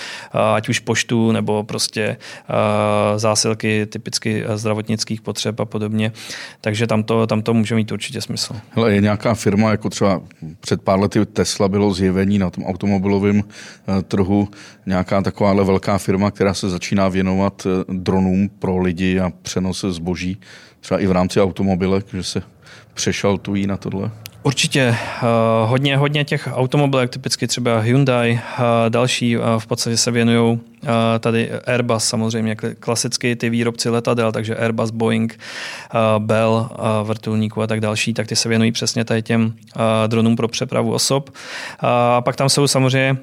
ať 0.53 0.69
už 0.69 0.79
poštu 0.79 1.31
nebo 1.31 1.63
prostě 1.63 2.17
zásilky 3.15 3.85
typicky 3.85 4.43
zdravotnických 4.55 5.21
potřeb 5.21 5.59
a 5.59 5.65
podobně. 5.65 6.11
Takže 6.61 6.87
tam 6.87 7.03
to, 7.03 7.27
tam 7.27 7.41
to 7.41 7.53
může 7.53 7.75
mít 7.75 7.91
určitě 7.91 8.21
smysl. 8.21 8.55
Hele, 8.69 8.93
je 8.93 9.01
nějaká 9.01 9.33
firma, 9.33 9.71
jako 9.71 9.89
třeba 9.89 10.21
před 10.59 10.81
pár 10.81 10.99
lety 10.99 11.25
Tesla 11.25 11.67
bylo 11.67 11.93
zjevení 11.93 12.39
na 12.39 12.49
tom 12.49 12.63
automobilovém 12.63 13.43
trhu, 14.07 14.47
nějaká 14.85 15.21
takováhle 15.21 15.63
velká 15.63 15.97
firma, 15.97 16.22
firma, 16.23 16.31
která 16.31 16.53
se 16.53 16.69
začíná 16.69 17.09
věnovat 17.09 17.67
eh, 17.67 17.85
dronům 17.87 18.49
pro 18.59 18.77
lidi 18.77 19.19
a 19.19 19.31
přenose 19.41 19.91
zboží, 19.91 20.37
třeba 20.79 20.99
i 20.99 21.07
v 21.07 21.11
rámci 21.11 21.41
automobilek, 21.41 22.05
že 22.13 22.23
se 22.23 22.41
přešaltují 22.93 23.67
na 23.67 23.77
tohle? 23.77 24.11
Určitě 24.43 24.89
uh, 24.89 25.69
hodně, 25.69 25.97
hodně 25.97 26.23
těch 26.25 26.49
automobilek, 26.51 27.09
typicky 27.09 27.47
třeba 27.47 27.79
Hyundai, 27.79 28.31
uh, 28.33 28.39
další 28.89 29.35
v 29.57 29.67
podstatě 29.67 29.97
se 29.97 30.11
věnují 30.11 30.59
tady 31.19 31.51
Airbus 31.51 32.03
samozřejmě, 32.03 32.55
klasicky 32.79 33.35
ty 33.35 33.49
výrobci 33.49 33.89
letadel, 33.89 34.31
takže 34.31 34.55
Airbus, 34.55 34.91
Boeing, 34.91 35.39
Bell, 36.17 36.69
vrtulníků 37.03 37.61
a 37.61 37.67
tak 37.67 37.79
další, 37.79 38.13
tak 38.13 38.27
ty 38.27 38.35
se 38.35 38.49
věnují 38.49 38.71
přesně 38.71 39.05
tady 39.05 39.21
těm 39.21 39.53
dronům 40.07 40.35
pro 40.35 40.47
přepravu 40.47 40.93
osob. 40.93 41.29
A 41.79 42.21
pak 42.21 42.35
tam 42.35 42.49
jsou 42.49 42.67
samozřejmě 42.67 43.17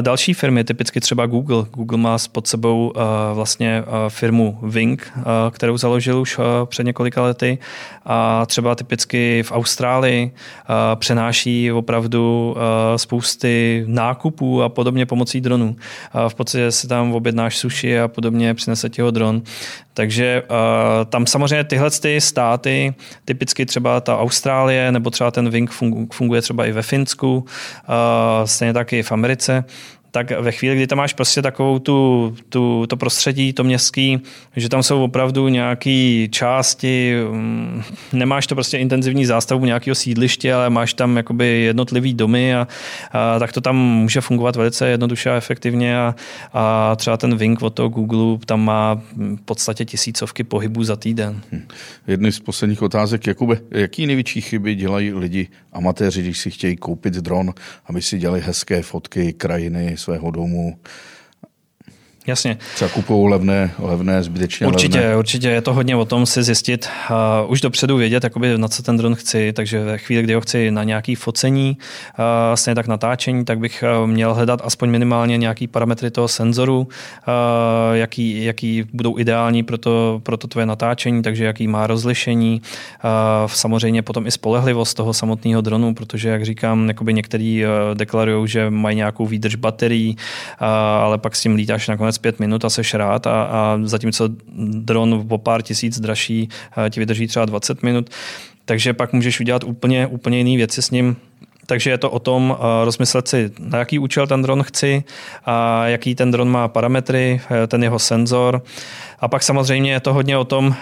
další 0.00 0.34
firmy, 0.34 0.64
typicky 0.64 1.00
třeba 1.00 1.26
Google. 1.26 1.64
Google 1.74 1.98
má 1.98 2.16
pod 2.32 2.46
sebou 2.46 2.92
vlastně 3.34 3.84
firmu 4.08 4.58
Wing, 4.62 5.12
kterou 5.50 5.76
založil 5.76 6.20
už 6.20 6.40
před 6.64 6.86
několika 6.86 7.22
lety 7.22 7.58
a 8.06 8.46
třeba 8.46 8.74
typicky 8.74 9.42
v 9.42 9.52
Austrálii 9.52 10.32
přenáší 10.94 11.72
opravdu 11.72 12.56
spousty 12.96 13.84
nákupů 13.86 14.62
a 14.62 14.68
podobně 14.68 15.06
pomocí 15.06 15.40
dronů. 15.40 15.76
V 16.28 16.34
podstatě 16.34 16.72
se 16.72 16.88
tam 16.88 17.01
objednáš 17.10 17.58
sushi 17.58 18.00
a 18.00 18.08
podobně, 18.08 18.54
přinese 18.54 18.88
ti 18.88 19.02
ho 19.02 19.10
dron. 19.10 19.42
Takže 19.94 20.42
uh, 20.42 20.56
tam 21.04 21.26
samozřejmě 21.26 21.64
tyhle 21.64 21.90
ty 21.90 22.20
státy, 22.20 22.94
typicky 23.24 23.66
třeba 23.66 24.00
ta 24.00 24.18
Austrálie 24.18 24.92
nebo 24.92 25.10
třeba 25.10 25.30
ten 25.30 25.50
Wing 25.50 25.70
funguje 26.12 26.42
třeba 26.42 26.66
i 26.66 26.72
ve 26.72 26.82
Finsku, 26.82 27.36
uh, 27.36 27.44
stejně 28.44 28.72
tak 28.72 28.92
i 28.92 29.02
v 29.02 29.12
Americe, 29.12 29.64
tak 30.12 30.30
ve 30.40 30.52
chvíli, 30.52 30.76
kdy 30.76 30.86
tam 30.86 30.98
máš 30.98 31.12
prostě 31.12 31.42
takovou 31.42 31.78
tu, 31.78 32.34
tu, 32.48 32.86
to 32.86 32.96
prostředí, 32.96 33.52
to 33.52 33.64
městský, 33.64 34.20
že 34.56 34.68
tam 34.68 34.82
jsou 34.82 35.04
opravdu 35.04 35.48
nějaké 35.48 36.26
části, 36.30 37.14
mm, 37.30 37.82
nemáš 38.12 38.46
to 38.46 38.54
prostě 38.54 38.78
intenzivní 38.78 39.26
zástavu 39.26 39.64
nějakého 39.64 39.94
sídliště, 39.94 40.54
ale 40.54 40.70
máš 40.70 40.94
tam 40.94 41.16
jakoby 41.16 41.46
jednotlivý 41.60 42.14
domy 42.14 42.54
a, 42.54 42.68
a 43.12 43.38
tak 43.38 43.52
to 43.52 43.60
tam 43.60 43.76
může 43.76 44.20
fungovat 44.20 44.56
velice 44.56 44.88
jednoduše 44.88 45.30
a 45.30 45.36
efektivně 45.36 45.98
a, 45.98 46.14
a 46.52 46.96
třeba 46.96 47.16
ten 47.16 47.36
Wing 47.36 47.62
od 47.62 47.74
toho 47.74 47.88
Google 47.88 48.38
tam 48.46 48.64
má 48.64 49.00
v 49.16 49.40
podstatě 49.44 49.84
tisícovky 49.84 50.44
pohybů 50.44 50.84
za 50.84 50.96
týden. 50.96 51.40
Hm. 51.52 51.62
Jedny 52.06 52.32
z 52.32 52.40
posledních 52.40 52.82
otázek, 52.82 53.26
Jakube, 53.26 53.58
jaký 53.70 54.06
největší 54.06 54.40
chyby 54.40 54.74
dělají 54.74 55.12
lidi, 55.12 55.48
amatéři, 55.72 56.22
když 56.22 56.38
si 56.38 56.50
chtějí 56.50 56.76
koupit 56.76 57.14
dron, 57.14 57.54
aby 57.86 58.02
si 58.02 58.18
dělali 58.18 58.40
hezké 58.40 58.82
fotky, 58.82 59.32
krajiny, 59.32 59.96
svého 60.02 60.30
domu. 60.34 60.74
Jasně. 62.26 62.58
Třeba 62.74 62.90
kupují 62.90 63.30
levné, 63.30 63.70
levné, 63.78 64.22
zbytečně 64.22 64.66
Určitě, 64.66 64.98
levné. 64.98 65.16
určitě. 65.16 65.48
Je 65.48 65.60
to 65.60 65.74
hodně 65.74 65.96
o 65.96 66.04
tom 66.04 66.26
si 66.26 66.42
zjistit, 66.42 66.88
uh, 67.10 67.50
už 67.50 67.60
dopředu 67.60 67.96
vědět, 67.96 68.24
jakoby, 68.24 68.58
na 68.58 68.68
co 68.68 68.82
ten 68.82 68.96
dron 68.96 69.14
chci, 69.14 69.52
takže 69.52 69.84
ve 69.84 69.98
chvíli, 69.98 70.22
kdy 70.22 70.34
ho 70.34 70.40
chci 70.40 70.70
na 70.70 70.84
nějaký 70.84 71.14
focení, 71.14 71.76
uh, 72.18 72.24
stejně 72.54 72.74
tak 72.74 72.86
natáčení, 72.86 73.44
tak 73.44 73.58
bych 73.58 73.84
uh, 74.02 74.06
měl 74.06 74.34
hledat 74.34 74.60
aspoň 74.64 74.90
minimálně 74.90 75.36
nějaký 75.36 75.66
parametry 75.66 76.10
toho 76.10 76.28
senzoru, 76.28 76.80
uh, 76.80 76.86
jaký, 77.92 78.44
jaký 78.44 78.84
budou 78.92 79.18
ideální 79.18 79.62
pro 79.62 79.78
to, 79.78 80.20
pro 80.22 80.36
to 80.36 80.46
tvoje 80.46 80.66
natáčení, 80.66 81.22
takže 81.22 81.44
jaký 81.44 81.68
má 81.68 81.86
rozlišení, 81.86 82.62
uh, 83.04 83.10
samozřejmě 83.46 84.02
potom 84.02 84.26
i 84.26 84.30
spolehlivost 84.30 84.96
toho 84.96 85.14
samotného 85.14 85.60
dronu, 85.60 85.94
protože, 85.94 86.28
jak 86.28 86.44
říkám, 86.44 86.90
některý 87.10 87.64
uh, 87.64 87.70
deklarují, 87.94 88.48
že 88.48 88.70
mají 88.70 88.96
nějakou 88.96 89.26
výdrž 89.26 89.54
baterií, 89.54 90.16
uh, 90.16 90.66
ale 91.02 91.18
pak 91.18 91.36
s 91.36 91.40
tím 91.40 91.54
lítáš 91.54 91.88
nakonec 91.88 92.11
nakonec 92.12 92.18
pět 92.18 92.40
minut 92.40 92.64
a 92.64 92.70
seš 92.70 92.94
rád 92.94 93.26
a, 93.26 93.42
a 93.42 93.78
zatímco 93.84 94.28
dron 94.84 95.26
o 95.28 95.38
pár 95.38 95.62
tisíc 95.62 96.00
dražší 96.00 96.48
eh, 96.76 96.90
ti 96.90 97.00
vydrží 97.00 97.26
třeba 97.26 97.44
20 97.44 97.82
minut, 97.82 98.10
takže 98.64 98.92
pak 98.92 99.12
můžeš 99.12 99.40
udělat 99.40 99.64
úplně, 99.64 100.06
úplně 100.06 100.38
jiné 100.38 100.56
věci 100.56 100.82
s 100.82 100.90
ním, 100.90 101.16
takže 101.66 101.90
je 101.90 101.98
to 101.98 102.10
o 102.10 102.18
tom 102.18 102.50
uh, 102.50 102.84
rozmyslet 102.84 103.28
si, 103.28 103.50
na 103.58 103.78
jaký 103.78 103.98
účel 103.98 104.26
ten 104.26 104.42
dron 104.42 104.62
chci, 104.62 105.04
a 105.46 105.86
jaký 105.86 106.14
ten 106.14 106.30
dron 106.30 106.50
má 106.50 106.68
parametry, 106.68 107.40
eh, 107.50 107.66
ten 107.66 107.82
jeho 107.82 107.98
senzor. 107.98 108.62
A 109.22 109.28
pak 109.28 109.42
samozřejmě 109.42 109.92
je 109.92 110.00
to 110.00 110.14
hodně 110.14 110.36
o 110.36 110.44
tom 110.44 110.66
uh, 110.66 110.74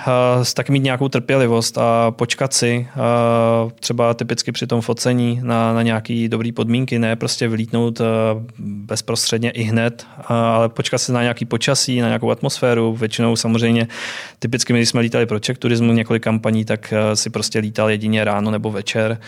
taky 0.54 0.72
mít 0.72 0.82
nějakou 0.82 1.08
trpělivost 1.08 1.78
a 1.78 2.10
počkat 2.10 2.54
si 2.54 2.88
uh, 2.96 3.70
třeba 3.80 4.14
typicky 4.14 4.52
při 4.52 4.66
tom 4.66 4.80
focení 4.80 5.40
na, 5.42 5.72
na 5.72 5.82
nějaké 5.82 6.28
dobré 6.28 6.52
podmínky, 6.52 6.98
ne 6.98 7.16
prostě 7.16 7.48
vylítnout 7.48 8.00
uh, 8.00 8.06
bezprostředně 8.58 9.50
i 9.50 9.62
hned, 9.62 10.06
ale 10.28 10.68
počkat 10.68 10.98
si 10.98 11.12
na 11.12 11.22
nějaký 11.22 11.44
počasí, 11.44 12.00
na 12.00 12.06
nějakou 12.06 12.30
atmosféru. 12.30 12.92
Většinou 12.92 13.36
samozřejmě 13.36 13.88
typicky, 14.38 14.72
když 14.72 14.88
jsme 14.88 15.00
lítali 15.00 15.26
pro 15.26 15.38
Czech 15.38 15.58
turismu 15.58 15.92
několik 15.92 16.22
kampaní, 16.22 16.64
tak 16.64 16.94
si 17.14 17.30
prostě 17.30 17.58
lítal 17.58 17.90
jedině 17.90 18.24
ráno 18.24 18.50
nebo 18.50 18.70
večer 18.70 19.20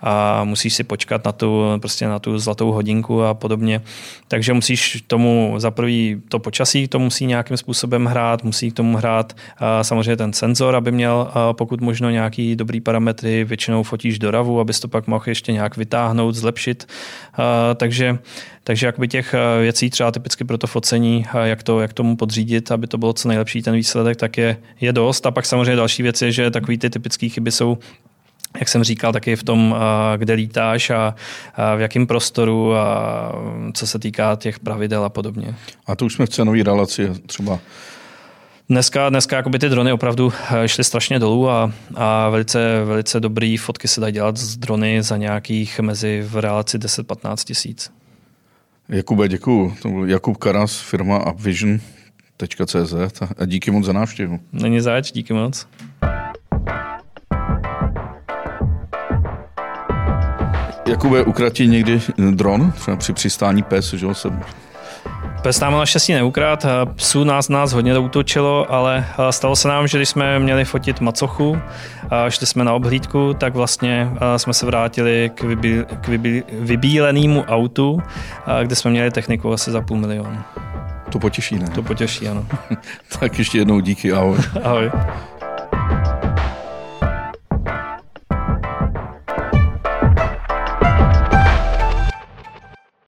a 0.00 0.44
musíš 0.44 0.74
si 0.74 0.84
počkat 0.84 1.08
počkat 1.08 1.24
na 1.24 1.32
tu, 1.32 1.64
prostě 1.80 2.08
na 2.08 2.18
tu 2.18 2.38
zlatou 2.38 2.72
hodinku 2.72 3.22
a 3.22 3.34
podobně. 3.34 3.80
Takže 4.28 4.52
musíš 4.52 5.04
tomu 5.06 5.54
za 5.56 5.70
prvý 5.70 6.22
to 6.28 6.38
počasí, 6.38 6.88
to 6.88 6.98
musí 6.98 7.26
nějakým 7.26 7.56
způsobem 7.56 8.06
hrát, 8.06 8.44
musí 8.44 8.57
k 8.70 8.74
tomu 8.74 8.96
hrát 8.96 9.36
samozřejmě 9.82 10.16
ten 10.16 10.32
senzor, 10.32 10.76
aby 10.76 10.92
měl 10.92 11.30
pokud 11.52 11.80
možno 11.80 12.10
nějaký 12.10 12.56
dobrý 12.56 12.80
parametry, 12.80 13.44
většinou 13.44 13.82
fotíš 13.82 14.18
do 14.18 14.30
RAVu, 14.30 14.60
abys 14.60 14.80
to 14.80 14.88
pak 14.88 15.06
mohl 15.06 15.24
ještě 15.26 15.52
nějak 15.52 15.76
vytáhnout, 15.76 16.34
zlepšit. 16.34 16.86
Takže 17.76 18.18
takže 18.64 18.86
jakoby 18.86 19.08
těch 19.08 19.34
věcí 19.60 19.90
třeba 19.90 20.10
typicky 20.10 20.44
pro 20.44 20.58
to 20.58 20.66
focení, 20.66 21.26
jak, 21.42 21.62
to, 21.62 21.80
jak 21.80 21.92
tomu 21.92 22.16
podřídit, 22.16 22.72
aby 22.72 22.86
to 22.86 22.98
bylo 22.98 23.12
co 23.12 23.28
nejlepší 23.28 23.62
ten 23.62 23.74
výsledek, 23.74 24.16
tak 24.16 24.38
je, 24.38 24.56
je 24.80 24.92
dost. 24.92 25.26
A 25.26 25.30
pak 25.30 25.46
samozřejmě 25.46 25.76
další 25.76 26.02
věc 26.02 26.22
je, 26.22 26.32
že 26.32 26.50
takový 26.50 26.78
ty 26.78 26.90
typické 26.90 27.28
chyby 27.28 27.52
jsou 27.52 27.78
jak 28.58 28.68
jsem 28.68 28.84
říkal, 28.84 29.12
taky 29.12 29.36
v 29.36 29.42
tom, 29.42 29.76
kde 30.16 30.34
lítáš 30.34 30.90
a 30.90 31.14
v 31.76 31.80
jakém 31.80 32.06
prostoru 32.06 32.74
a 32.74 33.32
co 33.72 33.86
se 33.86 33.98
týká 33.98 34.36
těch 34.36 34.58
pravidel 34.58 35.04
a 35.04 35.08
podobně. 35.08 35.54
A 35.86 35.96
to 35.96 36.04
už 36.04 36.14
jsme 36.14 36.26
v 36.26 36.28
cenové 36.28 36.62
relaci 36.62 37.10
třeba 37.26 37.58
Dneska, 38.70 39.08
dneska 39.08 39.36
jakoby 39.36 39.58
ty 39.58 39.68
drony 39.68 39.92
opravdu 39.92 40.32
šly 40.66 40.84
strašně 40.84 41.18
dolů 41.18 41.50
a, 41.50 41.72
a 41.94 42.28
velice, 42.28 42.84
velice 42.84 43.20
dobrý 43.20 43.56
fotky 43.56 43.88
se 43.88 44.00
dají 44.00 44.12
dělat 44.12 44.36
z 44.36 44.56
drony 44.56 45.02
za 45.02 45.16
nějakých 45.16 45.80
mezi 45.80 46.22
v 46.26 46.36
relaci 46.36 46.78
10-15 46.78 47.36
tisíc. 47.44 47.90
Jakube, 48.88 49.28
děkuju. 49.28 49.74
To 49.82 49.88
byl 49.88 50.08
Jakub 50.08 50.36
Karas, 50.36 50.80
firma 50.80 51.32
Upvision.cz 51.32 53.22
a 53.38 53.44
díky 53.44 53.70
moc 53.70 53.84
za 53.84 53.92
návštěvu. 53.92 54.40
Není 54.52 54.80
zač, 54.80 55.12
díky 55.12 55.32
moc. 55.32 55.66
Jakube, 60.86 61.22
ukratí 61.22 61.66
někdy 61.66 62.00
dron, 62.30 62.72
třeba 62.72 62.96
při 62.96 63.12
přistání 63.12 63.62
PES, 63.62 63.94
že 63.94 64.14
se 64.14 64.30
Pes 65.42 65.60
nám 65.60 65.72
naštěstí 65.72 66.12
neukrát, 66.12 66.66
psů 66.94 67.24
nás, 67.24 67.48
nás 67.48 67.72
hodně 67.72 67.94
doutočilo, 67.94 68.72
ale 68.72 69.06
stalo 69.30 69.56
se 69.56 69.68
nám, 69.68 69.86
že 69.86 69.98
když 69.98 70.08
jsme 70.08 70.38
měli 70.38 70.64
fotit 70.64 71.00
macochu, 71.00 71.58
šli 72.28 72.46
jsme 72.46 72.64
na 72.64 72.72
obhlídku, 72.74 73.34
tak 73.34 73.54
vlastně 73.54 74.10
jsme 74.36 74.54
se 74.54 74.66
vrátili 74.66 75.30
k, 75.34 75.42
vybí, 75.42 75.82
k 76.00 76.08
vybí, 76.08 76.42
vybílenému 76.52 77.44
autu, 77.48 78.02
kde 78.62 78.76
jsme 78.76 78.90
měli 78.90 79.10
techniku 79.10 79.52
asi 79.52 79.70
za 79.70 79.80
půl 79.80 79.96
milionu. 79.96 80.38
To 81.12 81.18
potěší, 81.18 81.58
ne? 81.58 81.68
To 81.74 81.82
potěší, 81.82 82.28
ano. 82.28 82.46
tak 83.20 83.38
ještě 83.38 83.58
jednou 83.58 83.80
díky, 83.80 84.12
ahoj. 84.12 84.38
ahoj. 84.64 84.90